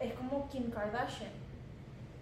es 0.00 0.12
como 0.14 0.48
Kim 0.48 0.70
Kardashian. 0.70 1.30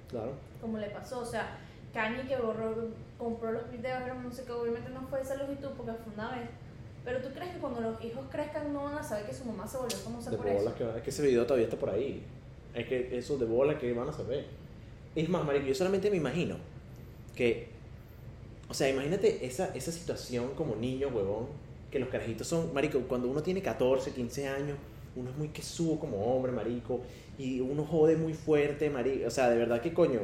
Claro. 0.09 0.33
como 0.61 0.77
le 0.79 0.91
pasó, 0.91 1.21
o 1.21 1.25
sea, 1.25 1.57
Kanye 1.95 2.27
que 2.27 2.37
borró, 2.37 2.75
compró 3.17 3.53
los 3.53 3.71
videos, 3.71 4.01
pero 4.03 4.17
no 4.17 4.33
sé 4.33 4.45
qué, 4.45 4.51
obviamente 4.51 4.91
no 4.91 5.03
fue 5.03 5.21
esa 5.21 5.37
longitud 5.37 5.71
porque 5.77 5.93
fue 5.93 6.13
una 6.15 6.33
vez. 6.33 6.51
Pero 7.05 7.21
tú 7.21 7.29
crees 7.35 7.53
que 7.53 7.59
cuando 7.59 7.81
los 7.81 8.05
hijos 8.05 8.25
crezcan 8.31 8.73
no 8.73 8.85
van 8.85 8.99
a 8.99 9.03
saber 9.03 9.27
que 9.27 9.35
su 9.35 9.45
mamá 9.45 9.67
se 9.67 9.79
volvió 9.79 9.97
famosa 9.97 10.31
De 10.31 10.37
por 10.37 10.47
bolas 10.47 10.75
eso. 10.75 10.75
que 10.77 10.99
es 10.99 11.03
que 11.03 11.11
ese 11.11 11.23
video 11.23 11.45
todavía 11.45 11.67
está 11.67 11.79
por 11.79 11.91
ahí. 11.91 12.23
Es 12.75 12.87
que 12.87 13.17
eso 13.17 13.39
de 13.39 13.47
bola 13.47 13.79
que 13.79 13.93
van 13.93 14.09
a 14.09 14.13
saber. 14.13 14.47
Es 15.15 15.29
más, 15.29 15.45
marico, 15.45 15.67
yo 15.67 15.75
solamente 15.75 16.11
me 16.11 16.19
imagino 16.19 16.57
que, 17.35 17.69
o 18.69 18.75
sea, 18.75 18.89
imagínate 18.89 19.45
esa, 19.45 19.75
esa 19.75 19.91
situación 19.91 20.51
como 20.55 20.77
niño, 20.77 21.09
huevón, 21.09 21.47
que 21.91 21.99
los 21.99 22.09
carajitos 22.09 22.47
son, 22.47 22.73
marico, 22.73 23.01
cuando 23.09 23.29
uno 23.29 23.43
tiene 23.43 23.63
14, 23.63 24.13
15 24.13 24.49
años, 24.49 24.79
uno 25.17 25.31
es 25.31 25.37
muy 25.37 25.49
quesudo 25.49 25.99
como 25.99 26.23
hombre, 26.25 26.53
marico, 26.53 27.01
y 27.39 27.61
uno 27.61 27.85
jode 27.85 28.17
muy 28.17 28.35
fuerte, 28.35 28.89
marico, 28.91 29.27
o 29.27 29.31
sea, 29.31 29.51
de 29.51 29.57
verdad 29.57 29.81
que 29.81 29.93
coño, 29.93 30.21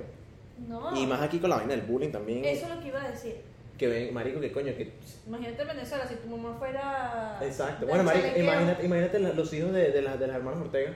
No, 0.68 0.96
y 0.96 1.06
más 1.06 1.20
aquí 1.22 1.38
con 1.38 1.50
la 1.50 1.56
vaina 1.56 1.74
del 1.74 1.82
bullying 1.84 2.10
también, 2.10 2.44
eso 2.44 2.66
es 2.66 2.74
lo 2.76 2.80
que 2.80 2.88
iba 2.88 3.02
a 3.02 3.10
decir. 3.10 3.36
Que 3.78 3.86
ven, 3.88 4.14
marico, 4.14 4.40
que 4.40 4.50
coño, 4.52 4.74
que 4.76 4.92
Imagínate 5.26 5.62
en 5.62 5.68
Venezuela, 5.68 6.06
si 6.06 6.14
tu 6.16 6.28
mamá 6.28 6.56
fuera. 6.58 7.38
Exacto. 7.42 7.86
Bueno, 7.86 8.04
marico, 8.04 8.26
imagínate, 8.38 8.84
imagínate 8.86 9.18
la- 9.18 9.32
los 9.32 9.52
hijos 9.52 9.72
de, 9.72 9.90
de, 9.92 10.02
las, 10.02 10.18
de 10.18 10.26
las 10.26 10.36
hermanas 10.36 10.60
Ortega, 10.60 10.92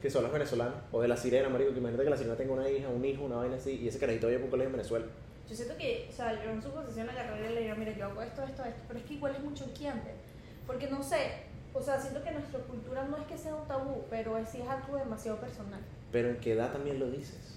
que 0.00 0.10
son 0.10 0.22
las 0.22 0.32
venezolanas, 0.32 0.74
o 0.92 1.00
de 1.02 1.08
la 1.08 1.16
sirena, 1.16 1.48
marico, 1.48 1.72
que 1.72 1.78
imagínate 1.78 2.04
que 2.04 2.10
la 2.10 2.16
sirena 2.16 2.36
tenga 2.36 2.52
una 2.52 2.68
hija, 2.70 2.88
un 2.88 3.04
hijo, 3.04 3.24
una 3.24 3.36
vaina 3.36 3.56
así, 3.56 3.72
y 3.82 3.88
ese 3.88 3.98
carajito 3.98 4.26
vaya 4.28 4.38
por 4.38 4.44
un 4.44 4.50
colegio 4.50 4.68
en 4.70 4.76
Venezuela. 4.76 5.06
Yo 5.48 5.56
siento 5.56 5.76
que, 5.76 6.06
o 6.08 6.12
sea, 6.12 6.44
yo 6.44 6.50
en 6.50 6.62
su 6.62 6.70
posición 6.70 7.06
la 7.06 7.12
agarraría 7.14 7.50
y 7.50 7.54
le 7.54 7.60
diría, 7.60 7.74
mira, 7.74 7.92
yo 7.96 8.04
hago 8.04 8.22
esto, 8.22 8.42
esto, 8.44 8.62
esto, 8.64 8.80
pero 8.86 9.00
es 9.00 9.06
que 9.06 9.14
igual 9.14 9.34
es 9.34 9.40
muy 9.42 9.54
choqueante. 9.54 10.10
Porque 10.66 10.86
no 10.88 11.02
sé, 11.02 11.16
o 11.74 11.82
sea, 11.82 11.98
siento 11.98 12.22
que 12.22 12.30
nuestra 12.30 12.60
cultura 12.60 13.04
no 13.04 13.16
es 13.16 13.26
que 13.26 13.36
sea 13.38 13.54
un 13.54 13.66
tabú, 13.66 14.04
pero 14.10 14.36
es, 14.38 14.48
sí 14.50 14.60
es 14.60 14.68
algo 14.68 14.96
demasiado 14.98 15.38
personal. 15.38 15.80
Pero 16.12 16.28
en 16.28 16.36
qué 16.36 16.52
edad 16.52 16.70
también 16.72 17.00
lo 17.00 17.10
dices. 17.10 17.56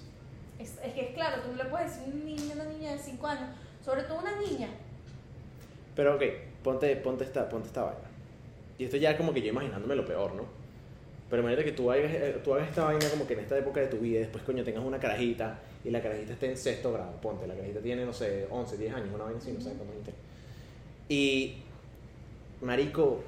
Es, 0.58 0.78
es 0.84 0.94
que 0.94 1.10
es 1.10 1.14
claro, 1.14 1.42
tú 1.44 1.52
no 1.52 1.64
le 1.64 1.70
puedes 1.70 1.88
decir 1.92 2.14
a 2.14 2.16
un 2.16 2.26
niño, 2.26 2.54
una 2.56 2.66
niña 2.66 2.92
de 2.94 2.98
5 3.00 3.28
años, 3.28 3.50
sobre 3.84 4.04
todo 4.04 4.20
una 4.20 4.36
niña. 4.40 4.70
Pero 5.96 6.16
ok, 6.16 6.24
ponte, 6.64 6.96
ponte, 6.98 7.24
esta, 7.24 7.50
ponte 7.50 7.68
esta 7.68 7.84
vaina. 7.84 8.10
Y 8.78 8.86
esto 8.86 8.98
ya 8.98 9.18
como 9.18 9.34
que 9.34 9.42
yo 9.42 9.50
imaginándome 9.50 9.96
lo 9.96 10.06
peor, 10.06 10.34
¿no? 10.34 10.46
Pero 11.30 11.42
imagínate 11.42 11.66
que 11.66 11.76
tú 11.76 11.92
hagas, 11.92 12.12
eh, 12.12 12.42
tú 12.44 12.54
hagas 12.54 12.70
esta 12.70 12.84
vaina 12.86 13.08
como 13.10 13.26
que 13.26 13.34
en 13.34 13.40
esta 13.40 13.58
época 13.58 13.80
de 13.80 13.88
tu 13.88 13.98
vida 13.98 14.20
después, 14.20 14.44
coño, 14.44 14.64
tengas 14.64 14.84
una 14.84 15.00
carajita 15.00 15.60
y 15.84 15.90
la 15.90 16.02
carajita 16.02 16.34
esté 16.34 16.50
en 16.50 16.58
sexto 16.58 16.92
grado. 16.92 17.12
Ponte, 17.22 17.48
la 17.48 17.54
carajita 17.54 17.80
tiene, 17.80 18.06
no 18.06 18.14
sé, 18.14 18.48
11, 18.50 18.78
10 18.78 18.94
años, 18.94 19.10
una 19.14 19.26
vaina 19.26 19.40
así, 19.40 19.52
no 19.52 19.62
sé 19.62 19.70
cuántos 19.70 19.88
años 19.90 20.04
tiene. 20.04 20.20
Y, 21.10 21.58
marico, 22.62 23.24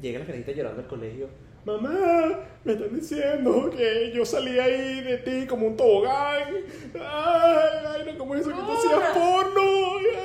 llega 0.00 0.20
la 0.20 0.26
carajita 0.26 0.52
llorando 0.52 0.82
al 0.82 0.88
colegio. 0.88 1.28
Mamá, 1.66 2.38
me 2.64 2.74
están 2.74 2.94
diciendo 2.94 3.70
que 3.76 4.12
yo 4.14 4.24
salí 4.24 4.56
ahí 4.56 5.00
de 5.00 5.18
ti 5.18 5.46
como 5.48 5.66
un 5.66 5.76
tobogán. 5.76 6.44
Ay, 6.94 7.00
ay, 7.84 8.12
no, 8.12 8.18
como 8.18 8.36
eso 8.36 8.50
que 8.50 8.54
tú 8.54 8.72
hacías 8.72 9.10
porno. 9.12 9.60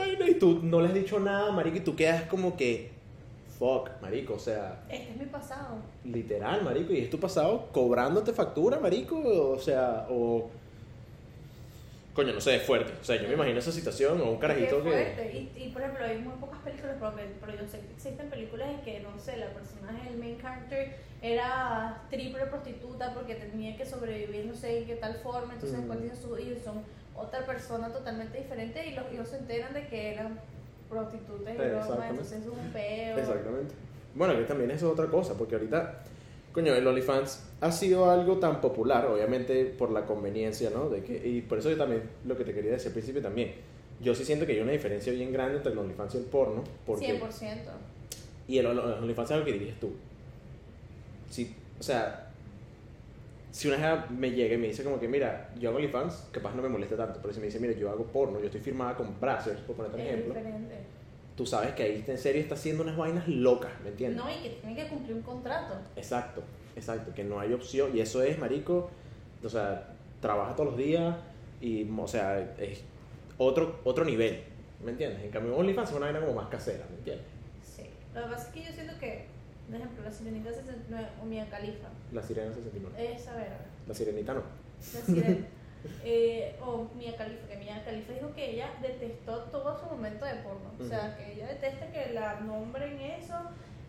Ay, 0.04 0.18
no. 0.20 0.28
Y 0.28 0.36
tú 0.36 0.60
no 0.62 0.80
le 0.82 0.90
has 0.90 0.94
dicho 0.94 1.20
nada, 1.20 1.52
marico, 1.52 1.78
y 1.78 1.80
tú 1.80 1.96
quedas 1.96 2.26
como 2.26 2.56
que, 2.56 2.92
fuck, 3.58 3.90
marico, 4.04 4.36
o 4.36 4.40
sea, 4.40 4.84
Este 4.88 5.10
es 5.14 5.18
mi 5.18 5.26
pasado. 5.26 5.78
literal, 6.06 6.64
marico, 6.64 6.94
y 6.94 7.00
es 7.00 7.10
tu 7.10 7.20
pasado 7.20 7.70
cobrándote 7.72 8.34
factura, 8.34 8.80
marico, 8.80 9.20
o 9.20 9.58
sea, 9.60 10.06
o... 10.12 10.48
Coño, 12.14 12.34
no 12.34 12.42
sé, 12.42 12.58
es 12.58 12.64
fuerte. 12.64 12.92
O 13.00 13.04
sea, 13.04 13.16
yo 13.22 13.28
me 13.28 13.36
imagino 13.36 13.60
esa 13.60 13.72
situación 13.72 14.20
o 14.22 14.32
un 14.32 14.38
carajito 14.38 14.84
que... 14.84 14.90
fuerte. 14.90 15.32
Y, 15.56 15.64
y, 15.64 15.70
por 15.70 15.82
ejemplo, 15.82 16.04
hay 16.06 16.18
muy 16.18 16.34
pocas 16.36 16.60
películas, 16.60 16.98
pero, 17.00 17.16
que- 17.16 17.58
yo 17.64 17.68
sé 17.70 17.80
que 17.80 17.94
existen 17.94 18.30
películas 18.30 18.70
en 18.70 18.82
que, 18.82 19.00
no 19.00 19.18
sé, 19.18 19.38
la 19.38 19.48
personaje, 19.54 20.10
el 20.10 20.18
main 20.18 20.38
character, 20.42 20.96
era 21.22 22.02
triple 22.10 22.46
prostituta 22.48 23.14
porque 23.14 23.36
tenía 23.36 23.78
que 23.78 23.86
sobrevivir, 23.86 24.46
no 24.46 24.56
sé 24.56 24.80
en 24.80 24.86
qué 24.88 24.96
tal 24.96 25.16
forma. 25.16 25.54
Entonces, 25.54 25.80
Mm. 25.80 25.90
después 25.90 26.20
sus 26.20 26.40
hijos 26.40 26.64
son 26.64 26.84
otra 27.16 27.46
persona 27.46 27.90
totalmente 27.94 28.38
diferente 28.40 28.86
y 28.88 28.94
los 28.96 29.06
hijos 29.14 29.30
se 29.30 29.38
enteran 29.38 29.74
de 29.74 29.88
que 29.88 30.14
eran 30.14 30.38
prostitutas 30.90 31.54
y 31.54 31.58
broma. 31.58 31.78
Exactamente. 31.78 32.10
Entonces, 32.10 32.42
es 32.42 32.48
un 32.48 32.74
peo. 32.74 33.18
Exactamente. 33.20 33.74
Bueno, 34.16 34.36
que 34.36 34.44
también 34.44 34.72
eso 34.72 34.88
es 34.88 34.94
otra 34.94 35.08
cosa, 35.08 35.36
porque 35.38 35.56
ahorita, 35.56 36.04
coño, 36.52 36.74
el 36.74 36.86
OnlyFans 36.86 37.44
ha 37.62 37.72
sido 37.72 38.10
algo 38.10 38.38
tan 38.38 38.62
popular, 38.62 39.06
obviamente 39.06 39.66
por 39.66 39.92
la 39.92 40.06
conveniencia, 40.06 40.70
¿no? 40.70 40.90
De 40.90 41.04
que, 41.04 41.28
y 41.28 41.42
por 41.42 41.60
eso 41.60 41.70
yo 41.70 41.78
también, 41.78 42.04
lo 42.26 42.38
que 42.38 42.44
te 42.44 42.54
quería 42.54 42.72
decir 42.72 42.88
al 42.88 42.94
principio 42.94 43.22
también, 43.22 43.54
yo 44.02 44.16
sí 44.16 44.26
siento 44.26 44.46
que 44.46 44.54
hay 44.54 44.60
una 44.60 44.72
diferencia 44.72 45.14
bien 45.14 45.32
grande 45.32 45.58
entre 45.58 45.72
el 45.72 45.78
OnlyFans 45.78 46.16
y 46.16 46.18
el 46.18 46.24
porno, 46.24 46.64
porque... 46.86 47.20
100%. 47.20 47.58
Y 48.48 48.58
el, 48.58 48.66
el 48.66 48.80
OnlyFans 48.80 49.30
es 49.30 49.32
algo 49.34 49.46
que 49.46 49.54
diriges 49.54 49.80
tú. 49.80 49.92
Si, 51.30 51.56
o 51.80 51.84
sea, 51.84 52.32
si 53.52 53.68
una 53.68 53.78
jeva 53.78 54.08
me 54.10 54.32
llega 54.32 54.56
y 54.56 54.58
me 54.58 54.68
dice 54.68 54.84
como 54.84 55.00
que, 55.00 55.08
mira, 55.08 55.54
yo 55.60 55.70
hago 55.70 55.78
OnlyFans, 55.78 56.30
capaz 56.32 56.56
no 56.56 56.62
me 56.62 56.70
molesta 56.70 56.98
tanto, 56.98 57.20
pero 57.22 57.34
si 57.34 57.40
me 57.40 57.46
dice, 57.48 57.60
mira, 57.60 57.74
yo 57.74 57.90
hago 57.90 58.06
porno, 58.06 58.40
yo 58.40 58.46
estoy 58.46 58.62
firmada 58.62 58.96
con 58.96 59.20
Brazzers, 59.20 59.62
por 59.62 59.76
ponerte 59.76 59.98
un 59.98 60.08
ejemplo, 60.08 60.34
diferente. 60.34 60.76
Tú 61.42 61.48
sabes 61.48 61.74
que 61.74 61.82
ahí 61.82 62.06
en 62.08 62.18
serio 62.20 62.40
está 62.40 62.54
haciendo 62.54 62.84
unas 62.84 62.96
vainas 62.96 63.28
locas, 63.28 63.72
¿me 63.82 63.90
entiendes? 63.90 64.24
No, 64.24 64.30
y 64.30 64.44
que 64.44 64.50
tienen 64.62 64.76
que 64.76 64.88
cumplir 64.88 65.16
un 65.16 65.24
contrato. 65.24 65.74
Exacto, 65.96 66.44
exacto, 66.76 67.16
que 67.16 67.24
no 67.24 67.40
hay 67.40 67.52
opción. 67.52 67.98
Y 67.98 68.00
eso 68.00 68.22
es, 68.22 68.38
marico, 68.38 68.92
o 69.44 69.50
sea, 69.50 69.92
trabaja 70.20 70.56
todos 70.56 70.70
los 70.70 70.78
días 70.78 71.16
y, 71.60 71.90
o 71.98 72.08
sea, 72.08 72.40
es 72.60 72.84
otro, 73.40 73.80
otro 73.86 74.06
nivel, 74.06 74.44
¿me 74.86 74.92
entiendes? 74.92 75.24
En 75.24 75.32
cambio, 75.32 75.58
OnlyFans 75.58 75.90
es 75.90 75.96
una 75.96 76.06
vaina 76.12 76.20
como 76.20 76.40
más 76.40 76.48
casera, 76.48 76.86
¿me 76.92 76.98
entiendes? 76.98 77.26
Sí. 77.64 77.90
Lo 78.14 78.22
que 78.22 78.28
pasa 78.28 78.48
es 78.48 78.54
que 78.54 78.64
yo 78.64 78.72
siento 78.72 78.94
que, 79.00 79.26
por 79.66 79.78
ejemplo, 79.78 80.04
la 80.04 80.12
Sirenita 80.12 80.54
69 80.54 81.08
o 81.24 81.26
Mia 81.26 81.50
Khalifa, 81.50 81.88
La 82.14 82.22
Sirena 82.22 82.54
69. 82.54 83.16
esa 83.16 83.34
verga, 83.34 83.58
La 83.88 83.96
Sirenita 83.96 84.36
no. 84.36 84.44
la 84.94 85.06
Sirena, 85.08 85.48
eh, 86.04 86.56
o 86.62 86.88
Mia 86.96 87.16
Khalifa, 87.16 87.48
que 87.48 87.58
Mia 87.58 87.84
Khalifa 87.84 88.14
dijo 88.14 88.34
que 88.34 88.52
ella 88.52 88.72
detestó 88.82 89.44
todo 89.46 89.80
su 89.80 89.86
momento 89.86 90.26
de 90.26 90.36
porno. 90.36 90.72
O 90.80 90.84
sea, 90.84 91.16
que 91.18 91.34
ella 91.34 91.48
detesta 91.48 91.92
que 91.92 92.14
la 92.14 92.40
nombren 92.42 93.00
eso 93.00 93.36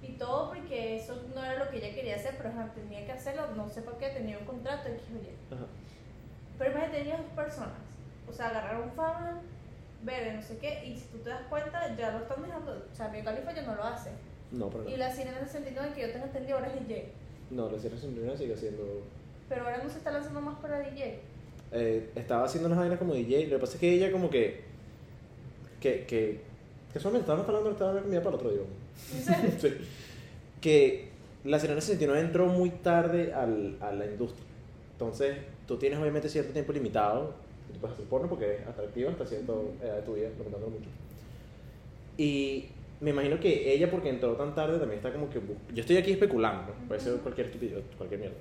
y 0.02 0.12
todo 0.12 0.48
porque 0.50 0.96
eso 0.96 1.22
no 1.34 1.44
era 1.44 1.64
lo 1.64 1.70
que 1.70 1.78
ella 1.78 1.94
quería 1.94 2.16
hacer, 2.16 2.34
pero 2.36 2.50
ajá, 2.50 2.72
tenía 2.74 3.06
que 3.06 3.12
hacerlo, 3.12 3.46
no 3.56 3.68
sé 3.68 3.82
por 3.82 3.98
qué, 3.98 4.08
tenía 4.08 4.38
un 4.38 4.44
contrato 4.44 4.88
y 4.88 4.92
dije, 4.92 5.06
oye, 5.20 5.34
Ajá. 5.50 5.66
pero 6.58 6.70
imagínate, 6.72 6.98
tenías 6.98 7.18
dos 7.18 7.32
personas, 7.36 7.78
o 8.28 8.32
sea, 8.32 8.48
agarraron 8.48 8.90
fama, 8.92 9.40
ver, 10.02 10.34
no 10.34 10.42
sé 10.42 10.58
qué, 10.58 10.84
y 10.86 10.96
si 10.98 11.06
tú 11.06 11.18
te 11.18 11.30
das 11.30 11.42
cuenta, 11.48 11.94
ya 11.96 12.10
lo 12.10 12.18
están 12.18 12.42
dejando, 12.42 12.84
o 12.92 12.94
sea, 12.94 13.08
Mia 13.08 13.22
Khalifa 13.22 13.52
ya 13.52 13.62
no 13.62 13.76
lo 13.76 13.84
hace. 13.84 14.10
No, 14.50 14.68
pero 14.68 14.84
no. 14.84 14.90
Y 14.90 14.96
la 14.96 15.10
Sirena 15.10 15.38
69 15.38 15.92
que 15.94 16.02
yo 16.02 16.12
tengo 16.12 16.26
entendido 16.26 16.58
ahora 16.58 16.72
es 16.72 16.80
DJ. 16.80 17.12
No, 17.50 17.70
la 17.70 17.78
Sirena 17.78 18.00
69 18.00 18.36
sigue 18.36 18.56
siendo... 18.56 19.02
Pero 19.48 19.64
ahora 19.64 19.82
no 19.82 19.88
se 19.88 19.98
está 19.98 20.10
lanzando 20.10 20.40
más 20.40 20.58
para 20.58 20.80
DJ. 20.80 21.20
Eh, 21.72 22.10
estaba 22.14 22.44
haciendo 22.44 22.68
unas 22.68 22.78
vainas 22.78 22.98
como 22.98 23.14
DJ, 23.14 23.46
lo 23.46 23.56
que 23.56 23.60
pasa 23.60 23.74
es 23.74 23.80
que 23.80 23.92
ella 23.92 24.12
como 24.12 24.28
que... 24.30 24.60
Que... 25.80 26.04
que 26.04 26.40
casualmente 26.92 27.22
estábamos 27.22 27.48
hablando 27.48 27.70
de 27.70 27.74
esta 27.74 28.02
comida 28.02 28.22
para 28.22 28.30
el 28.30 28.34
otro 28.34 28.50
día. 28.50 28.62
Sí. 29.58 29.68
Que 30.60 31.08
la 31.44 31.58
Sirena 31.58 31.80
69 31.80 32.20
entró 32.20 32.46
muy 32.46 32.70
tarde 32.70 33.32
al, 33.32 33.76
a 33.80 33.92
la 33.92 34.06
industria. 34.06 34.46
Entonces, 34.92 35.38
tú 35.66 35.76
tienes 35.76 35.98
obviamente 35.98 36.28
cierto 36.28 36.52
tiempo 36.52 36.72
limitado. 36.72 37.34
Tú 37.72 37.80
puedes 37.80 37.94
hacer 37.94 38.06
porno 38.06 38.28
porque 38.28 38.56
es 38.56 38.66
atractiva 38.66 39.10
hasta 39.10 39.26
cierta 39.26 39.52
edad 39.82 39.96
de 39.96 40.02
tu 40.02 40.14
vida, 40.14 40.28
recomendándolo 40.28 40.72
mucho. 40.72 40.88
Y 42.16 42.66
me 43.00 43.10
imagino 43.10 43.40
que 43.40 43.72
ella, 43.72 43.90
porque 43.90 44.10
entró 44.10 44.34
tan 44.34 44.54
tarde, 44.54 44.78
también 44.78 44.98
está 44.98 45.12
como 45.12 45.28
que. 45.30 45.40
Yo 45.74 45.80
estoy 45.80 45.96
aquí 45.96 46.12
especulando, 46.12 46.72
¿no? 46.72 46.88
Puede 46.88 47.00
ser 47.00 47.14
cualquier 47.16 47.48
estupidez, 47.48 47.82
cualquier 47.96 48.20
mierda. 48.20 48.36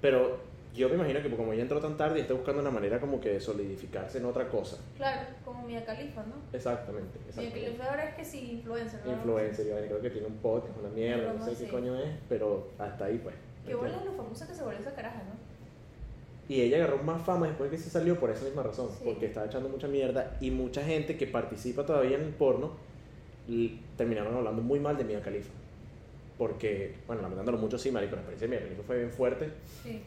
Pero 0.00 0.38
yo 0.74 0.88
me 0.88 0.94
imagino 0.94 1.20
que 1.22 1.30
como 1.34 1.52
ella 1.52 1.62
entró 1.62 1.80
tan 1.80 1.96
tarde 1.96 2.18
y 2.18 2.22
está 2.22 2.34
buscando 2.34 2.60
una 2.62 2.70
manera 2.70 2.98
como 3.00 3.20
que 3.20 3.28
de 3.30 3.40
solidificarse 3.40 4.18
en 4.18 4.24
otra 4.24 4.48
cosa. 4.48 4.78
Claro, 4.96 5.20
como 5.44 5.62
Mia 5.66 5.84
Khalifa, 5.84 6.22
¿no? 6.24 6.34
Exactamente. 6.52 7.18
Mia 7.18 7.28
exactamente. 7.28 7.64
Khalifa 7.66 7.90
ahora 7.90 8.08
es 8.08 8.14
que 8.14 8.24
sí, 8.24 8.52
influencer, 8.52 9.00
¿no? 9.04 9.12
influencer, 9.12 9.66
y 9.66 9.70
vaina, 9.70 9.86
creo 9.88 10.00
que 10.00 10.10
tiene 10.10 10.26
un 10.26 10.36
podcast, 10.36 10.78
una 10.78 10.88
mierda, 10.90 11.32
no 11.34 11.44
sé 11.44 11.64
qué 11.64 11.70
coño 11.70 11.96
es, 11.98 12.10
pero 12.28 12.68
hasta 12.78 13.04
ahí 13.06 13.18
pues. 13.22 13.34
Qué 13.66 13.70
¿me 13.70 13.76
bola 13.76 13.88
entiendes? 13.90 14.16
lo 14.16 14.22
famosa 14.24 14.46
que 14.48 14.54
se 14.54 14.62
volvió 14.64 14.80
esa 14.80 14.94
caraja, 14.94 15.18
¿no? 15.24 15.52
Y 16.48 16.60
ella 16.62 16.78
agarró 16.78 16.98
más 17.02 17.22
fama 17.22 17.46
después 17.46 17.70
que 17.70 17.78
se 17.78 17.88
salió 17.88 18.18
por 18.18 18.30
esa 18.30 18.44
misma 18.44 18.62
razón, 18.62 18.88
Sí. 18.90 19.02
porque 19.04 19.26
estaba 19.26 19.46
echando 19.46 19.68
mucha 19.68 19.88
mierda 19.88 20.36
y 20.40 20.50
mucha 20.50 20.82
gente 20.82 21.16
que 21.16 21.26
participa 21.26 21.86
todavía 21.86 22.16
en 22.16 22.24
el 22.24 22.30
porno 22.34 22.72
terminaron 23.96 24.34
hablando 24.36 24.62
muy 24.62 24.80
mal 24.80 24.96
de 24.96 25.04
Mia 25.04 25.20
Khalifa. 25.20 25.50
Porque, 26.38 26.94
bueno, 27.06 27.22
lamentándolo 27.22 27.58
mucho, 27.58 27.78
sí, 27.78 27.90
marico, 27.90 28.16
la 28.16 28.22
experiencia 28.22 28.48
de 28.48 28.56
Mia 28.56 28.64
Khalifa 28.64 28.82
fue 28.86 28.96
bien 28.98 29.10
fuerte, 29.10 29.50
Sí. 29.82 30.02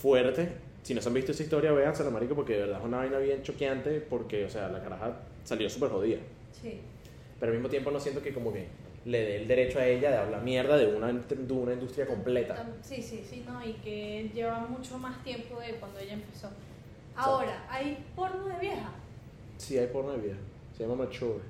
Fuerte. 0.00 0.48
Si 0.82 0.94
no 0.94 1.00
se 1.00 1.08
han 1.08 1.14
visto 1.14 1.32
esa 1.32 1.42
historia, 1.42 1.72
véansela, 1.72 2.10
marico, 2.10 2.34
porque 2.34 2.54
de 2.54 2.60
verdad 2.60 2.78
es 2.78 2.84
una 2.84 2.98
vaina 2.98 3.18
bien 3.18 3.42
choqueante, 3.42 4.00
porque, 4.00 4.44
o 4.44 4.48
sea, 4.48 4.68
la 4.68 4.80
caraja 4.80 5.16
salió 5.42 5.68
súper 5.68 5.90
jodida. 5.90 6.18
Sí. 6.62 6.80
Pero 7.40 7.50
al 7.50 7.58
mismo 7.58 7.68
tiempo 7.68 7.90
no 7.90 7.98
siento 7.98 8.22
que 8.22 8.32
como 8.32 8.52
que 8.52 8.66
le 9.04 9.20
dé 9.20 9.36
el 9.36 9.48
derecho 9.48 9.78
a 9.78 9.86
ella 9.86 10.10
de 10.10 10.16
hablar 10.16 10.42
mierda 10.42 10.76
de 10.76 10.86
una, 10.86 11.12
de 11.12 11.52
una 11.52 11.72
industria 11.72 12.06
completa. 12.06 12.66
Sí, 12.82 13.02
sí, 13.02 13.24
sí, 13.28 13.44
no, 13.46 13.64
y 13.64 13.72
que 13.74 14.30
lleva 14.34 14.60
mucho 14.60 14.98
más 14.98 15.22
tiempo 15.24 15.60
de 15.60 15.74
cuando 15.74 15.98
ella 15.98 16.14
empezó. 16.14 16.48
Ahora, 17.16 17.66
¿hay 17.70 18.04
porno 18.14 18.46
de 18.48 18.58
vieja? 18.58 18.90
Sí, 19.56 19.78
hay 19.78 19.86
porno 19.86 20.12
de 20.12 20.18
vieja. 20.18 20.38
Se 20.76 20.82
llama 20.84 21.04
Mature. 21.04 21.40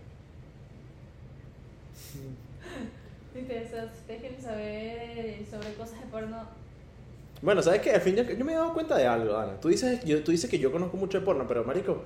Si 3.36 3.42
ustedes 3.42 4.20
quieren 4.20 4.40
saber 4.40 5.44
sobre 5.44 5.74
cosas 5.74 6.00
de 6.00 6.06
porno, 6.06 6.38
Bueno, 7.42 7.62
¿sabes 7.62 7.80
qué? 7.82 7.90
Al 7.92 8.00
fin 8.00 8.16
yo, 8.16 8.22
yo 8.24 8.44
me 8.44 8.52
he 8.52 8.56
dado 8.56 8.72
cuenta 8.72 8.96
de 8.96 9.06
algo, 9.06 9.36
Ana. 9.36 9.60
Tú 9.60 9.68
dices, 9.68 10.04
yo, 10.04 10.22
tú 10.24 10.30
dices 10.32 10.50
que 10.50 10.58
yo 10.58 10.72
conozco 10.72 10.96
mucho 10.96 11.18
de 11.20 11.24
porno, 11.24 11.46
pero 11.46 11.64
marico, 11.64 12.02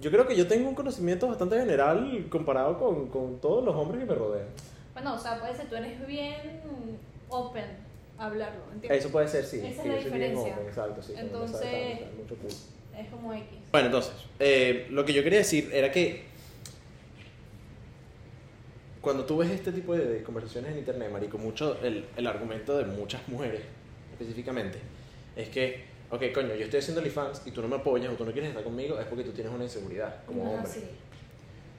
yo 0.00 0.10
creo 0.10 0.26
que 0.26 0.36
yo 0.36 0.46
tengo 0.46 0.68
un 0.68 0.74
conocimiento 0.74 1.28
bastante 1.28 1.58
general 1.58 2.26
comparado 2.30 2.78
con, 2.78 3.08
con 3.08 3.40
todos 3.40 3.64
los 3.64 3.74
hombres 3.74 4.00
que 4.00 4.06
me 4.10 4.14
rodean. 4.14 4.46
Bueno, 4.94 5.14
o 5.14 5.18
sea, 5.18 5.40
puede 5.40 5.54
ser, 5.56 5.68
tú 5.68 5.76
eres 5.76 6.06
bien 6.06 6.36
open 7.28 7.64
a 8.18 8.26
hablarlo, 8.26 8.60
¿entiendes? 8.72 9.00
Eso 9.00 9.10
puede 9.10 9.26
ser, 9.28 9.44
sí. 9.44 9.58
Esa 9.64 9.82
es 9.82 9.88
la 9.88 9.94
diferencia. 9.96 10.54
joven, 10.54 10.66
exacto, 10.68 11.02
sí. 11.02 11.12
sabe 11.14 11.26
Entonces- 11.26 12.00
tanto, 12.00 12.16
mucho 12.22 12.36
culo. 12.36 12.54
Es 12.98 13.08
como 13.08 13.32
X. 13.32 13.46
Bueno, 13.72 13.86
entonces, 13.86 14.12
eh, 14.38 14.86
lo 14.90 15.04
que 15.04 15.12
yo 15.14 15.22
quería 15.24 15.38
decir 15.38 15.70
era 15.72 15.90
que 15.90 16.24
cuando 19.00 19.24
tú 19.24 19.38
ves 19.38 19.50
este 19.50 19.72
tipo 19.72 19.94
de, 19.96 20.04
de 20.06 20.22
conversaciones 20.22 20.72
en 20.72 20.78
internet, 20.78 21.10
marico, 21.10 21.38
mucho 21.38 21.78
el, 21.82 22.04
el 22.16 22.26
argumento 22.26 22.76
de 22.76 22.84
muchas 22.84 23.26
mujeres 23.28 23.62
específicamente 24.22 24.78
es 25.36 25.48
que, 25.48 25.84
ok, 26.10 26.22
coño, 26.34 26.54
yo 26.54 26.64
estoy 26.64 26.80
haciendo 26.80 27.00
OnlyFans 27.00 27.42
y 27.46 27.50
tú 27.50 27.62
no 27.62 27.68
me 27.68 27.76
apoyas 27.76 28.12
o 28.12 28.16
tú 28.16 28.24
no 28.24 28.32
quieres 28.32 28.50
estar 28.50 28.64
conmigo, 28.64 28.98
es 28.98 29.06
porque 29.06 29.24
tú 29.24 29.32
tienes 29.32 29.52
una 29.52 29.64
inseguridad 29.64 30.24
como 30.24 30.44
no 30.44 30.50
es 30.50 30.56
hombre. 30.56 30.70
así. 30.70 30.90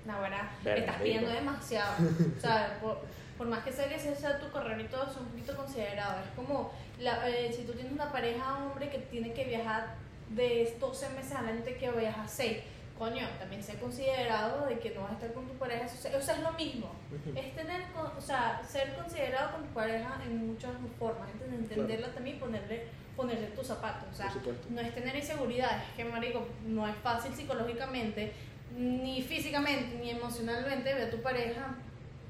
No, 0.06 0.20
verdad, 0.22 0.52
Verga, 0.64 0.80
estás 0.82 1.02
pidiendo 1.02 1.30
demasiado. 1.30 1.94
o 2.38 2.41
sea, 2.41 2.78
por, 2.82 2.98
por 3.38 3.48
más 3.48 3.64
que 3.64 3.72
sea 3.72 3.88
que 3.88 3.98
sea 4.00 4.39
tu 4.39 4.52
carrera 4.52 4.82
y 4.82 4.86
todo, 4.88 5.10
es 5.10 5.16
un 5.18 5.28
poquito 5.28 5.56
considerado. 5.56 6.22
Es 6.24 6.30
como 6.36 6.72
la- 7.00 7.30
eh, 7.30 7.52
si 7.56 7.64
tú 7.64 7.72
tienes 7.74 7.91
una 7.94 8.12
pareja 8.12 8.66
hombre 8.66 8.89
que 8.89 8.98
tiene 9.00 9.34
que 9.34 9.46
viajar 9.46 9.96
de 10.30 10.76
12 10.80 11.10
meses 11.10 11.32
al 11.34 11.46
año, 11.48 11.62
te 11.64 11.78
que 11.78 11.89
viajar 11.91 12.28
6. 12.28 12.58
Coño, 12.98 13.28
también 13.39 13.62
sea 13.64 13.76
considerado 13.80 14.68
de 14.68 14.78
que 14.80 14.91
no 14.91 15.02
vas 15.02 15.12
a 15.12 15.16
estar 15.16 15.34
con 15.34 15.48
tu 15.48 15.54
pareja. 15.56 15.86
O 15.86 16.22
sea, 16.22 16.36
es 16.36 16.41
lo 16.41 16.52
mismo. 16.54 16.91
Es 17.36 17.56
tener, 17.56 17.82
o 18.18 18.22
sea, 18.22 18.62
ser 18.68 18.94
considerado 18.96 19.54
con 19.54 19.64
tu 19.64 19.74
pareja 19.74 20.20
en 20.26 20.48
muchas 20.48 20.72
formas. 21.00 21.28
Ent- 21.30 21.54
Entenderla 21.54 22.14
también 22.14 22.38
y 22.38 22.39
ponerle, 22.39 22.86
ponerle 23.16 23.48
tus 23.48 23.68
zapatos. 23.68 24.08
O 24.12 24.14
sea, 24.16 24.30
no 24.70 24.80
es 24.82 24.94
tener 24.94 25.16
inseguridad, 25.16 25.78
es 25.89 25.96
que, 25.96 26.06
marico, 26.06 26.48
no 26.68 26.88
es 26.88 26.96
fácil 26.98 27.34
psicológicamente, 27.34 28.32
ni 28.78 29.22
físicamente, 29.24 29.98
ni 30.00 30.12
emocionalmente 30.12 30.94
ver 30.94 31.08
a 31.08 31.10
tu 31.12 31.22
pareja 31.22 31.76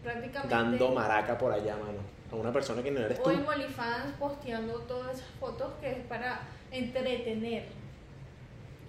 prácticamente. 0.01 0.55
Dando 0.55 0.91
maraca 0.91 1.38
por 1.38 1.51
allá, 1.51 1.76
mano. 1.76 1.99
A 2.32 2.36
una 2.36 2.51
persona 2.51 2.82
que 2.82 2.89
no 2.89 3.01
eres 3.01 3.22
tú. 3.22 3.30
O 3.30 3.32
en 3.34 3.45
OnlyFans 3.45 4.14
posteando 4.18 4.80
todas 4.82 5.18
esas 5.18 5.30
fotos 5.39 5.74
que 5.80 5.91
es 5.91 5.97
para 6.07 6.39
entretener 6.72 7.66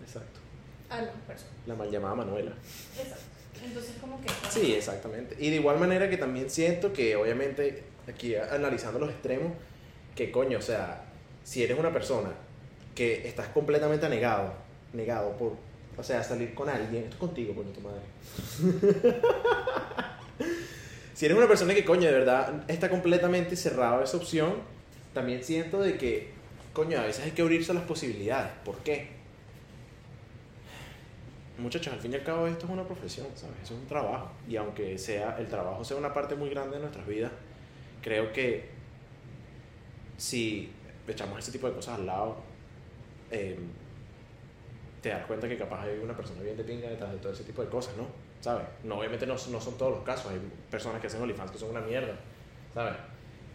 Exacto. 0.03 0.41
A 0.91 1.01
las 1.01 1.15
personas. 1.27 1.55
La 1.67 1.75
mal 1.75 1.91
llamada 1.91 2.15
Manuela. 2.15 2.53
Exacto. 2.97 3.35
Entonces, 3.65 3.95
como 4.01 4.21
que. 4.21 4.29
Sí, 4.51 4.75
exactamente. 4.75 5.37
Y 5.39 5.51
de 5.51 5.57
igual 5.57 5.79
manera 5.79 6.11
que 6.11 6.17
también 6.17 6.51
siento 6.51 6.93
que, 6.93 7.17
obviamente, 7.17 7.85
aquí 8.09 8.35
analizando 8.37 8.99
los 8.99 9.11
extremos, 9.11 9.53
que 10.15 10.31
coño, 10.31 10.59
o 10.59 10.63
sea, 10.63 11.05
si 11.45 11.63
eres 11.63 11.79
una 11.79 11.93
persona 11.93 12.31
que 12.95 13.27
estás 13.27 13.49
completamente 13.49 14.09
negado, 14.09 14.55
negado 14.93 15.37
por, 15.37 15.57
o 15.97 16.03
sea, 16.03 16.23
salir 16.23 16.55
con 16.55 16.69
alguien, 16.69 17.05
esto 17.05 17.15
es 17.15 17.21
contigo, 17.21 17.55
coño, 17.55 17.71
tu 17.71 17.81
madre. 17.81 18.01
si 21.15 21.27
eres 21.27 21.37
una 21.37 21.49
persona 21.49 21.75
que, 21.75 21.85
coño, 21.85 22.07
de 22.07 22.13
verdad 22.13 22.65
está 22.69 22.89
completamente 22.89 23.57
cerrado 23.57 24.01
a 24.01 24.05
esa 24.05 24.17
opción, 24.17 24.55
también 25.13 25.43
siento 25.43 25.81
de 25.81 25.97
que, 25.97 26.31
coño, 26.73 26.99
a 26.99 27.07
veces 27.07 27.25
hay 27.25 27.33
que 27.33 27.43
abrirse 27.43 27.73
a 27.73 27.75
las 27.75 27.85
posibilidades. 27.85 28.53
¿Por 28.65 28.79
qué? 28.79 29.09
Muchachos, 31.57 31.93
al 31.93 32.01
fin 32.01 32.13
y 32.13 32.17
al 32.17 32.25
cabo 32.25 32.47
esto 32.47 32.67
es 32.67 32.73
una 32.73 32.85
profesión, 32.85 33.29
¿sabes? 33.35 33.57
Eso 33.63 33.75
es 33.75 33.81
un 33.81 33.87
trabajo. 33.87 34.31
Y 34.49 34.57
aunque 34.57 34.99
sea 34.99 35.37
el 35.39 35.47
trabajo 35.47 35.85
sea 35.85 35.97
una 35.97 36.13
parte 36.13 36.35
muy 36.35 36.51
grande 36.51 36.77
de 36.77 36.83
nuestras 36.83 37.07
vidas, 37.07 37.31
creo 38.03 38.33
que 38.33 38.69
si 40.17 40.73
echamos 41.07 41.39
ese 41.39 41.53
tipo 41.53 41.69
de 41.69 41.75
cosas 41.75 41.99
al 41.99 42.07
lado, 42.07 42.37
eh, 43.31 43.59
te 45.01 45.11
das 45.11 45.27
cuenta 45.27 45.49
que 45.49 45.57
capaz 45.57 45.83
hay 45.83 45.99
una 45.99 46.17
persona 46.17 46.43
bien 46.43 46.57
de 46.57 46.65
pinga 46.65 46.89
detrás 46.89 47.13
de 47.13 47.19
todo 47.19 47.33
ese 47.33 47.45
tipo 47.45 47.63
de 47.63 47.69
cosas, 47.69 47.97
¿no? 47.97 48.07
¿Sabes? 48.41 48.67
No, 48.83 48.99
obviamente 48.99 49.27
no, 49.27 49.35
no 49.35 49.61
son 49.61 49.79
todos 49.79 49.93
los 49.93 50.03
casos, 50.03 50.33
hay 50.33 50.41
personas 50.71 51.01
que 51.01 51.07
hacen 51.07 51.23
OnlyFans 51.23 51.51
que 51.51 51.59
son 51.59 51.71
una 51.71 51.81
mierda, 51.81 52.15
¿sabes? 52.73 52.95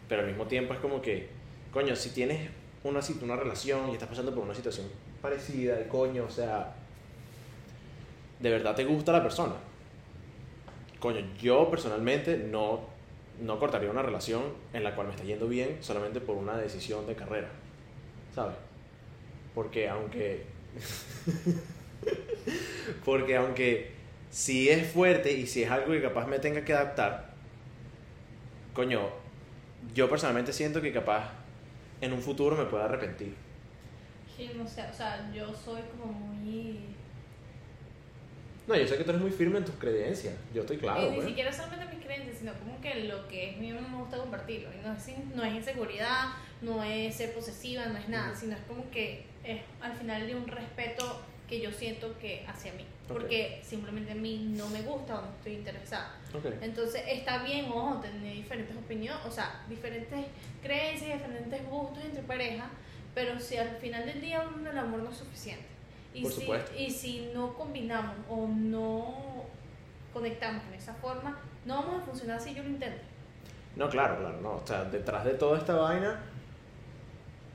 Pero 0.07 0.21
al 0.21 0.27
mismo 0.27 0.47
tiempo 0.47 0.73
es 0.73 0.79
como 0.79 1.01
que, 1.01 1.29
coño, 1.73 1.95
si 1.95 2.11
tienes 2.11 2.49
una, 2.83 2.99
una 3.21 3.35
relación 3.35 3.89
y 3.89 3.93
estás 3.93 4.09
pasando 4.09 4.33
por 4.33 4.43
una 4.43 4.55
situación 4.55 4.87
parecida, 5.21 5.75
de 5.75 5.87
coño, 5.87 6.25
o 6.25 6.29
sea, 6.29 6.73
de 8.39 8.49
verdad 8.49 8.75
te 8.75 8.85
gusta 8.85 9.11
la 9.11 9.21
persona. 9.21 9.55
Coño, 10.99 11.21
yo 11.41 11.69
personalmente 11.69 12.37
no, 12.37 12.81
no 13.41 13.59
cortaría 13.59 13.89
una 13.89 14.01
relación 14.01 14.43
en 14.73 14.83
la 14.83 14.95
cual 14.95 15.07
me 15.07 15.13
está 15.13 15.25
yendo 15.25 15.47
bien 15.47 15.77
solamente 15.81 16.19
por 16.19 16.35
una 16.35 16.57
decisión 16.57 17.07
de 17.07 17.15
carrera, 17.15 17.49
¿sabes? 18.33 18.55
Porque 19.55 19.89
aunque... 19.89 20.45
Porque 23.05 23.35
aunque 23.35 23.91
si 24.29 24.69
es 24.69 24.91
fuerte 24.91 25.31
y 25.33 25.47
si 25.47 25.63
es 25.63 25.71
algo 25.71 25.91
que 25.91 26.01
capaz 26.01 26.27
me 26.27 26.39
tenga 26.39 26.63
que 26.63 26.73
adaptar, 26.73 27.33
coño, 28.73 29.09
yo 29.93 30.09
personalmente 30.09 30.53
siento 30.53 30.81
que 30.81 30.91
capaz 30.91 31.31
en 32.01 32.13
un 32.13 32.21
futuro 32.21 32.55
me 32.55 32.65
pueda 32.65 32.85
arrepentir. 32.85 33.35
Sí, 34.35 34.51
no 34.55 34.67
sé, 34.67 34.83
o 34.83 34.93
sea, 34.93 35.29
yo 35.33 35.53
soy 35.53 35.81
como 35.91 36.13
muy. 36.13 36.79
No, 38.69 38.75
yo 38.75 38.87
sé 38.87 38.97
que 38.97 39.03
tú 39.03 39.09
eres 39.09 39.21
muy 39.21 39.31
firme 39.31 39.57
en 39.57 39.65
tus 39.65 39.73
creencias. 39.75 40.35
Yo 40.53 40.61
estoy 40.61 40.77
claro, 40.77 41.07
y 41.07 41.09
ni 41.09 41.15
pues. 41.15 41.27
siquiera 41.29 41.51
solamente 41.51 41.95
mis 41.95 42.05
creencias, 42.05 42.37
sino 42.37 42.53
como 42.53 42.79
que 42.79 43.05
lo 43.05 43.27
que 43.27 43.49
es 43.49 43.57
mío 43.57 43.73
no 43.81 43.89
me 43.89 43.97
gusta 43.97 44.17
compartirlo. 44.17 44.69
Y 44.71 44.85
no 44.85 44.93
es, 44.93 45.35
no 45.35 45.43
es 45.43 45.55
inseguridad, 45.55 46.25
no 46.61 46.83
es 46.83 47.15
ser 47.15 47.33
posesiva, 47.33 47.87
no 47.87 47.97
es 47.97 48.07
nada, 48.07 48.35
sino 48.35 48.55
es 48.55 48.61
como 48.67 48.87
que 48.91 49.25
es 49.43 49.61
al 49.81 49.93
final 49.93 50.27
de 50.27 50.35
un 50.35 50.47
respeto 50.47 51.19
que 51.47 51.59
yo 51.59 51.71
siento 51.71 52.15
que 52.19 52.45
hacia 52.47 52.71
mí. 52.73 52.85
Porque 53.07 53.59
simplemente 53.63 54.11
a 54.11 54.15
mí 54.15 54.53
no 54.55 54.69
me 54.69 54.83
gusta 54.83 55.17
o 55.17 55.21
no 55.23 55.31
estoy 55.35 55.53
interesada. 55.53 56.15
Ok. 56.31 56.45
Entonces 56.61 57.01
está 57.07 57.41
bien, 57.43 57.65
ojo, 57.71 57.99
tener 57.99 58.35
diferentes 58.35 58.77
opiniones, 58.77 59.25
o 59.25 59.31
sea, 59.31 59.65
diferentes 59.67 60.27
creencias, 60.61 61.19
diferentes 61.19 61.67
gustos 61.67 62.05
entre 62.05 62.21
parejas, 62.21 62.67
pero 63.15 63.39
si 63.39 63.57
al 63.57 63.77
final 63.77 64.05
del 64.05 64.21
día 64.21 64.47
el 64.69 64.77
amor 64.77 64.99
no 64.99 65.09
es 65.09 65.17
suficiente. 65.17 65.78
Y, 66.13 66.23
Por 66.23 66.31
si, 66.31 66.41
supuesto. 66.41 66.71
y 66.77 66.89
si 66.89 67.29
no 67.33 67.53
combinamos 67.53 68.15
o 68.29 68.47
no 68.47 69.45
conectamos 70.13 70.63
en 70.67 70.73
esa 70.73 70.93
forma, 70.95 71.39
no 71.65 71.75
vamos 71.75 72.01
a 72.01 72.05
funcionar 72.05 72.41
si 72.41 72.53
yo 72.53 72.63
lo 72.63 72.69
intento. 72.69 73.01
No, 73.75 73.89
claro, 73.89 74.17
claro, 74.19 74.41
no. 74.41 74.55
O 74.55 74.67
sea, 74.67 74.85
detrás 74.85 75.23
de 75.25 75.33
toda 75.35 75.57
esta 75.59 75.75
vaina 75.75 76.19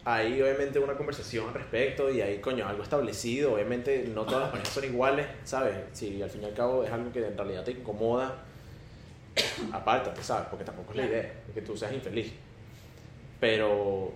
hay 0.04 0.40
obviamente 0.40 0.78
una 0.78 0.94
conversación 0.94 1.48
al 1.48 1.54
respecto 1.54 2.10
y 2.10 2.20
hay, 2.20 2.38
coño, 2.38 2.66
algo 2.68 2.82
establecido. 2.82 3.54
Obviamente 3.54 4.04
no 4.14 4.24
todas 4.24 4.42
las 4.42 4.50
parejas 4.50 4.72
son 4.72 4.84
iguales, 4.84 5.26
¿sabes? 5.44 5.76
Si 5.92 6.22
al 6.22 6.30
fin 6.30 6.42
y 6.42 6.44
al 6.46 6.54
cabo 6.54 6.84
es 6.84 6.92
algo 6.92 7.10
que 7.12 7.26
en 7.26 7.36
realidad 7.36 7.64
te 7.64 7.72
incomoda, 7.72 8.44
apártate, 9.72 10.22
¿sabes? 10.22 10.46
Porque 10.48 10.64
tampoco 10.64 10.92
es 10.92 10.96
la 10.98 11.06
idea, 11.06 11.32
que 11.52 11.62
tú 11.62 11.76
seas 11.76 11.92
infeliz. 11.92 12.32
Pero, 13.40 14.12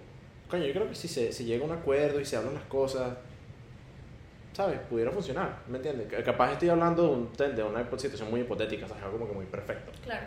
coño, 0.49 0.65
yo 0.65 0.73
creo 0.73 0.89
que 0.89 0.95
si 0.95 1.09
se 1.09 1.33
si 1.33 1.45
llega 1.45 1.65
a 1.65 1.67
un 1.67 1.73
acuerdo 1.73 2.21
y 2.21 2.25
se 2.25 2.37
hablan 2.37 2.55
las 2.55 2.65
cosas, 2.65 3.17
¿sabes? 4.59 4.81
Pudiera 4.91 5.13
funcionar, 5.13 5.61
¿me 5.69 5.77
entiendes? 5.77 6.09
Capaz 6.25 6.51
estoy 6.55 6.69
hablando 6.69 7.03
de, 7.05 7.09
un- 7.49 7.55
de 7.57 7.63
una 7.63 7.89
situación 7.97 8.29
muy 8.29 8.41
hipotética, 8.41 8.89
¿sabes? 8.89 9.05
Algo 9.05 9.17
como 9.19 9.31
que 9.31 9.37
muy 9.37 9.47
perfecto. 9.47 9.93
Claro. 10.03 10.27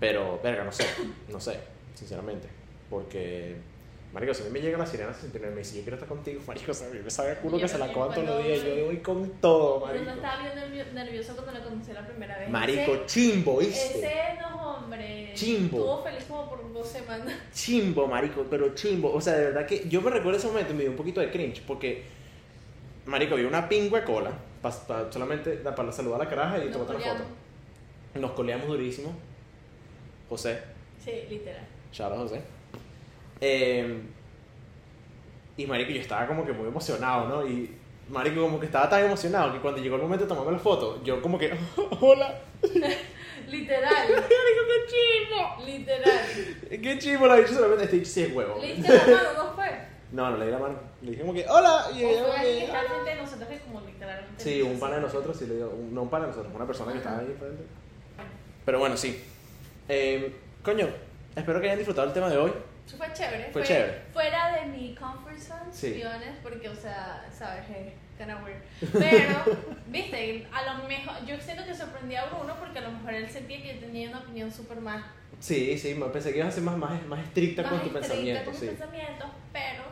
Pero, 0.00 0.40
verga, 0.42 0.64
no 0.64 0.72
sé, 0.72 0.84
no 1.30 1.38
sé, 1.40 1.58
sinceramente. 1.94 2.48
Porque, 2.90 3.54
marico, 4.12 4.34
si 4.34 4.42
a 4.42 4.46
mí 4.46 4.50
me 4.50 4.60
llega 4.60 4.76
la 4.76 4.86
sirena 4.86 5.14
sin 5.14 5.30
tener 5.30 5.50
me 5.52 5.58
dice, 5.58 5.76
yo 5.76 5.82
quiero 5.82 5.94
estar 5.96 6.08
contigo, 6.08 6.40
marico, 6.48 6.72
o 6.72 6.74
sea, 6.74 6.88
a 6.88 6.90
mí 6.90 6.98
me 7.02 7.10
sabe 7.10 7.30
a 7.30 7.40
culo 7.40 7.58
Yo 7.58 7.62
que 7.62 7.68
se 7.68 7.78
la 7.78 7.92
cojan 7.92 8.14
todos 8.14 8.26
los 8.28 8.44
días, 8.44 8.62
yo 8.64 8.86
voy 8.86 8.96
con 8.98 9.30
todo, 9.40 9.86
marico. 9.86 10.10
estaba 10.10 10.42
bien 10.42 10.54
nervio- 10.56 10.92
nervioso 10.92 11.34
cuando 11.36 11.52
la 11.52 11.62
conocí 11.62 11.92
la 11.92 12.04
primera 12.06 12.38
vez. 12.38 12.50
Marico, 12.50 12.94
Ese- 12.94 13.06
chimbo, 13.06 13.58
¿viste? 13.58 13.98
Ese 14.00 14.40
no, 14.40 14.76
hombre. 14.78 15.30
Chimbo. 15.34 15.76
Estuvo 15.78 16.02
feliz 16.02 16.24
como 16.24 16.48
por 16.48 16.72
dos 16.72 16.88
semanas. 16.88 17.34
Chimbo, 17.54 18.06
marico, 18.08 18.44
pero 18.50 18.74
chimbo. 18.74 19.12
O 19.14 19.20
sea, 19.20 19.34
de 19.34 19.44
verdad 19.46 19.64
que 19.66 19.88
yo 19.88 20.00
me 20.02 20.10
recuerdo 20.10 20.38
ese 20.38 20.48
momento 20.48 20.72
y 20.72 20.76
me 20.76 20.82
dio 20.82 20.90
un 20.90 20.96
poquito 20.96 21.20
de 21.20 21.30
cringe 21.30 21.62
porque, 21.66 22.15
marico, 23.06 23.34
había 23.34 23.48
una 23.48 23.68
pingüe 23.68 24.04
cola, 24.04 24.30
pa- 24.62 24.70
pa- 24.86 25.10
solamente 25.12 25.52
para 25.56 25.90
saludar 25.92 26.20
a 26.20 26.24
la 26.24 26.30
caraja 26.30 26.64
y 26.64 26.70
tomar 26.70 26.96
una 26.96 27.04
foto. 27.04 27.24
Nos 28.20 28.30
coleamos 28.32 28.66
durísimo. 28.68 29.14
José, 30.28 30.60
Sí, 31.04 31.12
literal. 31.30 31.64
Shout 31.92 32.12
out, 32.12 32.20
José. 32.22 32.40
Eh, 33.40 34.00
y 35.56 35.66
marico, 35.66 35.90
yo 35.92 36.00
estaba 36.00 36.26
como 36.26 36.44
que 36.44 36.52
muy 36.52 36.66
emocionado, 36.68 37.28
¿no? 37.28 37.46
Y 37.48 37.70
marico, 38.08 38.40
como 38.42 38.58
que 38.58 38.66
estaba 38.66 38.88
tan 38.88 39.04
emocionado 39.04 39.52
que 39.52 39.60
cuando 39.60 39.80
llegó 39.80 39.96
el 39.96 40.02
momento 40.02 40.24
de 40.24 40.28
tomarme 40.28 40.52
la 40.52 40.58
foto, 40.58 41.02
yo 41.04 41.22
como 41.22 41.38
que, 41.38 41.56
hola, 42.00 42.34
Literal. 43.48 44.08
marico, 44.08 44.62
qué 44.66 44.86
chimbo. 44.90 45.64
literal. 45.64 46.20
Qué 46.82 46.98
chimbo, 46.98 47.26
la 47.28 47.36
bicha 47.36 47.54
solamente 47.54 47.84
este 47.84 48.04
sí 48.04 48.22
es 48.22 48.32
huevo. 48.34 48.58
Le 48.60 48.74
diste 48.74 48.92
la 48.92 49.04
mano, 49.16 49.32
¿no 49.44 49.54
fue? 49.54 49.85
No, 50.16 50.30
no 50.30 50.36
le 50.38 50.46
di 50.46 50.50
la 50.52 50.58
mano. 50.58 50.78
Le 51.02 51.10
dije 51.10 51.20
como 51.22 51.34
que, 51.34 51.46
hola. 51.46 51.86
Y 51.94 52.02
O 52.04 52.08
ella 52.08 52.18
fue 52.20 52.22
como 52.22 52.32
alguien 52.38 52.58
que 52.58 52.64
está 52.64 52.80
frente 52.82 53.10
de 53.10 53.16
nosotros 53.16 53.48
que 53.50 53.58
como 53.60 53.80
literalmente. 53.82 54.42
Sí, 54.42 54.62
un 54.62 54.80
pana 54.80 54.94
de 54.96 55.00
nosotros, 55.02 55.36
sí 55.38 55.46
le 55.46 55.56
dio, 55.56 55.68
un- 55.70 55.94
no 55.94 56.02
un 56.02 56.08
pana 56.10 56.24
de 56.24 56.30
nosotros, 56.30 56.54
una 56.54 56.66
persona 56.66 56.92
que 56.92 56.98
estaba 56.98 57.18
ahí 57.18 57.26
enfrente. 57.26 57.64
Pero 58.64 58.78
bueno, 58.78 58.96
sí. 58.96 59.22
Eh, 59.88 60.34
coño, 60.64 60.88
espero 61.36 61.60
que 61.60 61.66
hayan 61.66 61.78
disfrutado 61.78 62.08
el 62.08 62.14
tema 62.14 62.28
de 62.30 62.36
hoy. 62.38 62.52
Eso 62.86 62.96
fue 62.96 63.12
chévere. 63.12 63.50
Fue 63.52 63.62
chévere. 63.62 64.02
Fuera 64.12 64.56
de 64.56 64.66
mi 64.66 64.94
comfort 64.94 65.38
zone, 65.38 65.70
Sí. 65.72 66.02
porque, 66.42 66.68
o 66.68 66.74
sea, 66.74 67.24
sabes, 67.36 67.64
es 67.70 67.92
kinda 68.16 68.42
weird. 68.42 68.62
Pero, 68.92 69.58
viste, 69.88 70.46
a 70.52 70.62
lo 70.78 70.88
mejor, 70.88 71.14
yo 71.26 71.38
siento 71.40 71.64
que 71.64 71.74
sorprendí 71.74 72.14
a 72.16 72.24
Bruno 72.26 72.54
porque 72.58 72.78
a 72.78 72.82
lo 72.82 72.92
mejor 72.92 73.12
él 73.14 73.28
sentía 73.28 73.60
que 73.62 73.74
yo 73.74 73.80
tenía 73.80 74.08
una 74.08 74.20
opinión 74.20 74.50
súper 74.50 74.80
más, 74.80 75.04
Sí, 75.38 75.76
sí, 75.76 75.94
pensé 76.12 76.32
que 76.32 76.38
ibas 76.38 76.48
a 76.48 76.52
ser 76.52 76.62
más, 76.62 76.78
más, 76.78 77.04
más 77.06 77.20
estricta 77.20 77.60
más 77.62 77.72
con 77.72 77.80
tu 77.80 77.86
estricta 77.86 78.00
pensamiento, 78.08 78.44
con 78.44 78.52
mis 78.52 78.60
sí. 78.60 78.66
pensamientos, 78.68 79.28
pero, 79.52 79.82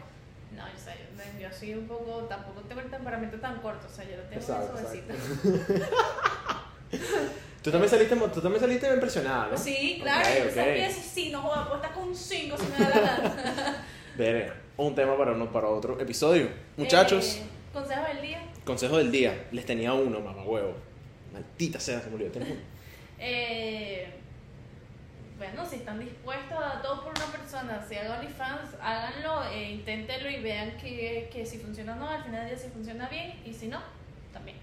no, 0.57 0.63
yo, 0.67 0.79
sé, 0.79 0.91
yo, 1.39 1.41
yo 1.49 1.53
soy 1.53 1.75
un 1.75 1.87
poco, 1.87 2.25
tampoco 2.29 2.61
tengo 2.63 2.81
el 2.81 2.91
temperamento 2.91 3.39
tan 3.39 3.61
corto, 3.61 3.87
o 3.87 3.95
sea, 3.95 4.05
yo 4.05 4.17
lo 4.17 4.23
tengo 4.25 4.41
Exacto, 4.41 4.79
suavecito. 4.79 5.15
Tú 7.63 7.71
también 7.71 7.89
saliste, 7.89 8.15
tú 8.15 8.41
también 8.43 8.61
saliste 8.61 8.93
impresionada, 8.93 9.49
¿no? 9.51 9.57
Sí, 9.57 9.99
claro, 10.03 10.21
Ok, 10.29 10.45
yo 10.49 10.55
sabía 10.55 10.91
sí, 10.91 11.31
no 11.31 11.41
joda, 11.41 11.65
puedo 11.65 11.77
estar 11.77 11.95
con 11.95 12.09
un 12.09 12.15
5 12.15 12.57
si 12.59 12.67
me 12.67 12.79
da 12.79 12.89
la 12.91 13.01
gana. 13.01 13.85
Verga, 14.19 14.55
un 14.77 14.95
tema 14.95 15.17
para, 15.17 15.33
uno, 15.33 15.51
para 15.51 15.69
otro 15.69 15.99
episodio. 15.99 16.49
Muchachos, 16.77 17.37
Eh, 17.39 17.47
consejo 17.73 18.05
del 18.07 18.21
día. 18.21 18.43
consejo 18.67 18.99
del 18.99 19.11
día. 19.11 19.47
Les 19.51 19.65
tenía 19.65 19.95
uno, 19.95 20.21
mamá 20.21 20.43
huevo. 20.45 20.75
Maldita 21.33 21.81
sea, 21.81 22.01
se 22.03 22.13
olvidó. 22.13 22.31
Tengo 22.31 22.47
uno. 22.47 22.61
Eh, 23.19 24.13
bueno, 25.39 25.67
si 25.67 25.77
están 25.77 25.99
dispuestos 25.99 26.59
a 26.59 26.81
todo 26.81 27.03
por 27.03 27.13
una 27.13 27.27
persona, 27.27 27.85
si 27.89 27.97
hagan 27.97 28.21
OnlyFans, 28.21 28.75
háganlo, 28.81 29.45
eh, 29.53 29.71
inténtenlo 29.71 30.31
y 30.31 30.41
vean 30.43 30.77
que, 30.77 31.29
que 31.33 31.45
si 31.45 31.59
funciona 31.59 31.95
o 31.95 31.97
no, 31.97 32.09
al 32.09 32.23
final 32.23 32.47
del 32.47 32.55
día 32.55 32.65
si 32.65 32.71
funciona 32.71 33.09
bien 33.09 33.41
y 33.45 33.53
si 33.53 33.67
no, 33.69 33.81
también. 34.33 34.57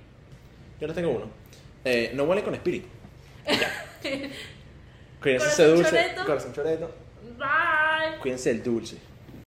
Yo 0.79 0.87
les 0.87 0.95
tengo 0.95 1.09
uno. 1.11 1.25
Eh, 1.83 2.11
no 2.13 2.23
huelen 2.23 2.43
con 2.43 2.53
espíritu. 2.55 2.87
Cuídense 5.21 5.47
ese 5.47 5.65
dulce. 5.65 5.89
choreto. 5.89 6.25
Corazón 6.25 6.53
choreto. 6.53 6.91
Bye. 7.37 8.19
Cuídense 8.21 8.51
el 8.51 8.63
dulce. 8.63 8.97